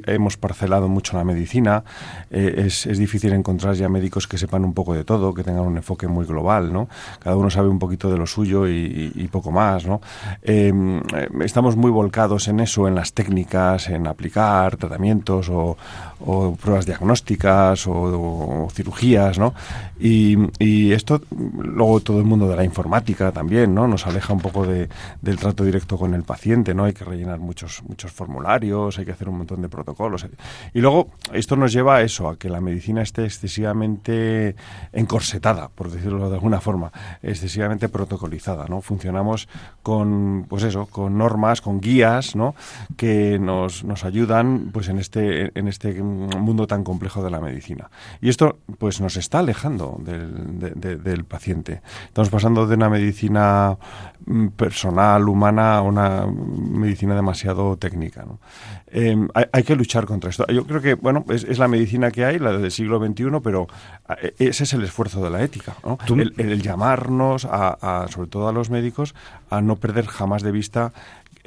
hemos 0.07 0.36
parcelado 0.36 0.88
mucho 0.88 1.16
la 1.16 1.24
medicina. 1.24 1.84
Eh, 2.30 2.64
es, 2.66 2.86
es, 2.86 2.98
difícil 2.98 3.32
encontrar 3.32 3.74
ya 3.74 3.88
médicos 3.88 4.26
que 4.26 4.38
sepan 4.38 4.64
un 4.64 4.74
poco 4.74 4.94
de 4.94 5.04
todo, 5.04 5.32
que 5.34 5.42
tengan 5.42 5.66
un 5.66 5.76
enfoque 5.76 6.09
muy 6.09 6.26
global, 6.26 6.72
¿no? 6.72 6.88
Cada 7.20 7.36
uno 7.36 7.50
sabe 7.50 7.68
un 7.68 7.78
poquito 7.78 8.11
de 8.11 8.18
lo 8.18 8.26
suyo 8.26 8.66
y, 8.68 9.28
poco 9.30 9.50
más, 9.50 9.86
¿no? 9.86 10.00
Em, 10.42 11.02
estamos 11.40 11.76
muy 11.76 11.90
volcados 11.90 12.48
en 12.48 12.61
eso, 12.61 12.86
en 12.88 12.94
las 12.94 13.12
técnicas, 13.12 13.88
en 13.88 14.07
aplicar 14.07 14.76
tratamientos 14.76 15.48
o, 15.50 15.76
pruebas 16.60 16.86
diagnósticas 16.86 17.86
o, 17.86 18.68
cirugías, 18.72 19.38
¿no? 19.38 19.54
Y, 19.98 20.36
esto, 20.92 21.20
luego 21.30 22.00
todo 22.00 22.18
el 22.18 22.24
mundo 22.24 22.48
de 22.48 22.56
la 22.56 22.64
informática 22.64 23.32
también, 23.32 23.74
¿no? 23.74 23.86
Nos 23.86 24.06
aleja 24.06 24.32
un 24.32 24.40
poco 24.40 24.66
de, 24.66 24.88
del 25.20 25.36
trato 25.36 25.64
directo 25.64 25.98
con 25.98 26.14
el 26.14 26.22
paciente, 26.22 26.74
¿no? 26.74 26.84
Hay 26.84 26.92
que 26.92 27.04
rellenar 27.04 27.38
muchos, 27.38 27.82
muchos 27.86 28.12
formularios, 28.12 28.98
hay 28.98 29.04
que 29.04 29.12
hacer 29.12 29.28
un 29.28 29.38
montón 29.38 29.62
de 29.62 29.68
protocolos. 29.68 30.26
Y 30.74 30.80
luego, 30.80 31.08
esto 31.32 31.56
nos 31.56 31.72
lleva 31.72 31.96
a 31.96 32.02
eso, 32.02 32.28
a 32.28 32.36
que 32.36 32.48
la 32.48 32.60
medicina 32.60 33.02
esté 33.02 33.24
excesivamente 33.24 34.56
encorsetada, 34.92 35.68
por 35.68 35.90
decirlo 35.90 36.28
de 36.28 36.36
alguna 36.36 36.60
forma, 36.60 36.92
excesivamente 37.22 37.88
protocolizada, 37.88 38.66
¿no? 38.68 38.80
Funcionamos 38.80 39.48
con, 39.82 40.46
pues 40.48 40.62
eso, 40.62 40.86
con 40.86 41.18
normas, 41.18 41.60
con 41.60 41.80
guías, 41.80 42.36
¿no? 42.36 42.54
Que 42.96 43.38
nos, 43.38 43.84
nos 43.84 44.04
ayudan 44.04 44.70
pues 44.72 44.88
en 44.88 44.98
este, 44.98 45.58
en 45.58 45.68
este 45.68 45.92
mundo 46.07 46.66
tan 46.66 46.84
complejo 46.84 47.22
de 47.22 47.30
la 47.30 47.40
medicina. 47.40 47.90
Y 48.20 48.28
esto 48.28 48.59
pues 48.78 49.00
nos 49.00 49.16
está 49.16 49.40
alejando 49.40 49.98
del, 50.00 51.02
del 51.02 51.24
paciente. 51.24 51.82
Estamos 52.07 52.30
pasando 52.30 52.66
de 52.66 52.74
una 52.74 52.88
medicina 52.88 53.76
mm, 54.24 54.48
personal, 54.48 55.28
humana, 55.28 55.78
a 55.78 55.82
una 55.82 56.26
medicina 56.26 57.14
demasiado 57.14 57.76
técnica. 57.76 58.24
Em, 58.88 59.28
hay, 59.52 59.62
que 59.64 59.74
luchar 59.74 60.07
contra 60.07 60.30
esto. 60.30 60.46
Yo 60.46 60.64
creo 60.64 60.80
que, 60.80 60.94
bueno, 60.94 61.24
es, 61.28 61.59
la 61.59 61.68
medicina 61.68 62.11
que 62.11 62.24
hay, 62.24 62.38
la 62.38 62.52
del 62.52 62.70
siglo 62.70 63.04
XXI, 63.04 63.40
pero 63.42 63.66
eh, 64.22 64.34
ese 64.38 64.64
es 64.64 64.72
el 64.72 64.84
esfuerzo 64.84 65.22
de 65.22 65.30
la 65.30 65.42
ética. 65.42 65.74
El, 66.09 66.62
llamarnos, 66.62 67.46
a, 67.50 68.07
sobre 68.09 68.28
todo 68.28 68.48
a 68.48 68.52
los 68.52 68.70
médicos, 68.70 69.14
a 69.50 69.61
no 69.61 69.76
perder 69.76 70.07
jamás 70.07 70.42
de 70.42 70.52
vista 70.52 70.92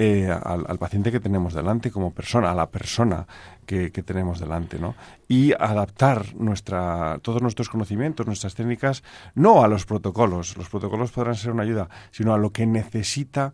eh, 0.02 0.30
al, 0.30 0.78
paciente 0.78 1.12
que 1.12 1.20
tenemos 1.20 1.52
delante 1.52 1.90
como 1.90 2.14
persona, 2.14 2.52
a 2.52 2.54
la 2.54 2.70
persona 2.70 3.26
que, 3.66 3.90
tenemos 3.90 4.40
delante, 4.40 4.78
¿no? 4.78 4.94
Y 5.28 5.52
adaptar 5.52 6.34
nuestra, 6.36 7.18
todos 7.20 7.42
nuestros 7.42 7.68
conocimientos, 7.68 8.26
nuestras 8.26 8.54
técnicas, 8.54 9.02
no 9.34 9.62
a 9.62 9.68
los 9.68 9.84
protocolos, 9.84 10.56
los 10.56 10.70
protocolos 10.70 11.10
podrán 11.12 11.34
ser 11.34 11.50
una 11.52 11.64
ayuda, 11.64 11.90
sino 12.12 12.32
a 12.32 12.38
lo 12.38 12.50
que 12.50 12.64
necesita 12.64 13.52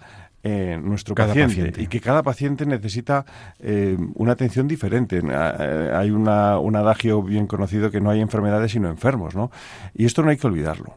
eh, 0.49 0.80
nuestro 0.80 1.16
paciente, 1.16 1.72
y 1.82 1.88
que 1.88 2.01
cada 2.01 2.22
paciente 2.22 2.66
necesita 2.66 3.26
eh, 3.59 3.97
una 4.14 4.30
atención 4.30 4.68
diferente. 4.68 5.20
hay 5.20 6.11
una, 6.12 6.61
un 6.61 6.76
adagio 6.76 7.20
bien 7.20 7.49
conocido 7.49 7.90
que 7.90 8.01
no 8.01 8.11
hay 8.11 8.20
enfermedades 8.20 8.70
sino 8.70 8.88
enfermos, 8.88 9.34
¿no? 9.34 9.51
Y 9.92 10.05
esto 10.05 10.22
no 10.22 10.30
hay 10.30 10.36
que 10.36 10.47
olvidarlo. 10.47 10.94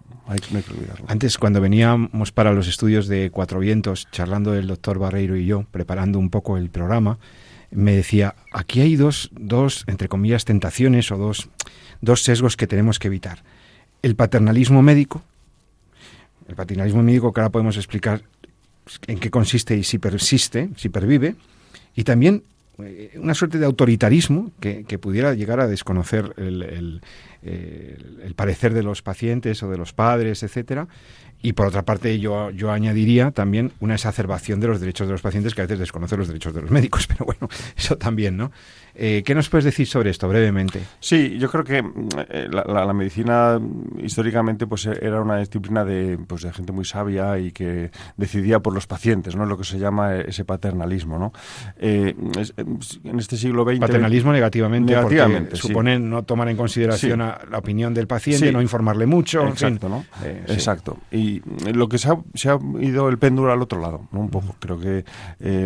Antes, 1.08 1.39
cuando 1.39 1.62
veníamos 1.62 2.32
para 2.32 2.54
los 2.54 2.68
estudios 2.68 3.08
de 3.08 3.32
Cuatro 3.32 3.60
Vientos, 3.60 4.08
charlando 4.12 4.54
el 4.54 4.68
doctor 4.68 5.00
Barreiro 5.00 5.36
y 5.36 5.47
yo, 5.47 5.66
preparando 5.72 6.20
un 6.20 6.30
poco 6.30 6.56
el 6.56 6.70
programa, 6.70 7.18
me 7.72 7.93
decía, 7.93 8.36
aquí 8.54 8.82
hay 8.82 8.97
dos, 8.97 9.32
dos 9.34 9.84
entre 9.88 10.10
comillas, 10.10 10.45
tentaciones 10.45 11.12
o 11.12 11.18
dos, 11.18 11.50
dos 12.02 12.22
sesgos 12.22 12.56
que 12.56 12.68
tenemos 12.68 13.00
que 13.00 13.08
evitar. 13.08 13.39
El 14.04 14.16
paternalismo 14.16 14.84
médico, 14.84 15.24
el 16.47 16.54
paternalismo 16.54 17.02
médico 17.02 17.34
que 17.34 17.41
ahora 17.41 17.52
podemos 17.52 17.78
explicar 17.78 18.22
en 19.08 19.20
qué 19.20 19.30
consiste 19.30 19.76
y 19.76 19.84
si 19.84 19.98
persiste, 20.00 20.70
si 20.76 20.90
pervive, 20.90 21.36
y 21.96 22.04
también 22.04 22.44
eh, 22.84 23.12
una 23.16 23.34
suerte 23.34 23.58
de 23.58 23.66
autoritarismo 23.66 24.52
que, 24.60 24.84
pudiera 25.00 25.34
llegar 25.34 25.60
a 25.60 25.68
desconocer 25.68 26.34
el, 26.38 27.02
el, 27.42 28.34
parecer 28.36 28.74
de 28.74 28.84
los 28.84 29.02
pacientes 29.02 29.62
o 29.64 29.70
de 29.70 29.78
los 29.78 29.94
padres, 29.94 30.44
etcétera. 30.44 30.88
Y 31.42 31.54
por 31.54 31.68
otra 31.68 31.84
parte, 31.84 32.20
yo, 32.20 32.52
yo 32.52 32.72
añadiría 32.72 33.32
también 33.32 33.72
una 33.80 33.96
exacerbación 33.96 34.60
de 34.60 34.68
los 34.68 34.80
derechos 34.80 35.08
de 35.08 35.14
los 35.14 35.22
pacientes 35.22 35.56
que 35.56 35.62
a 35.62 35.66
veces 35.66 35.80
desconocen 35.80 36.20
los 36.20 36.28
derechos 36.28 36.54
de 36.54 36.62
los 36.62 36.72
médicos, 36.72 37.08
pero 37.08 37.26
bueno, 37.26 37.50
eso 37.78 37.98
también, 37.98 38.38
¿no? 38.38 38.52
Eh, 39.02 39.24
¿Qué 39.24 39.34
nos 39.34 39.47
puedes 39.47 39.64
decir 39.64 39.88
sobre 39.88 40.10
esto 40.10 40.28
brevemente? 40.28 40.82
Sí, 41.00 41.38
yo 41.39 41.50
creo 41.50 41.64
que 41.64 41.78
eh, 41.78 42.50
la, 42.52 42.91
medicina 42.91 43.58
históricamente 44.04 44.68
pues 44.68 44.88
era 44.88 45.22
una 45.22 45.38
disciplina 45.38 45.86
de, 45.86 46.20
pues, 46.28 46.41
de 46.41 46.52
gente 46.52 46.74
muy 46.74 46.84
sabia 46.84 47.39
y 47.39 47.54
que 47.54 47.91
decidía 48.18 48.60
por 48.60 48.74
los 48.74 48.88
pacientes, 48.88 49.38
¿no? 49.38 49.45
Lo 49.45 49.58
que 49.58 49.64
se 49.64 49.80
llama 49.80 50.16
ese 50.18 50.43
paternalismo, 50.43 51.18
¿no? 51.18 51.32
Eh, 51.78 52.14
en 53.06 53.20
este 53.20 53.38
siglo 53.38 53.64
XX... 53.64 53.80
Paternalismo 53.80 54.34
negativamente, 54.34 54.93
negativamente 54.93 55.56
supone 55.56 55.97
no 55.97 56.24
tomar 56.24 56.50
en 56.50 56.58
consideración 56.58 57.20
la 57.20 57.58
opinión 57.58 57.93
del 57.93 58.06
paciente, 58.06 58.52
no 58.52 58.62
informarle 58.62 59.06
mucho. 59.06 59.47
Exacto, 59.47 59.88
¿no? 59.88 60.04
Exacto. 60.47 60.97
Y 61.10 61.41
lo 61.74 61.88
que 61.88 61.97
se 61.97 62.10
ha, 62.10 62.18
se 62.34 62.50
ha, 62.50 62.60
ido 62.82 63.08
el 63.08 63.18
péndulo 63.18 63.54
al 63.54 63.62
otro 63.62 63.80
lado, 63.80 64.10
¿no? 64.12 64.20
Un 64.20 64.30
poco. 64.30 64.58
Creo 64.60 64.78
que 64.78 65.06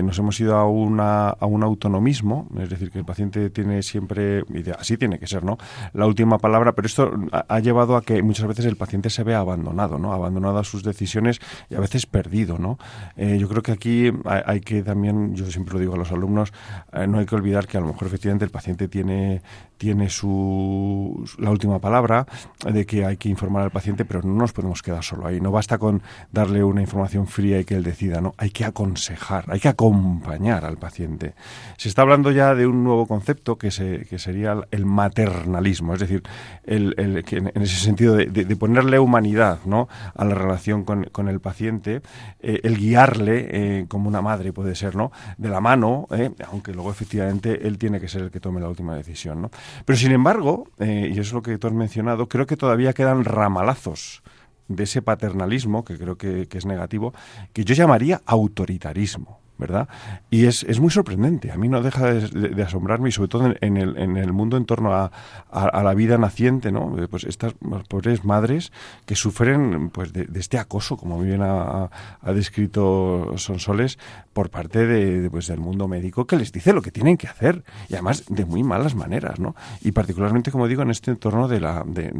nos 0.04 0.20
hemos 0.20 0.40
ido 0.40 0.56
a, 0.56 0.68
una, 0.68 1.30
a 1.30 1.48
un 1.48 1.64
autonomismo, 1.64 2.48
es 2.60 2.70
decir, 2.70 2.92
que 2.92 3.00
el 3.00 3.06
paciente 3.06 3.23
tiene 3.32 3.84
siempre, 3.84 4.44
y 4.50 4.70
así 4.72 4.98
tiene 4.98 5.20
que 5.20 5.28
ser, 5.28 5.44
¿no? 5.44 5.58
La 5.94 6.06
última 6.06 6.38
palabra, 6.38 6.74
pero 6.74 6.86
esto 6.86 7.12
ha, 7.32 7.60
llevado 7.60 7.96
a 7.96 8.02
que 8.02 8.22
muchas 8.22 8.48
veces 8.48 8.66
el 8.66 8.76
paciente 8.76 9.10
se 9.10 9.24
vea 9.24 9.40
abandonado, 9.40 9.98
¿no? 10.00 10.14
Abandonado 10.14 10.58
a 10.58 10.64
sus 10.64 10.84
decisiones 10.84 11.40
y 11.70 11.76
a 11.76 11.80
veces 11.80 12.06
perdido, 12.06 12.58
¿no? 12.58 12.78
Eh, 13.16 13.38
yo 13.40 13.48
creo 13.50 13.62
que 13.62 13.72
aquí 13.72 14.12
hay, 14.26 14.62
que 14.62 14.84
también, 14.84 15.36
yo 15.36 15.46
siempre 15.46 15.74
lo 15.74 15.80
digo 15.80 15.94
a 15.96 15.98
los 15.98 16.12
alumnos, 16.12 16.54
eh, 16.94 17.08
no 17.08 17.20
hay 17.20 17.26
que 17.26 17.36
olvidar 17.36 17.68
que 17.68 17.78
a 17.78 17.82
lo 17.82 17.88
mejor 17.88 18.08
efectivamente 18.08 18.46
el 18.46 18.52
paciente 18.52 18.88
tiene 18.88 19.42
tiene 19.84 20.10
su, 20.10 21.30
la 21.40 21.50
última 21.50 21.78
palabra 21.78 22.26
de 22.64 22.86
que 22.86 23.04
hay 23.04 23.18
que 23.18 23.28
informar 23.28 23.64
al 23.64 23.70
paciente, 23.70 24.06
pero 24.06 24.22
no 24.22 24.34
nos 24.34 24.54
podemos 24.54 24.82
quedar 24.82 25.04
solo 25.04 25.28
ahí. 25.28 25.42
No 25.42 25.52
basta 25.52 25.78
con 25.78 26.02
darle 26.32 26.64
una 26.64 26.80
información 26.80 27.28
fría 27.28 27.60
y 27.60 27.66
que 27.66 27.76
él 27.76 27.84
decida, 27.84 28.22
¿no? 28.22 28.34
Hay 28.38 28.52
que 28.52 28.64
aconsejar, 28.64 29.44
hay 29.50 29.60
que 29.60 29.68
acompañar 29.68 30.64
al 30.64 30.78
paciente. 30.78 31.34
Se 31.76 31.90
está 31.90 32.04
hablando 32.04 32.32
ya 32.32 32.56
de 32.56 32.66
un 32.66 32.86
nuevo 32.86 33.08
concepto 33.08 33.58
que, 33.58 33.72
se, 33.72 34.06
que 34.06 34.20
sería 34.20 34.56
el 34.72 34.86
maternalismo, 34.86 35.96
es 35.96 36.00
decir, 36.00 36.24
el, 36.64 36.96
el, 36.98 37.26
que 37.26 37.40
en, 37.40 37.52
ese 37.62 37.76
sentido 37.76 38.16
de, 38.16 38.28
de, 38.28 38.56
ponerle 38.56 39.00
humanidad 39.00 39.60
¿no? 39.66 39.90
a 40.16 40.24
la 40.24 40.34
relación 40.34 40.86
con, 40.86 41.04
con 41.12 41.28
el 41.28 41.42
paciente, 41.42 42.02
eh, 42.40 42.62
el 42.64 42.78
guiarle 42.78 43.48
eh, 43.52 43.86
como 43.90 44.08
una 44.08 44.22
madre 44.22 44.54
puede 44.54 44.76
ser, 44.76 44.96
¿no? 44.96 45.12
de 45.38 45.50
la 45.50 45.60
mano, 45.60 46.08
eh, 46.12 46.32
aunque 46.50 46.72
luego 46.72 46.90
efectivamente 46.90 47.68
él 47.68 47.78
tiene 47.78 48.00
que 48.00 48.08
ser 48.08 48.22
el 48.22 48.32
que 48.32 48.40
tome 48.40 48.62
la 48.62 48.70
última 48.70 48.96
decisión. 48.96 49.42
¿no? 49.42 49.52
Pero 49.86 49.98
sin 49.98 50.12
embargo, 50.12 50.68
y 50.80 51.12
eso 51.12 51.22
es 51.22 51.34
lo 51.34 51.42
que 51.42 51.58
tú 51.58 51.68
has 51.68 51.74
mencionado, 51.74 52.28
creo 52.28 52.46
que 52.46 52.58
todavía 52.58 52.94
quedan 52.94 53.26
ramalazos 53.26 54.24
de 54.68 54.84
ese 54.84 55.02
paternalismo, 55.02 55.84
que 55.84 55.98
creo 55.98 56.18
que 56.18 56.48
es 56.50 56.66
negativo, 56.66 57.14
que 57.52 57.66
yo 57.66 57.76
llamaría 57.76 58.22
autoritarismo. 58.26 59.43
¿Verdad? 59.58 59.88
Y 60.30 60.46
es, 60.46 60.64
es 60.64 60.80
muy 60.80 60.90
sorprendente. 60.90 61.52
A 61.52 61.58
mí 61.58 61.70
no 61.70 61.82
deja 61.82 62.14
de, 62.14 62.64
asombrarme, 62.64 63.10
y 63.10 63.12
sobre 63.12 63.30
todo 63.30 63.54
en, 63.60 63.78
el, 63.78 63.98
en 63.98 64.18
el 64.18 64.34
mundo 64.34 64.58
en 64.58 64.66
torno 64.66 64.94
a, 64.94 65.12
a, 65.52 65.84
la 65.84 65.94
vida 65.94 66.18
naciente, 66.18 66.72
¿no? 66.72 66.98
Eh, 67.02 67.08
pues 67.08 67.24
estas 67.24 67.54
pobres 67.88 68.26
madres 68.26 68.72
que 69.06 69.16
sufren 69.16 69.90
pues 69.90 70.12
de, 70.14 70.28
este 70.36 70.58
acoso, 70.58 70.98
como 70.98 71.20
bien 71.20 71.42
ha, 71.42 71.90
ha, 72.22 72.34
descrito 72.34 73.34
Sonsoles, 73.38 74.00
por 74.34 74.50
parte 74.50 74.88
de, 74.88 75.30
pues, 75.30 75.48
del 75.48 75.60
mundo 75.60 75.88
médico 75.88 76.26
que 76.26 76.36
les 76.36 76.52
dice 76.52 76.74
lo 76.74 76.82
que 76.82 76.92
tienen 76.92 77.18
que 77.18 77.28
hacer, 77.28 77.64
y 77.90 77.94
además 77.94 78.24
de 78.30 78.46
muy 78.46 78.64
malas 78.64 78.96
maneras, 78.96 79.40
¿no? 79.40 79.56
Y 79.82 79.92
particularmente, 79.92 80.52
como 80.52 80.68
digo, 80.68 80.82
en 80.82 80.90
este 80.90 81.12
entorno 81.12 81.48
de 81.48 81.60
la, 81.60 81.84
de, 81.86 82.12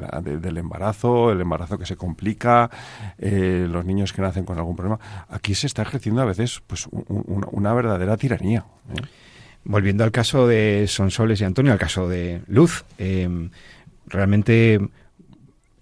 la 0.00 0.20
del 0.20 0.58
embarazo, 0.58 1.30
el 1.30 1.40
embarazo 1.40 1.78
que 1.78 1.86
se 1.86 1.96
complica, 1.96 2.70
eh, 3.18 3.66
los 3.70 3.84
niños 3.84 4.12
que 4.12 4.22
nacen 4.22 4.44
con 4.44 4.58
algún 4.58 4.74
problema, 4.74 4.98
aquí 5.28 5.54
se 5.54 5.66
está 5.66 5.82
ejerciendo 5.82 6.22
a 6.22 6.24
veces 6.24 6.60
pues 6.72 6.88
una 6.88 7.74
verdadera 7.74 8.16
tiranía. 8.16 8.64
¿eh? 8.96 9.02
Volviendo 9.62 10.04
al 10.04 10.10
caso 10.10 10.46
de 10.46 10.86
Sonsoles 10.88 11.38
y 11.42 11.44
Antonio, 11.44 11.70
al 11.70 11.78
caso 11.78 12.08
de 12.08 12.40
Luz, 12.46 12.86
eh, 12.96 13.28
realmente 14.06 14.80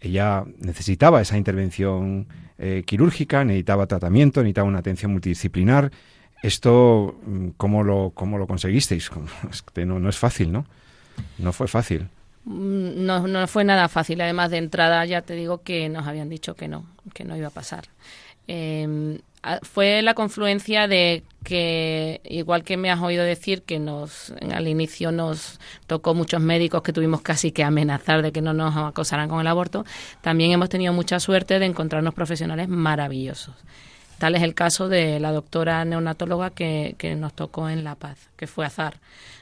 ella 0.00 0.44
necesitaba 0.58 1.20
esa 1.20 1.38
intervención 1.38 2.26
eh, 2.58 2.82
quirúrgica, 2.84 3.44
necesitaba 3.44 3.86
tratamiento, 3.86 4.40
necesitaba 4.40 4.66
una 4.66 4.80
atención 4.80 5.12
multidisciplinar. 5.12 5.92
Esto, 6.42 7.20
¿cómo 7.56 7.84
lo, 7.84 8.10
cómo 8.12 8.36
lo 8.36 8.48
conseguisteis? 8.48 9.12
No, 9.86 10.00
no 10.00 10.08
es 10.08 10.18
fácil, 10.18 10.50
¿no? 10.50 10.66
No 11.38 11.52
fue 11.52 11.68
fácil. 11.68 12.08
Mm, 12.46 13.06
no, 13.06 13.28
no 13.28 13.46
fue 13.46 13.62
nada 13.62 13.88
fácil. 13.88 14.20
Además, 14.22 14.50
de 14.50 14.58
entrada 14.58 15.04
ya 15.04 15.22
te 15.22 15.34
digo 15.34 15.62
que 15.62 15.88
nos 15.88 16.08
habían 16.08 16.28
dicho 16.28 16.56
que 16.56 16.66
no, 16.66 16.84
que 17.14 17.24
no 17.24 17.36
iba 17.36 17.46
a 17.46 17.52
pasar. 17.52 17.84
Eh, 18.48 19.18
fue 19.62 20.02
la 20.02 20.14
confluencia 20.14 20.86
de 20.86 21.22
que, 21.44 22.20
igual 22.24 22.62
que 22.62 22.76
me 22.76 22.90
has 22.90 23.00
oído 23.00 23.24
decir 23.24 23.62
que 23.62 23.78
nos 23.78 24.34
al 24.52 24.68
inicio 24.68 25.12
nos 25.12 25.58
tocó 25.86 26.14
muchos 26.14 26.42
médicos 26.42 26.82
que 26.82 26.92
tuvimos 26.92 27.22
casi 27.22 27.50
que 27.50 27.64
amenazar 27.64 28.22
de 28.22 28.32
que 28.32 28.42
no 28.42 28.52
nos 28.52 28.76
acosaran 28.76 29.28
con 29.28 29.40
el 29.40 29.46
aborto, 29.46 29.84
también 30.20 30.52
hemos 30.52 30.68
tenido 30.68 30.92
mucha 30.92 31.18
suerte 31.20 31.58
de 31.58 31.66
encontrarnos 31.66 32.12
profesionales 32.12 32.68
maravillosos. 32.68 33.54
Tal 34.18 34.34
es 34.34 34.42
el 34.42 34.54
caso 34.54 34.90
de 34.90 35.18
la 35.18 35.32
doctora 35.32 35.82
neonatóloga 35.86 36.50
que, 36.50 36.94
que 36.98 37.14
nos 37.14 37.32
tocó 37.32 37.70
en 37.70 37.84
La 37.84 37.94
Paz, 37.94 38.28
que 38.36 38.46
fue 38.46 38.66
azar. 38.66 38.96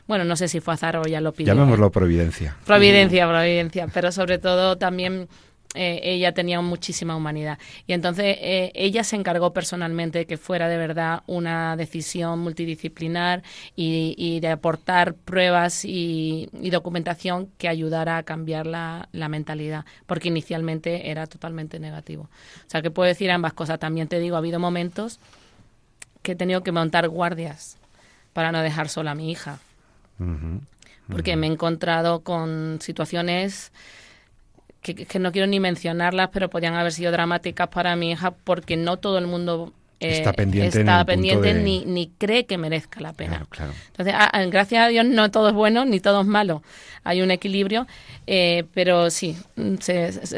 Bueno, 0.07 0.25
no 0.25 0.37
sé 0.37 0.47
si 0.47 0.61
fue 0.61 0.75
azar 0.75 0.97
o 0.99 1.03
ya 1.03 1.21
lo 1.21 1.33
pidió. 1.33 1.53
Llamémoslo 1.53 1.91
Providencia. 1.91 2.57
Providencia, 2.65 3.27
Providencia, 3.27 3.89
pero 3.93 4.13
sobre 4.13 4.39
todo 4.39 4.79
también 4.79 5.29
eh, 5.75 6.01
ella 6.03 6.33
tenía 6.33 6.61
muchísima 6.63 7.15
humanidad. 7.15 7.59
Y 7.87 7.93
entonces 7.93 8.39
eh, 8.41 8.73
ella 8.75 9.05
se 9.05 9.17
encargó 9.17 9.53
personalmente 9.53 10.21
de 10.21 10.27
que 10.27 10.39
fuera 10.39 10.67
de 10.67 10.79
verdad 10.79 11.23
una 11.27 11.77
decisión 11.77 12.39
multidisciplinar 12.39 13.43
y, 13.77 14.41
de 14.41 14.49
aportar 14.49 15.15
pruebas 15.15 15.85
y, 15.85 16.49
documentación 16.71 17.51
que 17.59 17.69
ayudara 17.69 18.17
a 18.17 18.23
cambiar 18.23 18.67
la, 18.67 19.09
mentalidad, 19.13 19.85
porque 20.07 20.29
inicialmente 20.29 21.11
era 21.11 21.27
totalmente 21.27 21.79
negativo. 21.79 22.25
O 22.67 22.71
sea, 22.71 22.81
que 22.81 22.91
puedo 22.91 23.07
decir 23.07 23.31
ambas 23.31 23.53
cosas. 23.53 23.79
También 23.79 24.09
te 24.09 24.21
digo, 24.21 24.37
ha 24.37 24.39
habido 24.39 24.59
momentos 24.59 25.21
que 26.23 26.33
he 26.33 26.37
tenido 26.37 26.63
que 26.63 26.73
montar 26.73 27.09
guardias 27.09 27.77
para 28.33 28.53
no 28.53 28.63
dejar 28.63 28.89
sola 28.89 29.11
a 29.11 29.15
mi 29.15 29.31
hija. 29.31 29.59
Porque 31.11 31.37
me 31.37 31.47
he 31.47 31.51
encontrado 31.53 32.21
con 32.21 32.79
situaciones 32.81 33.71
que, 34.83 35.19
no 35.19 35.33
quiero 35.33 35.47
ni 35.47 35.61
mencionarlas, 35.61 36.31
pero 36.33 36.49
podían 36.49 36.75
haber 36.75 36.93
sido 36.93 37.13
dramáticas 37.13 37.69
para 37.69 37.97
mi 37.97 38.13
hija 38.13 38.31
porque 38.31 38.77
no 38.77 38.97
todo 38.97 39.19
el 39.19 39.27
mundo 39.27 39.73
eh, 40.01 40.19
está 40.19 40.33
pendiente, 40.33 40.81
está 40.81 41.05
pendiente 41.05 41.55
ni, 41.55 41.85
ni 41.85 42.09
cree 42.19 42.47
que 42.47 42.57
merezca 42.57 43.01
la 43.01 43.13
pena. 43.13 43.47
Entonces, 43.89 44.15
gracias 44.51 44.85
a 44.85 44.89
Dios 44.89 45.05
no 45.05 45.31
todo 45.31 45.49
es 45.49 45.55
bueno 45.55 45.85
ni 45.85 46.01
todo 46.01 46.21
es 46.21 46.27
malo. 46.27 46.63
Hay 47.05 47.23
un 47.23 47.31
equilibrio, 47.31 47.87
eh, 48.27 48.65
pero 48.75 49.11
sí, 49.11 49.37
mm, 49.57 49.75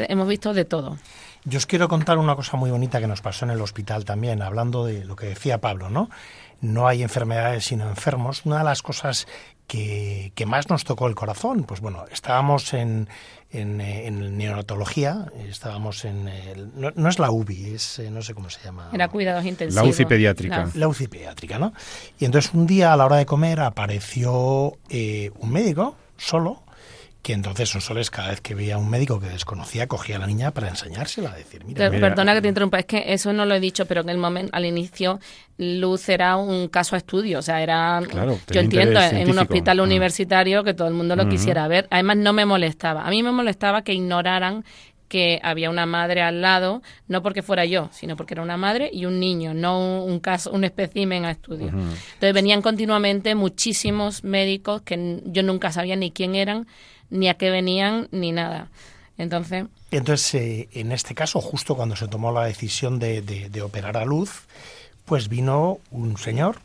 hemos 0.09 0.27
visto 0.27 0.53
de 0.53 0.65
todo. 0.65 0.97
Yo 1.43 1.57
os 1.57 1.65
quiero 1.65 1.87
contar 1.87 2.17
una 2.17 2.35
cosa 2.35 2.55
muy 2.55 2.69
bonita 2.69 2.99
que 2.99 3.07
nos 3.07 3.21
pasó 3.21 3.45
en 3.45 3.51
el 3.51 3.61
hospital 3.61 4.05
también, 4.05 4.41
hablando 4.41 4.85
de 4.85 5.05
lo 5.05 5.15
que 5.15 5.27
decía 5.27 5.59
Pablo, 5.59 5.89
¿no? 5.89 6.09
No 6.61 6.87
hay 6.87 7.01
enfermedades 7.01 7.65
sino 7.65 7.89
enfermos. 7.89 8.45
Una 8.45 8.59
de 8.59 8.63
las 8.63 8.83
cosas 8.83 9.27
que, 9.71 10.33
que 10.35 10.45
más 10.45 10.69
nos 10.69 10.83
tocó 10.83 11.07
el 11.07 11.15
corazón, 11.15 11.63
pues 11.63 11.79
bueno, 11.79 12.03
estábamos 12.11 12.73
en, 12.73 13.07
en, 13.51 13.79
eh, 13.79 14.05
en 14.05 14.37
neonatología, 14.37 15.27
estábamos 15.47 16.03
en... 16.03 16.29
no, 16.75 17.07
es 17.07 17.19
la 17.19 17.31
UBI, 17.31 17.75
es, 17.75 17.99
eh, 17.99 18.11
no 18.11 18.21
sé 18.21 18.33
cómo 18.33 18.49
se 18.49 18.61
llama. 18.65 18.89
Era 18.91 19.07
cuidados 19.07 19.45
intensivos. 19.45 19.81
La 19.81 19.89
UCI 19.89 20.03
pediátrica. 20.03 20.69
La, 20.73 20.89
UCI 20.89 21.07
pediátrica, 21.07 21.57
¿no? 21.57 21.71
Y 22.19 22.25
entonces 22.25 22.53
un 22.53 22.67
día 22.67 22.91
a 22.91 22.97
la 22.97 23.05
hora 23.05 23.15
de 23.15 23.25
comer 23.25 23.61
apareció 23.61 24.73
eh, 24.89 25.31
un 25.39 25.53
médico 25.53 25.95
solo 26.17 26.63
que 27.21 27.33
entonces 27.33 27.69
Sonsoles 27.69 28.09
cada 28.09 28.29
vez 28.29 28.41
que 28.41 28.55
veía 28.55 28.75
a 28.75 28.77
un 28.77 28.89
médico 28.89 29.19
que 29.19 29.27
desconocía 29.27 29.87
cogía 29.87 30.15
a 30.15 30.19
la 30.19 30.27
niña 30.27 30.51
para 30.51 30.69
enseñársela, 30.69 31.31
a 31.31 31.35
decir, 31.35 31.63
mira, 31.65 31.89
Perdona 31.89 32.33
que 32.33 32.41
te 32.41 32.47
interrumpa, 32.47 32.79
es 32.79 32.85
que 32.85 33.13
eso 33.13 33.31
no 33.31 33.45
lo 33.45 33.53
he 33.53 33.59
dicho, 33.59 33.85
pero 33.85 34.01
en 34.01 34.09
el 34.09 34.17
momento, 34.17 34.49
al 34.55 34.65
inicio, 34.65 35.19
Luz 35.57 36.09
era 36.09 36.35
un 36.37 36.67
caso 36.67 36.95
a 36.95 36.97
estudio, 36.97 37.39
o 37.39 37.41
sea, 37.43 37.61
era, 37.61 38.01
yo 38.49 38.59
entiendo, 38.59 38.99
en 38.99 39.29
un 39.29 39.37
hospital 39.37 39.77
mm. 39.77 39.81
universitario 39.81 40.63
que 40.63 40.73
todo 40.73 40.87
el 40.87 40.95
mundo 40.95 41.15
lo 41.15 41.29
quisiera 41.29 41.67
ver. 41.67 41.87
Además, 41.91 42.17
no 42.17 42.33
me 42.33 42.45
molestaba. 42.45 43.05
A 43.05 43.09
mí 43.11 43.21
me 43.21 43.31
molestaba 43.31 43.83
que 43.83 43.93
ignoraran 43.93 44.63
que 45.11 45.41
había 45.43 45.69
una 45.69 45.85
madre 45.85 46.21
al 46.21 46.41
lado, 46.41 46.81
no 47.09 47.21
porque 47.21 47.41
fuera 47.41 47.65
yo, 47.65 47.89
sino 47.91 48.15
porque 48.15 48.33
era 48.33 48.43
una 48.43 48.55
madre 48.55 48.89
y 48.93 49.05
un 49.05 49.19
niño, 49.19 49.53
no 49.53 50.05
un, 50.05 50.21
caso, 50.21 50.51
un 50.51 50.63
espécimen 50.63 51.25
a 51.25 51.31
estudio. 51.31 51.67
Entonces 51.67 52.33
venían 52.33 52.61
continuamente 52.61 53.35
muchísimos 53.35 54.23
médicos 54.23 54.83
que 54.83 55.21
yo 55.25 55.43
nunca 55.43 55.73
sabía 55.73 55.97
ni 55.97 56.11
quién 56.11 56.35
eran, 56.35 56.65
ni 57.11 57.29
a 57.29 57.35
qué 57.35 57.51
venían, 57.51 58.07
ni 58.11 58.31
nada. 58.31 58.69
Entonces... 59.17 59.65
Entonces, 59.91 60.33
eh, 60.33 60.69
en 60.71 60.91
este 60.91 61.13
caso, 61.13 61.41
justo 61.41 61.75
cuando 61.75 61.95
se 61.95 62.07
tomó 62.07 62.31
la 62.31 62.45
decisión 62.45 62.97
de, 62.97 63.21
de, 63.21 63.61
operar 63.61 63.97
a 63.97 64.05
luz, 64.05 64.45
pues 65.05 65.27
vino 65.27 65.79
un 65.91 66.17
señor 66.17 66.59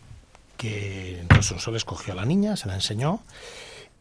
que 0.56 1.20
entonces 1.20 1.60
solo 1.60 1.76
escogió 1.76 2.14
a 2.14 2.16
la 2.16 2.24
niña, 2.24 2.56
se 2.56 2.68
la 2.68 2.74
enseñó 2.74 3.20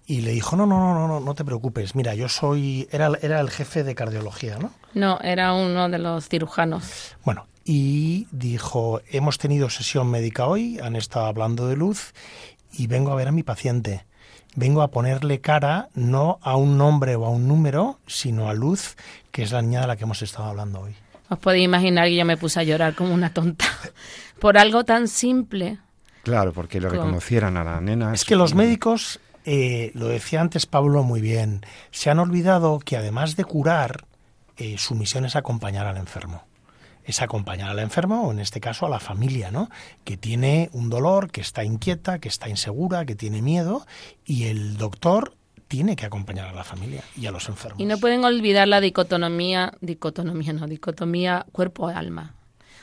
y 0.08 0.22
le 0.22 0.32
dijo, 0.32 0.56
no, 0.56 0.68
no, 0.68 0.94
no, 0.94 1.08
no, 1.08 1.20
no 1.20 1.34
te 1.34 1.44
preocupes, 1.44 1.96
mira, 1.96 2.14
yo 2.14 2.30
soy, 2.30 2.88
era, 2.92 3.12
era 3.22 3.42
el 3.42 3.50
jefe 3.50 3.84
de 3.84 3.96
cardiología, 3.96 4.60
¿no? 4.60 4.72
No, 4.94 5.20
era 5.22 5.54
uno 5.54 5.90
de 5.90 5.98
los 5.98 6.30
cirujanos. 6.30 7.16
Bueno, 7.24 7.48
y 7.66 8.28
dijo, 8.32 9.02
hemos 9.10 9.40
tenido 9.40 9.72
sesión 9.72 10.12
médica 10.12 10.46
hoy, 10.46 10.80
han 10.80 10.96
estado 10.96 11.26
hablando 11.26 11.68
de 11.68 11.76
luz 11.76 12.14
y 12.72 12.86
vengo 12.86 13.12
a 13.12 13.16
ver 13.16 13.28
a 13.28 13.32
mi 13.32 13.42
paciente 13.42 14.06
vengo 14.56 14.82
a 14.82 14.90
ponerle 14.90 15.42
cara 15.42 15.90
no 15.94 16.40
a 16.42 16.56
un 16.56 16.78
nombre 16.78 17.16
o 17.16 17.26
a 17.26 17.30
un 17.30 17.48
número, 17.48 18.00
sino 18.08 18.50
a 18.50 18.54
Luz, 18.54 18.96
que 19.32 19.44
es 19.44 19.52
la 19.52 19.62
niña 19.62 19.82
de 19.82 19.88
la 19.88 19.96
que 19.96 20.04
hemos 20.04 20.22
estado 20.22 20.46
hablando 20.46 20.82
hoy. 20.82 20.96
Os 21.30 21.40
podéis 21.40 21.66
imaginar 21.66 22.08
que 22.08 22.16
yo 22.16 22.26
me 22.26 22.38
puse 22.38 22.60
a 22.60 22.64
llorar 22.64 22.96
como 22.96 23.14
una 23.14 23.34
tonta 23.34 23.66
por 24.40 24.58
algo 24.58 24.84
tan 24.84 25.08
simple. 25.08 25.80
Claro, 26.24 26.54
porque 26.54 26.82
lo 26.82 26.90
reconocieran 26.90 27.58
a 27.58 27.64
la 27.64 27.82
nena. 27.82 28.14
Es, 28.14 28.26
que 28.26 28.36
los 28.36 28.56
médicos, 28.56 29.20
eh, 29.46 29.92
lo 29.94 30.08
decía 30.08 30.42
antes 30.42 30.66
Pablo 30.66 31.04
muy 31.04 31.22
bien, 31.22 31.62
se 31.92 32.10
han 32.10 32.20
olvidado 32.20 32.80
que 32.80 32.98
además 32.98 33.36
de 33.36 33.44
curar, 33.44 34.06
eh, 34.58 34.78
su 34.78 34.96
misión 34.96 35.26
es 35.26 35.36
acompañar 35.36 35.86
al 35.86 35.98
enfermo 35.98 36.44
es 37.06 37.22
acompañar 37.22 37.70
al 37.70 37.80
enfermo, 37.80 38.28
o 38.28 38.32
en 38.32 38.40
este 38.40 38.60
caso 38.60 38.86
a 38.86 38.90
la 38.90 39.00
familia, 39.00 39.52
¿no? 39.52 39.70
Que 40.04 40.18
tiene 40.18 40.70
un 40.74 40.90
dolor, 40.90 41.32
que 41.32 41.42
está 41.42 41.64
inquieta, 41.64 42.20
que 42.20 42.30
está 42.30 42.50
insegura, 42.50 43.06
que 43.06 43.16
tiene 43.16 43.42
miedo, 43.42 43.86
y 44.26 44.46
el 44.46 44.78
doctor 44.78 45.36
tiene 45.68 45.96
que 45.96 46.06
acompañar 46.06 46.48
a 46.48 46.54
la 46.54 46.64
familia 46.64 47.04
y 47.16 47.26
a 47.28 47.32
los 47.32 47.48
enfermos. 47.50 47.80
Y 47.80 47.86
no 47.86 47.98
pueden 47.98 48.24
olvidar 48.24 48.68
la 48.68 48.82
dicotomía, 48.82 49.74
dicotomía 49.82 50.54
no, 50.54 50.68
dicotomía 50.68 51.46
cuerpo-alma. 51.52 52.34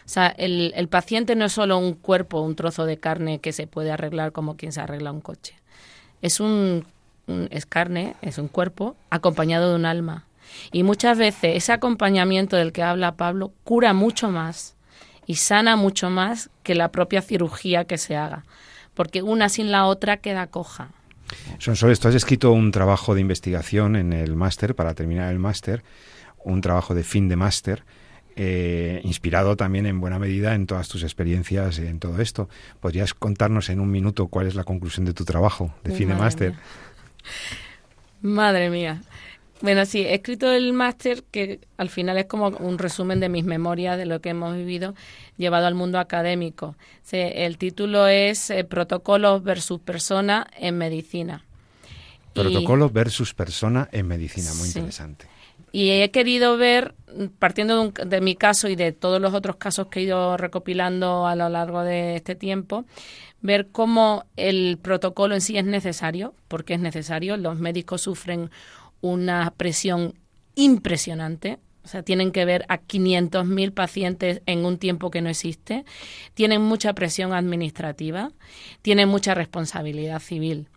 O 0.04 0.08
sea, 0.08 0.28
el, 0.28 0.72
el 0.74 0.88
paciente 0.88 1.36
no 1.36 1.44
es 1.44 1.52
solo 1.52 1.78
un 1.78 1.94
cuerpo, 1.94 2.40
un 2.40 2.56
trozo 2.56 2.86
de 2.86 2.98
carne 2.98 3.40
que 3.40 3.52
se 3.52 3.66
puede 3.66 3.92
arreglar 3.92 4.32
como 4.32 4.56
quien 4.56 4.72
se 4.72 4.80
arregla 4.80 5.12
un 5.12 5.20
coche. 5.20 5.54
Es 6.22 6.40
un, 6.40 6.84
es 7.50 7.66
carne, 7.66 8.16
es 8.20 8.38
un 8.38 8.48
cuerpo 8.48 8.96
acompañado 9.10 9.70
de 9.70 9.76
un 9.76 9.86
alma. 9.86 10.26
Y 10.72 10.82
muchas 10.82 11.18
veces 11.18 11.56
ese 11.56 11.72
acompañamiento 11.72 12.56
del 12.56 12.72
que 12.72 12.82
habla 12.82 13.16
Pablo 13.16 13.52
cura 13.64 13.92
mucho 13.92 14.30
más 14.30 14.76
y 15.26 15.36
sana 15.36 15.76
mucho 15.76 16.10
más 16.10 16.50
que 16.62 16.74
la 16.74 16.90
propia 16.90 17.22
cirugía 17.22 17.84
que 17.84 17.98
se 17.98 18.16
haga, 18.16 18.44
porque 18.94 19.22
una 19.22 19.48
sin 19.48 19.70
la 19.70 19.86
otra 19.86 20.18
queda 20.18 20.46
coja. 20.48 20.90
Sonsoles, 21.58 22.00
tú 22.00 22.08
has 22.08 22.14
escrito 22.14 22.52
un 22.52 22.70
trabajo 22.72 23.14
de 23.14 23.20
investigación 23.20 23.96
en 23.96 24.12
el 24.12 24.36
máster, 24.36 24.74
para 24.74 24.94
terminar 24.94 25.32
el 25.32 25.38
máster, 25.38 25.82
un 26.44 26.60
trabajo 26.60 26.94
de 26.94 27.04
fin 27.04 27.28
de 27.28 27.36
máster, 27.36 27.84
eh, 28.34 29.00
inspirado 29.04 29.56
también 29.56 29.86
en 29.86 30.00
buena 30.00 30.18
medida 30.18 30.54
en 30.54 30.66
todas 30.66 30.88
tus 30.88 31.02
experiencias 31.02 31.78
en 31.78 31.98
todo 31.98 32.20
esto. 32.20 32.48
¿Podrías 32.80 33.14
contarnos 33.14 33.68
en 33.68 33.80
un 33.80 33.90
minuto 33.90 34.28
cuál 34.28 34.46
es 34.46 34.54
la 34.54 34.64
conclusión 34.64 35.04
de 35.04 35.12
tu 35.12 35.24
trabajo 35.24 35.74
de 35.84 35.92
fin 35.92 36.08
de 36.08 36.14
máster? 36.14 36.54
Madre 38.22 38.70
mía. 38.70 39.02
Bueno, 39.62 39.86
sí, 39.86 40.00
he 40.00 40.14
escrito 40.14 40.50
el 40.50 40.72
máster 40.72 41.22
que 41.30 41.60
al 41.76 41.88
final 41.88 42.18
es 42.18 42.26
como 42.26 42.48
un 42.48 42.78
resumen 42.78 43.20
de 43.20 43.28
mis 43.28 43.44
memorias 43.44 43.96
de 43.96 44.06
lo 44.06 44.20
que 44.20 44.30
hemos 44.30 44.56
vivido 44.56 44.94
llevado 45.38 45.66
al 45.66 45.74
mundo 45.74 46.00
académico. 46.00 46.76
el 47.12 47.58
título 47.58 48.08
es 48.08 48.50
eh, 48.50 48.64
Protocolos 48.64 49.42
versus 49.44 49.80
Persona 49.80 50.48
en 50.58 50.78
Medicina. 50.78 51.44
Protocolo 52.34 52.90
versus 52.90 53.34
persona 53.34 53.88
en 53.92 54.08
medicina, 54.08 54.52
muy 54.54 54.66
interesante. 54.68 55.26
Y 55.70 55.90
he 55.90 56.10
querido 56.10 56.56
ver, 56.56 56.94
partiendo 57.38 57.90
de, 57.90 58.04
de, 58.04 58.20
mi 58.20 58.36
caso 58.36 58.68
y 58.68 58.74
de 58.76 58.92
todos 58.92 59.20
los 59.20 59.32
otros 59.32 59.56
casos 59.56 59.88
que 59.88 60.00
he 60.00 60.02
ido 60.04 60.36
recopilando 60.36 61.26
a 61.26 61.36
lo 61.36 61.48
largo 61.48 61.82
de 61.82 62.16
este 62.16 62.34
tiempo, 62.34 62.84
ver 63.42 63.68
cómo 63.70 64.24
el 64.36 64.78
protocolo 64.80 65.34
en 65.34 65.40
sí 65.40 65.58
es 65.58 65.64
necesario, 65.64 66.34
porque 66.48 66.74
es 66.74 66.80
necesario. 66.80 67.36
Los 67.36 67.58
médicos 67.58 68.02
sufren 68.02 68.50
una 69.02 69.52
presión 69.54 70.14
impresionante. 70.54 71.58
O 71.84 71.88
sea, 71.88 72.02
tienen 72.02 72.32
que 72.32 72.44
ver 72.44 72.64
a 72.68 72.78
500.000 72.78 73.74
pacientes 73.74 74.40
en 74.46 74.64
un 74.64 74.78
tiempo 74.78 75.10
que 75.10 75.20
no 75.20 75.28
existe. 75.28 75.84
Tienen 76.32 76.62
mucha 76.62 76.94
presión 76.94 77.34
administrativa. 77.34 78.30
Tienen 78.80 79.08
mucha 79.08 79.34
responsabilidad 79.34 80.20
civil. 80.20 80.68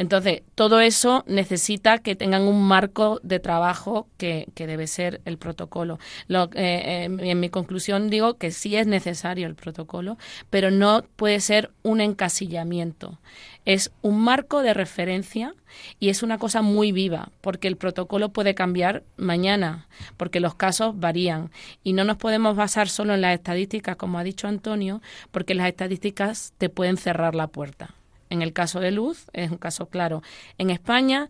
Entonces, 0.00 0.40
todo 0.54 0.80
eso 0.80 1.24
necesita 1.26 1.98
que 1.98 2.16
tengan 2.16 2.44
un 2.44 2.66
marco 2.66 3.20
de 3.22 3.38
trabajo 3.38 4.08
que, 4.16 4.48
debe 4.56 4.86
ser 4.86 5.20
el 5.26 5.36
protocolo. 5.36 5.98
Lo, 6.26 6.48
eh, 6.54 7.04
en 7.04 7.38
mi 7.38 7.50
conclusión 7.50 8.08
digo 8.08 8.38
que 8.38 8.50
sí 8.50 8.76
es 8.76 8.86
necesario 8.86 9.46
el 9.46 9.56
protocolo, 9.56 10.16
pero 10.48 10.70
no 10.70 11.02
puede 11.16 11.38
ser 11.40 11.70
un 11.82 12.00
encasillamiento. 12.00 13.18
Es 13.66 13.92
un 14.00 14.22
marco 14.22 14.62
de 14.62 14.72
referencia 14.72 15.54
y 15.98 16.08
es 16.08 16.22
una 16.22 16.38
cosa 16.38 16.62
muy 16.62 16.92
viva, 16.92 17.28
porque 17.42 17.68
el 17.68 17.76
protocolo 17.76 18.30
puede 18.30 18.54
cambiar 18.54 19.02
mañana, 19.18 19.86
porque 20.16 20.40
los 20.40 20.54
casos 20.54 20.98
varían. 20.98 21.50
Y 21.84 21.92
no 21.92 22.04
nos 22.04 22.16
podemos 22.16 22.56
basar 22.56 22.88
solo 22.88 23.12
en 23.12 23.20
las 23.20 23.34
estadísticas, 23.34 23.96
como 23.96 24.18
ha 24.18 24.24
dicho 24.24 24.48
Antonio, 24.48 25.02
porque 25.30 25.54
las 25.54 25.68
estadísticas 25.68 26.54
te 26.56 26.70
pueden 26.70 26.96
cerrar 26.96 27.34
la 27.34 27.48
puerta. 27.48 27.99
En 28.30 28.42
el 28.42 28.52
caso 28.52 28.80
de 28.80 28.92
Luz 28.92 29.26
es 29.32 29.50
un 29.50 29.58
caso 29.58 29.86
claro. 29.86 30.22
En 30.56 30.70
España 30.70 31.28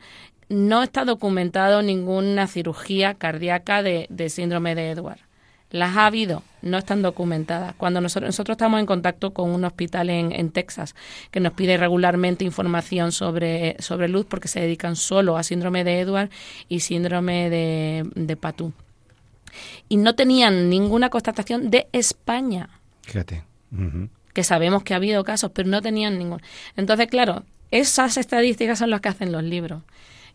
no 0.48 0.82
está 0.82 1.04
documentado 1.04 1.80
ninguna 1.80 2.46
cirugía 2.46 3.14
cardíaca 3.14 3.82
de, 3.82 4.28
síndrome 4.28 4.74
de 4.74 4.90
Edward. 4.90 5.18
Las 5.70 5.96
ha 5.96 6.06
habido, 6.06 6.42
no 6.62 6.78
están 6.78 7.00
documentadas. 7.00 7.74
Cuando 7.76 8.00
nosotros, 8.00 8.28
nosotros 8.28 8.56
estamos 8.56 8.80
en 8.80 8.86
contacto 8.86 9.32
con 9.32 9.50
un 9.50 9.64
hospital 9.64 10.10
en, 10.10 10.50
Texas 10.50 10.96
que 11.30 11.38
nos 11.38 11.52
pide 11.52 11.76
regularmente 11.76 12.44
información 12.44 13.12
sobre, 13.12 13.76
sobre 13.78 14.08
luz 14.08 14.26
porque 14.28 14.48
se 14.48 14.60
dedican 14.60 14.96
solo 14.96 15.36
a 15.36 15.44
síndrome 15.44 15.84
de 15.84 16.00
Edward 16.00 16.30
y 16.68 16.80
síndrome 16.80 17.48
de, 17.48 18.02
de 18.16 18.36
Patú. 18.36 18.72
Y 19.88 19.96
no 19.96 20.16
tenían 20.16 20.68
ninguna 20.68 21.08
constatación 21.08 21.70
de 21.70 21.86
España. 21.92 22.68
Fíjate 23.02 23.44
que 24.32 24.44
sabemos 24.44 24.82
que 24.82 24.94
ha 24.94 24.96
habido 24.96 25.24
casos, 25.24 25.50
pero 25.54 25.68
no 25.68 25.82
tenían 25.82 26.18
ningún. 26.18 26.40
Entonces, 26.76 27.06
claro, 27.08 27.44
esas 27.70 28.16
estadísticas 28.16 28.78
son 28.78 28.90
las 28.90 29.00
que 29.00 29.08
hacen 29.08 29.32
los 29.32 29.42
libros. 29.42 29.82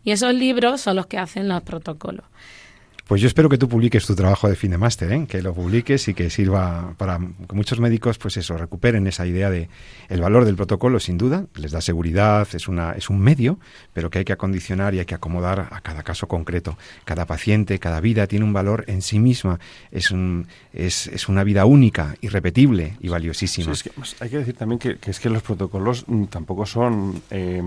Y 0.04 0.12
esos 0.12 0.34
libros 0.34 0.80
son 0.80 0.96
los 0.96 1.06
que 1.06 1.18
hacen 1.18 1.48
los 1.48 1.62
protocolos. 1.62 2.24
Pues 3.06 3.20
yo 3.20 3.28
espero 3.28 3.48
que 3.48 3.56
tú 3.56 3.68
publiques 3.68 4.04
tu 4.04 4.16
trabajo 4.16 4.48
de 4.48 4.56
fin 4.56 4.72
de 4.72 4.78
máster, 4.78 5.12
¿eh? 5.12 5.26
que 5.28 5.40
lo 5.40 5.54
publiques 5.54 6.08
y 6.08 6.14
que 6.14 6.28
sirva 6.28 6.94
para 6.98 7.18
que 7.18 7.54
muchos 7.54 7.78
médicos, 7.78 8.18
pues 8.18 8.36
eso, 8.36 8.56
recuperen 8.56 9.06
esa 9.06 9.24
idea 9.24 9.48
de 9.48 9.68
el 10.08 10.20
valor 10.20 10.44
del 10.44 10.56
protocolo, 10.56 10.98
sin 10.98 11.16
duda, 11.16 11.46
les 11.54 11.70
da 11.70 11.80
seguridad, 11.80 12.48
es 12.52 12.66
una 12.66 12.92
es 12.92 13.08
un 13.08 13.20
medio, 13.20 13.60
pero 13.92 14.10
que 14.10 14.18
hay 14.18 14.24
que 14.24 14.32
acondicionar 14.32 14.92
y 14.92 14.98
hay 14.98 15.04
que 15.04 15.14
acomodar 15.14 15.68
a 15.70 15.80
cada 15.82 16.02
caso 16.02 16.26
concreto. 16.26 16.76
Cada 17.04 17.26
paciente, 17.26 17.78
cada 17.78 18.00
vida 18.00 18.26
tiene 18.26 18.44
un 18.44 18.52
valor 18.52 18.84
en 18.88 19.02
sí 19.02 19.20
misma, 19.20 19.60
es 19.92 20.10
un 20.10 20.48
es, 20.72 21.06
es 21.06 21.28
una 21.28 21.44
vida 21.44 21.64
única, 21.64 22.16
irrepetible 22.22 22.96
y 23.00 23.08
valiosísima. 23.08 23.72
hay 24.18 24.30
que 24.30 24.38
decir 24.38 24.56
también 24.56 24.80
que, 24.80 24.98
es 25.08 25.20
que 25.20 25.30
los 25.30 25.44
protocolos 25.44 26.08
mm, 26.08 26.24
tampoco 26.24 26.66
son 26.66 27.22
eh, 27.30 27.62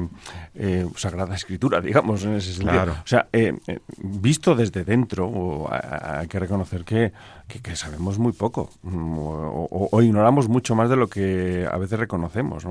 eh, 0.55 0.85
sagrada 0.97 1.33
escritura, 1.33 1.79
digamos, 1.89 2.25
en 2.25 2.33
ese 2.33 2.51
sentido. 2.51 2.73
Claro. 2.73 2.91
O 2.91 3.07
sea, 3.07 3.29
eh, 3.31 3.53
visto 3.97 4.53
desde 4.53 4.83
dentro 4.83 5.28
hay 5.69 6.27
que 6.27 6.39
reconocer 6.39 6.83
que, 6.83 7.11
que, 7.49 7.75
sabemos 7.75 8.19
muy 8.19 8.31
poco 8.31 8.69
mm, 8.83 9.15
o, 9.17 10.01
ignoramos 10.01 10.47
mucho 10.47 10.75
más 10.75 10.89
de 10.89 10.95
lo 10.95 11.07
que 11.07 11.67
a 11.69 11.77
veces 11.77 11.99
reconocemos. 11.99 12.65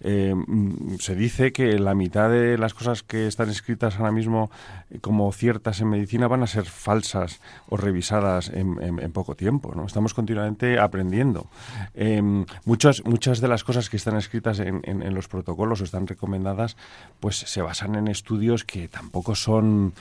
Eh, 0.00 0.34
mm, 0.34 0.96
se 0.98 1.14
dice 1.16 1.52
que 1.52 1.78
la 1.78 1.94
mitad 1.94 2.30
de 2.30 2.56
las 2.56 2.72
cosas 2.72 3.02
que 3.02 3.26
están 3.26 3.50
escritas 3.50 3.96
ahora 3.96 4.12
mismo 4.12 4.50
eh, 4.90 4.98
como 5.00 5.30
ciertas 5.32 5.80
en 5.80 5.88
medicina 5.88 6.28
van 6.28 6.42
a 6.42 6.46
ser 6.46 6.64
falsas 6.64 7.40
o 7.68 7.76
revisadas 7.76 8.50
en, 8.54 8.70
poco 9.12 9.34
tiempo. 9.34 9.72
¿no? 9.74 9.84
Estamos 9.84 10.14
continuamente 10.14 10.78
aprendiendo. 10.78 11.48
Eh, 11.94 12.22
muchas, 12.64 13.04
muchas 13.04 13.40
de 13.40 13.48
las 13.48 13.64
cosas 13.64 13.90
que 13.90 13.96
están 13.96 14.16
escritas 14.16 14.60
en, 14.60 14.82
en, 14.84 15.14
los 15.14 15.26
protocolos 15.26 15.80
o 15.80 15.84
están 15.84 16.06
recomendadas 16.06 16.76
pues 17.18 17.36
se 17.36 17.62
basan 17.62 17.96
en 17.96 18.06
estudios 18.06 18.64
que 18.64 18.86
tampoco 18.86 19.34
son 19.34 19.92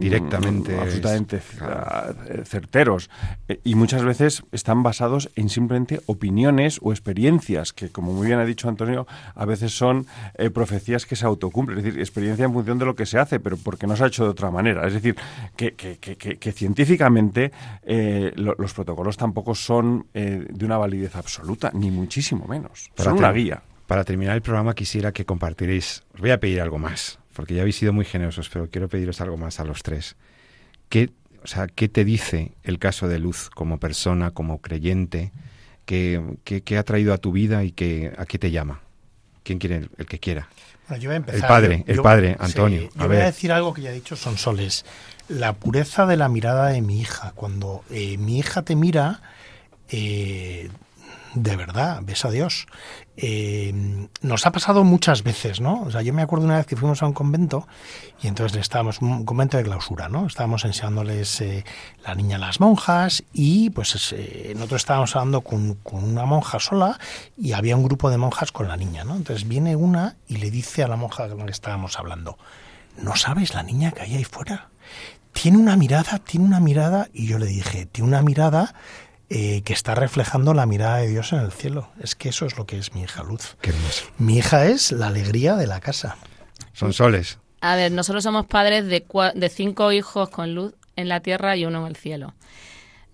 directamente 0.00 0.76
absolutamente 0.76 1.40
certeros 2.44 3.08
y 3.64 3.74
muchas 3.74 4.04
veces 4.04 4.42
están 4.52 4.82
basados 4.82 5.30
en 5.36 5.48
simplemente 5.48 6.00
opiniones 6.06 6.78
o 6.82 6.92
experiencias 6.92 7.72
que, 7.72 7.90
como 7.90 8.12
muy 8.12 8.26
bien 8.26 8.38
ha 8.38 8.44
dicho 8.44 8.68
Antonio, 8.68 9.06
a 9.34 9.44
veces 9.44 9.72
son 9.72 10.06
eh, 10.38 10.50
profecías 10.50 11.06
que 11.06 11.16
se 11.16 11.26
autocumplen, 11.26 11.78
es 11.78 11.84
decir, 11.84 12.00
experiencia 12.00 12.44
en 12.44 12.52
función 12.52 12.78
de 12.78 12.84
lo 12.84 12.94
que 12.94 13.06
se 13.06 13.18
hace, 13.18 13.40
pero 13.40 13.56
porque 13.56 13.86
no 13.86 13.96
se 13.96 14.04
ha 14.04 14.06
hecho 14.06 14.24
de 14.24 14.30
otra 14.30 14.50
manera. 14.50 14.86
Es 14.86 14.94
decir, 14.94 15.16
que, 15.56 15.74
que, 15.74 15.98
que, 15.98 16.52
científicamente 16.52 17.52
eh, 17.82 18.32
los 18.36 18.74
protocolos 18.74 19.16
tampoco 19.16 19.54
son 19.54 20.06
eh, 20.14 20.46
de 20.48 20.64
una 20.64 20.78
validez 20.78 21.16
absoluta, 21.16 21.70
ni 21.74 21.90
muchísimo 21.90 22.46
menos. 22.46 22.90
son 22.96 23.18
una 23.18 23.32
guía. 23.32 23.62
Para 23.86 24.04
terminar 24.04 24.36
el 24.36 24.42
programa 24.42 24.74
quisiera 24.74 25.12
que 25.12 25.24
compartiréis, 25.24 26.04
os 26.14 26.20
voy 26.20 26.30
a 26.30 26.38
pedir 26.38 26.60
algo 26.60 26.78
más, 26.78 27.18
porque 27.34 27.54
ya 27.54 27.62
habéis 27.62 27.76
sido 27.76 27.92
muy 27.92 28.04
generosos, 28.04 28.48
pero 28.48 28.68
quiero 28.70 28.88
pediros 28.88 29.20
algo 29.20 29.36
más 29.36 29.58
a 29.58 29.64
los 29.64 29.82
tres. 29.82 30.16
¿Qué 30.88 31.10
o 31.42 31.46
sea, 31.46 31.66
¿qué 31.66 31.88
te 31.88 32.04
dice 32.04 32.52
el 32.62 32.78
caso 32.78 33.08
de 33.08 33.18
Luz 33.18 33.50
como 33.50 33.78
persona, 33.78 34.30
como 34.30 34.60
creyente? 34.60 35.32
¿Qué, 35.84 36.22
ha 36.78 36.82
traído 36.84 37.12
a 37.12 37.18
tu 37.18 37.32
vida 37.32 37.64
y 37.64 37.72
qué, 37.72 38.12
a 38.16 38.26
qué 38.26 38.38
te 38.38 38.50
llama? 38.50 38.80
¿Quién 39.42 39.58
quiere? 39.58 39.88
El, 39.98 40.06
que 40.06 40.20
quiera. 40.20 40.48
Bueno, 40.88 41.02
yo 41.02 41.08
voy 41.08 41.14
a 41.14 41.16
empezar. 41.16 41.40
El 41.40 41.48
padre, 41.48 41.84
el 41.86 42.00
padre, 42.00 42.36
Antonio. 42.38 42.88
yo 42.94 43.08
voy 43.08 43.16
a 43.16 43.24
decir 43.24 43.50
algo 43.50 43.74
que 43.74 43.82
ya 43.82 43.90
ha 43.90 43.92
dicho 43.92 44.14
Sonsoles. 44.14 44.84
La 45.28 45.54
pureza 45.54 46.06
de 46.06 46.16
la 46.16 46.28
mirada 46.28 46.68
de 46.68 46.80
mi 46.82 47.00
hija. 47.00 47.32
Cuando 47.34 47.82
eh, 47.90 48.18
mi 48.18 48.38
hija 48.38 48.62
te 48.62 48.76
mira, 48.76 49.20
eh, 49.88 50.70
de 51.34 51.56
verdad, 51.56 52.00
ves 52.02 52.24
a 52.24 52.30
Dios. 52.30 52.66
Eh, 53.22 54.08
nos 54.22 54.46
ha 54.46 54.50
pasado 54.50 54.82
muchas 54.82 55.22
veces, 55.22 55.60
¿no? 55.60 55.82
O 55.82 55.90
sea, 55.90 56.00
yo 56.00 56.14
me 56.14 56.22
acuerdo 56.22 56.46
una 56.46 56.56
vez 56.56 56.64
que 56.64 56.74
fuimos 56.74 57.02
a 57.02 57.06
un 57.06 57.12
convento 57.12 57.68
y 58.22 58.28
entonces 58.28 58.58
estábamos, 58.58 59.02
un 59.02 59.26
convento 59.26 59.58
de 59.58 59.64
clausura, 59.64 60.08
¿no? 60.08 60.26
Estábamos 60.26 60.64
enseñándoles 60.64 61.42
eh, 61.42 61.66
la 62.02 62.14
niña 62.14 62.36
a 62.36 62.38
las 62.38 62.60
monjas 62.60 63.22
y 63.34 63.68
pues 63.70 64.14
eh, 64.16 64.52
nosotros 64.54 64.80
estábamos 64.80 65.14
hablando 65.16 65.42
con, 65.42 65.74
con, 65.74 66.02
una 66.02 66.24
monja 66.24 66.60
sola 66.60 66.98
y 67.36 67.52
había 67.52 67.76
un 67.76 67.82
grupo 67.82 68.08
de 68.08 68.16
monjas 68.16 68.52
con 68.52 68.68
la 68.68 68.78
niña, 68.78 69.04
¿no? 69.04 69.16
Entonces 69.16 69.46
viene 69.46 69.76
una 69.76 70.16
y 70.26 70.38
le 70.38 70.50
dice 70.50 70.82
a 70.82 70.88
la 70.88 70.96
monja 70.96 71.28
con 71.28 71.40
la 71.40 71.44
que 71.44 71.52
estábamos 71.52 71.98
hablando, 71.98 72.38
¿no 72.96 73.16
sabes 73.16 73.52
la 73.52 73.62
niña 73.62 73.90
que 73.90 74.00
hay 74.00 74.16
ahí 74.16 74.24
fuera? 74.24 74.70
Tiene 75.32 75.58
una 75.58 75.76
mirada, 75.76 76.18
tiene 76.20 76.46
una 76.46 76.58
mirada 76.58 77.10
y 77.12 77.26
yo 77.26 77.38
le 77.38 77.46
dije, 77.46 77.84
tiene 77.84 78.08
una 78.08 78.22
mirada 78.22 78.74
eh, 79.30 79.62
que 79.62 79.72
está 79.72 79.94
reflejando 79.94 80.54
la 80.54 80.66
mirada 80.66 80.96
de 80.96 81.08
Dios 81.08 81.32
en 81.32 81.38
el 81.38 81.52
cielo. 81.52 81.88
Es 82.00 82.16
que 82.16 82.28
eso 82.28 82.46
es 82.46 82.58
lo 82.58 82.66
que 82.66 82.78
es 82.78 82.94
mi 82.94 83.02
hija 83.02 83.22
Luz. 83.22 83.56
Qué 83.60 83.70
hermoso. 83.70 84.06
Mi 84.18 84.38
hija 84.38 84.66
es 84.66 84.90
la 84.90 85.06
alegría 85.06 85.54
de 85.54 85.68
la 85.68 85.78
casa. 85.78 86.16
Son 86.72 86.92
soles. 86.92 87.38
A 87.60 87.76
ver, 87.76 87.92
nosotros 87.92 88.24
somos 88.24 88.46
padres 88.46 88.86
de, 88.86 89.04
de 89.34 89.48
cinco 89.48 89.92
hijos 89.92 90.30
con 90.30 90.54
luz 90.54 90.74
en 90.96 91.08
la 91.08 91.20
tierra 91.20 91.56
y 91.56 91.64
uno 91.64 91.82
en 91.82 91.86
el 91.86 91.96
cielo. 91.96 92.34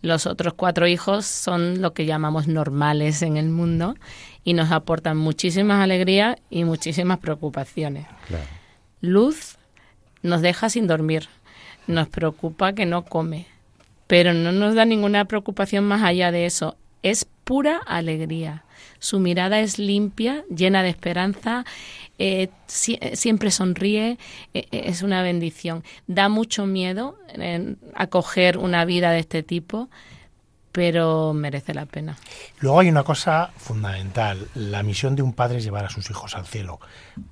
Los 0.02 0.26
otros 0.26 0.54
cuatro 0.54 0.86
hijos 0.86 1.26
son 1.26 1.82
lo 1.82 1.92
que 1.92 2.06
llamamos 2.06 2.46
normales 2.46 3.22
en 3.22 3.36
el 3.36 3.48
mundo 3.48 3.94
y 4.44 4.54
nos 4.54 4.70
aportan 4.70 5.16
muchísimas 5.16 5.82
alegrías 5.82 6.36
y 6.48 6.64
muchísimas 6.64 7.18
preocupaciones. 7.18 8.06
Luz 9.00 9.58
nos 10.22 10.40
deja 10.40 10.70
sin 10.70 10.86
dormir, 10.86 11.28
nos 11.86 12.08
preocupa 12.08 12.72
que 12.72 12.86
no 12.86 13.04
come, 13.04 13.46
pero 14.06 14.32
no 14.32 14.52
nos 14.52 14.74
da 14.74 14.84
ninguna 14.84 15.24
preocupación 15.24 15.84
más 15.84 16.02
allá 16.02 16.30
de 16.30 16.46
eso. 16.46 16.76
Es 17.02 17.26
pura 17.44 17.80
alegría. 17.86 18.64
Su 18.98 19.20
mirada 19.20 19.60
es 19.60 19.78
limpia, 19.78 20.44
llena 20.54 20.82
de 20.82 20.88
esperanza, 20.88 21.64
eh, 22.18 22.48
siempre 22.66 23.50
sonríe, 23.50 24.18
es 24.52 25.02
una 25.02 25.22
bendición. 25.22 25.84
Da 26.06 26.28
mucho 26.28 26.66
miedo 26.66 27.18
acoger 27.94 28.58
una 28.58 28.84
vida 28.84 29.10
de 29.10 29.20
este 29.20 29.42
tipo, 29.42 29.88
pero 30.72 31.32
merece 31.32 31.72
la 31.72 31.86
pena. 31.86 32.16
Luego 32.60 32.80
hay 32.80 32.88
una 32.88 33.02
cosa 33.02 33.50
fundamental, 33.56 34.48
la 34.54 34.82
misión 34.82 35.16
de 35.16 35.22
un 35.22 35.32
padre 35.32 35.58
es 35.58 35.64
llevar 35.64 35.86
a 35.86 35.90
sus 35.90 36.10
hijos 36.10 36.34
al 36.34 36.46
cielo. 36.46 36.80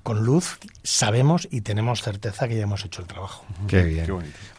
Con 0.01 0.23
luz 0.23 0.57
sabemos 0.83 1.47
y 1.51 1.61
tenemos 1.61 2.01
certeza 2.01 2.47
que 2.47 2.55
ya 2.55 2.63
hemos 2.63 2.83
hecho 2.85 3.01
el 3.01 3.07
trabajo. 3.07 3.45
Qué 3.67 3.83
bien. 3.83 4.07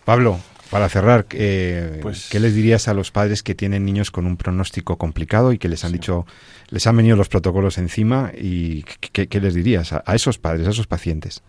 Pablo, 0.04 0.38
para 0.70 0.88
cerrar, 0.88 1.26
eh, 1.32 2.00
pues 2.02 2.28
¿qué 2.30 2.40
les 2.40 2.54
dirías 2.54 2.88
a 2.88 2.94
los 2.94 3.10
padres 3.10 3.42
que 3.42 3.54
tienen 3.54 3.84
niños 3.84 4.10
con 4.10 4.26
un 4.26 4.36
pronóstico 4.36 4.98
complicado 4.98 5.52
y 5.52 5.58
que 5.58 5.68
les 5.68 5.84
han 5.84 5.92
dicho, 5.92 6.26
les 6.70 6.86
han 6.86 6.96
venido 6.96 7.16
los 7.16 7.28
protocolos 7.28 7.78
encima 7.78 8.32
y 8.36 8.82
qué, 8.82 9.40
les 9.40 9.54
dirías 9.54 9.92
a, 9.92 10.02
esos 10.14 10.38
padres, 10.38 10.66
a 10.66 10.70
esos 10.70 10.86
pacientes? 10.86 11.42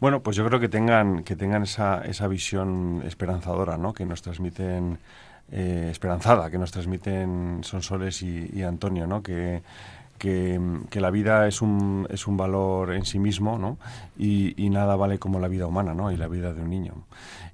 Bueno, 0.00 0.22
pues 0.22 0.36
yo 0.36 0.46
creo 0.46 0.60
que 0.60 0.68
tengan 0.68 1.22
que 1.22 1.36
tengan 1.36 1.62
esa, 1.62 2.02
esa 2.04 2.28
visión 2.28 3.02
esperanzadora, 3.06 3.78
¿no? 3.78 3.94
Que 3.94 4.04
nos 4.04 4.20
transmiten 4.20 4.98
eh, 5.52 5.88
esperanzada 5.90 6.50
que 6.50 6.58
nos 6.58 6.72
transmiten 6.72 7.60
Sonsoles 7.62 8.22
y, 8.22 8.50
y 8.52 8.62
Antonio, 8.62 9.06
¿no? 9.06 9.22
Que, 9.22 9.62
que, 10.18 11.00
la 11.00 11.10
vida 11.10 11.46
es 11.46 11.62
un, 11.62 12.06
es 12.10 12.26
un 12.26 12.36
valor 12.36 12.92
en 12.94 13.04
sí 13.04 13.18
mismo, 13.18 13.58
¿no? 13.58 13.78
Y, 14.18 14.60
y, 14.62 14.70
nada 14.70 14.96
vale 14.96 15.18
como 15.18 15.38
la 15.38 15.48
vida 15.48 15.66
humana, 15.66 15.94
¿no? 15.94 16.10
Y 16.10 16.16
la 16.16 16.26
vida 16.26 16.52
de 16.52 16.62
un 16.62 16.70
niño. 16.70 16.94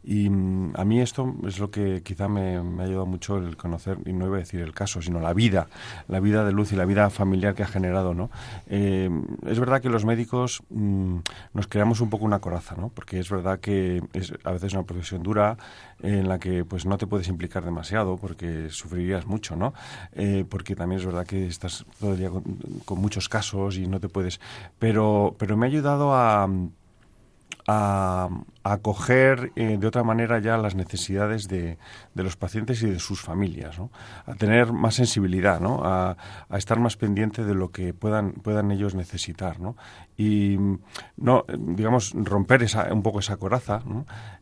Y 0.05 0.29
mm, 0.29 0.73
a 0.77 0.85
mí 0.85 1.01
esto 1.01 1.35
es 1.47 1.59
lo 1.59 1.71
que 1.71 2.03
quizá 2.03 2.29
me, 2.29 2.57
ha 2.57 2.85
ayudado 2.85 3.07
mucho 3.07 3.39
el 3.39 3.57
conocer, 3.57 3.99
y 4.05 4.13
no 4.13 4.27
iba 4.27 4.37
a 4.37 4.41
decir 4.41 4.61
el 4.61 4.75
caso, 4.75 5.01
sino 5.03 5.21
la 5.21 5.33
vida, 5.33 5.69
la 6.09 6.21
vida 6.21 6.45
de 6.45 6.53
Luz 6.53 6.73
y 6.73 6.77
la 6.77 6.85
vida 6.85 7.09
familiar 7.11 7.55
que 7.55 7.63
ha 7.63 7.67
generado, 7.67 8.15
¿no? 8.15 8.31
Eh, 8.67 9.09
es 9.47 9.59
verdad 9.59 9.81
que 9.81 9.89
los 9.89 10.05
médicos 10.05 10.63
mm, 10.71 11.19
nos 11.55 11.67
creamos 11.67 12.01
un 12.01 12.11
poco 12.11 12.25
una 12.25 12.41
coraza, 12.41 12.75
¿no? 12.77 12.89
Porque 12.89 13.19
es 13.19 13.31
verdad 13.31 13.61
que 13.61 14.03
es 14.13 14.33
a 14.45 14.53
veces 14.53 14.73
una 14.73 14.85
profesión 14.85 15.23
dura 15.23 15.57
en 16.03 16.29
la 16.29 16.39
que 16.39 16.65
pues 16.65 16.85
no 16.85 16.99
te 16.99 17.07
puedes 17.07 17.29
implicar 17.29 17.65
demasiado 17.65 18.17
porque 18.17 18.69
sufrirías 18.71 19.27
mucho, 19.27 19.57
¿no? 19.57 19.73
Eh, 20.13 20.45
porque 20.49 20.75
también 20.75 21.01
es 21.01 21.07
verdad 21.07 21.27
que 21.27 21.47
estás 21.47 21.85
todo 22.01 22.13
el 22.13 22.19
día 22.19 22.31
con, 22.31 22.43
con 22.85 23.01
muchos 23.01 23.29
casos 23.29 23.77
y 23.77 23.87
no 23.87 24.01
te 24.01 24.09
puedes... 24.09 24.41
Pero, 24.79 25.37
pero 25.39 25.57
me 25.57 25.67
ha 25.67 25.69
ayudado 25.69 26.15
a 26.15 26.49
a, 27.67 28.29
acoger 28.65 29.51
eh, 29.57 29.77
de 29.77 29.87
otra 29.89 30.05
manera 30.05 30.39
ya 30.39 30.57
las 30.57 30.77
necesidades 30.77 31.49
de, 31.49 31.79
de, 32.15 32.23
los 32.23 32.37
pacientes 32.37 32.81
y 32.83 32.91
de 32.91 33.01
sus 33.01 33.21
familias, 33.21 33.77
¿no? 33.77 33.91
a 34.25 34.35
tener 34.35 34.73
más 34.73 34.95
sensibilidad, 34.95 35.61
¿no? 35.61 35.81
a, 35.85 36.17
estar 36.57 36.79
más 36.79 36.97
pendiente 36.97 37.45
de 37.45 37.55
lo 37.55 37.73
que 37.73 37.93
puedan, 37.93 38.33
puedan 38.33 38.71
ellos 38.71 38.95
necesitar. 38.95 39.59
¿no? 39.59 39.77
Y, 40.17 40.59
no, 41.17 41.45
digamos, 41.59 42.13
romper 42.15 42.63
esa, 42.63 42.93
un 42.93 43.03
poco 43.03 43.19
esa 43.19 43.37
coraza. 43.37 43.83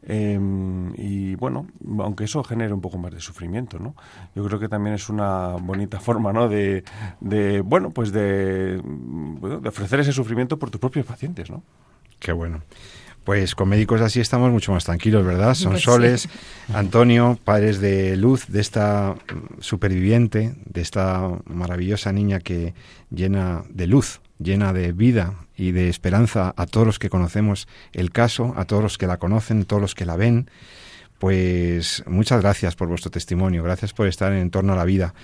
Em, 0.03 0.93
y 0.97 1.35
bueno, 1.37 1.67
aunque 2.01 2.25
eso 2.25 2.45
genere 2.45 2.75
un 2.75 2.81
poco 2.81 2.99
más 2.99 3.13
de 3.13 3.21
sufrimiento, 3.21 3.79
¿no? 3.79 3.95
yo 4.35 4.45
creo 4.45 4.61
que 4.61 4.69
también 4.69 4.95
es 4.95 5.09
una 5.09 5.57
bonita 5.57 5.99
forma 5.99 6.33
¿no? 6.33 6.49
de, 6.49 6.85
de 7.21 7.63
bueno, 7.63 7.91
pues 7.91 8.13
de, 8.13 8.83
de 8.83 9.69
ofrecer 9.69 10.01
ese 10.01 10.13
sufrimiento 10.13 10.59
por 10.59 10.71
tus 10.71 10.81
propios 10.81 11.07
pacientes. 11.07 11.51
¿no? 11.51 11.63
Qué 12.21 12.33
bueno. 12.33 12.61
Pues 13.25 13.55
con 13.55 13.69
médicos 13.69 14.01
así 14.01 14.19
estamos 14.19 14.51
mucho 14.51 14.73
más 14.73 14.85
tranquilos, 14.85 15.25
¿verdad? 15.25 15.55
Son 15.55 15.73
pues 15.73 15.83
Soles, 15.83 16.29
Antonio, 16.75 17.39
padres 17.45 17.81
de 17.81 18.17
luz 18.17 18.47
de 18.49 18.61
esta 18.61 19.15
superviviente, 19.59 20.55
de 20.65 20.81
esta 20.81 21.29
maravillosa 21.45 22.13
niña 22.13 22.41
que 22.41 22.75
llena 23.11 23.63
de 23.69 23.87
luz, 23.87 24.21
llena 24.39 24.73
de 24.73 24.93
vida 24.93 25.35
y 25.55 25.73
de 25.73 25.91
esperanza 25.91 26.55
a 26.57 26.65
todos 26.65 26.87
los 26.87 26.99
que 26.99 27.11
conocemos 27.11 27.69
el 27.93 28.11
caso, 28.11 28.55
a 28.57 28.65
todos 28.65 28.83
los 28.83 28.97
que 28.97 29.07
la 29.07 29.19
conocen, 29.19 29.61
a 29.61 29.65
todos 29.65 29.83
los 29.83 29.95
que 29.95 30.07
la 30.07 30.17
ven. 30.17 30.51
Pues 31.19 32.03
muchas 32.07 32.41
gracias 32.41 32.75
por 32.75 32.89
vuestro 32.89 33.11
testimonio, 33.11 33.63
gracias 33.63 33.93
por 33.93 34.07
estar 34.07 34.33
en 34.33 34.51
torno 34.51 34.73
a 34.73 34.77
la 34.77 34.87
vida. 34.87 35.15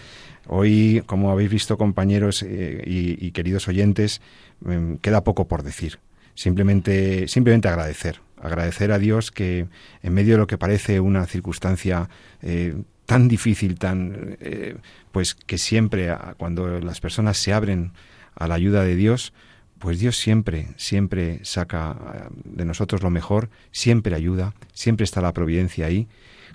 Hoy, 0.47 1.03
como 1.07 1.33
habéis 1.33 1.51
visto, 1.51 1.79
compañeros 1.79 2.45
eh, 2.47 2.83
y, 2.87 3.31
queridos 3.33 3.67
oyentes, 3.67 4.21
em, 4.67 4.99
queda 4.99 5.25
poco 5.25 5.49
por 5.49 5.63
decir 5.63 5.99
simplemente, 6.37 7.27
simplemente 7.27 7.67
agradecer, 7.67 8.21
agradecer 8.41 8.93
a 8.93 8.99
Dios 8.99 9.33
que 9.33 9.67
en 10.03 10.15
medio 10.15 10.35
de 10.35 10.39
lo 10.39 10.47
que 10.47 10.59
parece 10.59 11.01
una 11.01 11.27
circunstancia 11.27 12.09
eh, 12.43 12.77
tan 13.07 13.27
difícil, 13.27 13.79
tan 13.79 14.37
eh, 14.41 14.77
pues 15.11 15.35
que 15.35 15.59
siempre 15.59 16.15
cuando 16.37 16.79
las 16.79 17.01
personas 17.01 17.39
se 17.39 17.53
abren 17.53 17.93
a 18.35 18.47
la 18.47 18.55
ayuda 18.55 18.85
de 18.85 18.95
Dios, 18.95 19.33
pues 19.79 19.99
Dios 19.99 20.17
siempre, 20.17 20.69
siempre 20.77 21.41
saca 21.43 21.97
eh, 22.15 22.29
de 22.45 22.65
nosotros 22.65 23.03
lo 23.03 23.11
mejor, 23.11 23.49
siempre 23.73 24.15
ayuda, 24.15 24.55
siempre 24.73 25.05
está 25.05 25.21
la 25.21 25.33
providencia 25.33 25.87
ahí. 25.87 26.07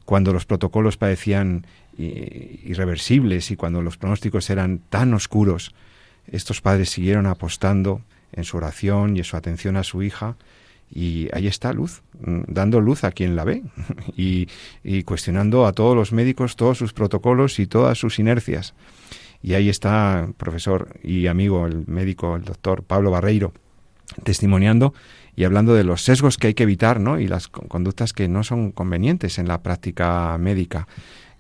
Cuando 0.06 0.34
los 0.34 0.46
protocolos 0.46 0.98
parecían 0.98 1.66
irreversibles 1.98 3.52
y 3.52 3.56
cuando 3.56 3.82
los 3.84 3.98
pronósticos 3.98 4.50
eran 4.50 4.80
tan 4.80 5.14
oscuros, 5.14 5.76
estos 6.26 6.60
padres 6.60 6.90
siguieron 6.90 7.28
apostando, 7.28 8.02
en 8.34 8.44
su 8.44 8.58
oración 8.58 9.16
y 9.16 9.20
en 9.20 9.26
su 9.26 9.38
atención 9.38 9.78
a 9.78 9.84
su 9.84 10.04
hija. 10.04 10.36
Y 10.94 11.30
ahí 11.34 11.48
está 11.48 11.72
Luz, 11.72 12.02
mm, 12.20 12.42
dando 12.48 12.82
luz 12.82 13.04
a 13.04 13.12
quien 13.12 13.36
la 13.36 13.46
ve 13.46 13.64
y, 14.18 14.48
cuestionando 15.04 15.66
a 15.66 15.74
todos 15.74 15.96
los 15.96 16.12
médicos 16.12 16.56
todos 16.56 16.78
sus 16.78 16.94
protocolos 16.94 17.60
y 17.60 17.68
todas 17.68 17.98
sus 17.98 18.20
inercias. 18.20 18.74
Y 19.42 19.54
ahí 19.54 19.70
está, 19.70 20.30
profesor 20.38 21.00
y 21.02 21.28
amigo, 21.28 21.66
el 21.66 21.88
médico, 21.88 22.36
el 22.36 22.44
doctor 22.44 22.84
Pablo 22.84 23.10
Barreiro, 23.10 23.54
testimoniando 24.24 24.94
y 25.36 25.46
hablando 25.46 25.74
de 25.74 25.84
los 25.84 26.04
sesgos 26.04 26.38
que 26.38 26.48
hay 26.48 26.54
que 26.54 26.64
evitar 26.64 27.00
¿no? 27.00 27.20
y 27.20 27.28
las 27.28 27.48
conductas 27.48 28.14
que 28.14 28.28
no 28.28 28.44
son 28.44 28.72
convenientes 28.72 29.40
en 29.40 29.48
la 29.48 29.64
práctica 29.64 30.38
médica 30.38 30.88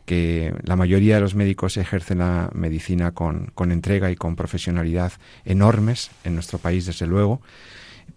que 0.06 0.54
la 0.64 0.76
mayoría 0.76 1.16
de 1.16 1.22
los 1.22 1.36
médicos 1.36 1.78
ejercen 1.78 2.20
la 2.20 2.50
medicina 2.54 3.12
con, 3.12 3.52
con 3.56 3.72
entrega 3.72 4.12
y 4.12 4.16
con 4.16 4.36
profesionalidad 4.36 5.14
enormes 5.46 6.12
en 6.24 6.34
nuestro 6.36 6.58
país, 6.58 6.86
desde 6.86 7.08
luego, 7.08 7.42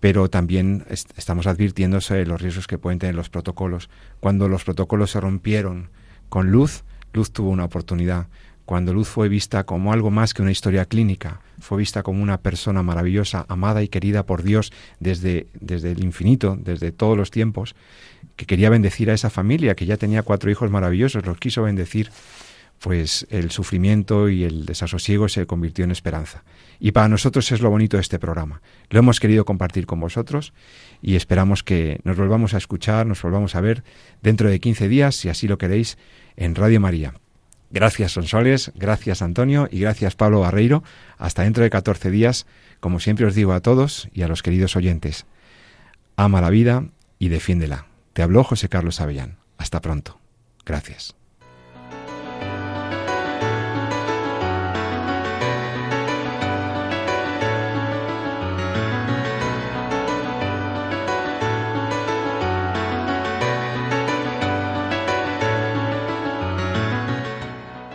pero 0.01 0.28
también 0.28 0.85
estamos 1.16 1.47
advirtiéndose 1.47 2.26
los 2.26 2.41
riesgos 2.41 2.66
que 2.66 2.78
pueden 2.78 2.99
tener 2.99 3.14
los 3.14 3.30
protocolos. 3.30 3.89
Cuando 4.20 4.49
los 4.49 4.64
protocolos 4.64 5.12
se 5.12 5.20
rompieron 5.20 5.91
con 6.28 6.51
Luz, 6.51 6.85
Luz 7.12 7.32
tuvo 7.32 7.51
una 7.51 7.64
oportunidad. 7.64 8.26
Cuando 8.65 8.95
Luz 8.95 9.09
fue 9.09 9.29
vista 9.29 9.65
como 9.65 9.93
algo 9.93 10.11
más 10.11 10.33
que 10.33 10.41
una 10.41 10.51
historia 10.51 10.87
clínica, 10.87 11.41
fue 11.61 11.79
vista 11.79 12.03
como 12.03 12.23
una 12.23 12.39
persona 12.39 12.83
maravillosa, 12.83 13.45
amada 13.49 13.83
y 13.83 13.89
querida 13.89 14.25
por 14.25 14.43
Dios 14.43 14.73
desde, 15.01 15.49
desde 15.61 15.93
el 15.93 16.03
infinito, 16.03 16.57
desde 16.59 16.91
todos 16.91 17.17
los 17.17 17.31
tiempos, 17.31 17.75
que 18.37 18.47
quería 18.47 18.71
bendecir 18.71 19.11
a 19.11 19.15
esa 19.15 19.29
familia, 19.29 19.75
que 19.75 19.87
ya 19.87 19.99
tenía 19.99 20.23
cuatro 20.23 20.51
hijos 20.51 20.71
maravillosos, 20.71 21.27
los 21.27 21.37
quiso 21.37 21.62
bendecir, 21.62 22.11
pues 22.81 23.27
el 23.31 23.51
sufrimiento 23.51 24.29
y 24.29 24.45
el 24.45 24.67
desasosiego 24.67 25.29
se 25.29 25.47
convirtió 25.47 25.85
en 25.85 25.91
esperanza. 25.91 26.45
Y 26.81 26.93
para 26.93 27.09
nosotros 27.09 27.51
es 27.53 27.61
lo 27.61 27.71
bonito 27.71 27.97
de 27.97 28.03
este 28.03 28.19
programa. 28.19 28.62
Lo 28.91 28.99
hemos 28.99 29.21
querido 29.21 29.45
compartir 29.45 29.87
con 29.87 30.01
vosotros 30.01 30.53
y 31.01 31.17
esperamos 31.17 31.62
que 31.62 32.01
nos 32.05 32.17
volvamos 32.17 32.55
a 32.55 32.59
escuchar, 32.59 33.07
nos 33.07 33.23
volvamos 33.23 33.55
a 33.55 33.61
ver 33.61 33.85
dentro 34.23 34.49
de 34.51 34.59
15 34.59 34.89
días, 34.89 35.15
si 35.17 35.29
así 35.29 35.49
lo 35.49 35.59
queréis, 35.59 35.99
en 36.37 36.55
Radio 36.55 36.81
María. 36.81 37.15
Gracias 37.75 38.12
Sonsoles, 38.12 38.70
gracias 38.77 39.20
Antonio 39.20 39.66
y 39.68 39.81
gracias 39.81 40.14
Pablo 40.14 40.39
Barreiro. 40.39 40.85
Hasta 41.18 41.43
dentro 41.43 41.64
de 41.64 41.70
14 41.70 42.09
días, 42.12 42.47
como 42.79 43.01
siempre 43.01 43.27
os 43.27 43.35
digo 43.35 43.53
a 43.53 43.59
todos 43.59 44.09
y 44.12 44.22
a 44.22 44.29
los 44.29 44.45
queridos 44.45 44.77
oyentes, 44.77 45.27
ama 46.14 46.41
la 46.41 46.51
vida 46.51 46.85
y 47.18 47.31
defiéndela. 47.31 47.87
Te 48.12 48.22
habló 48.22 48.45
José 48.45 48.68
Carlos 48.68 49.01
Avellán. 49.01 49.39
Hasta 49.59 49.81
pronto. 49.81 50.20
Gracias. 50.64 51.16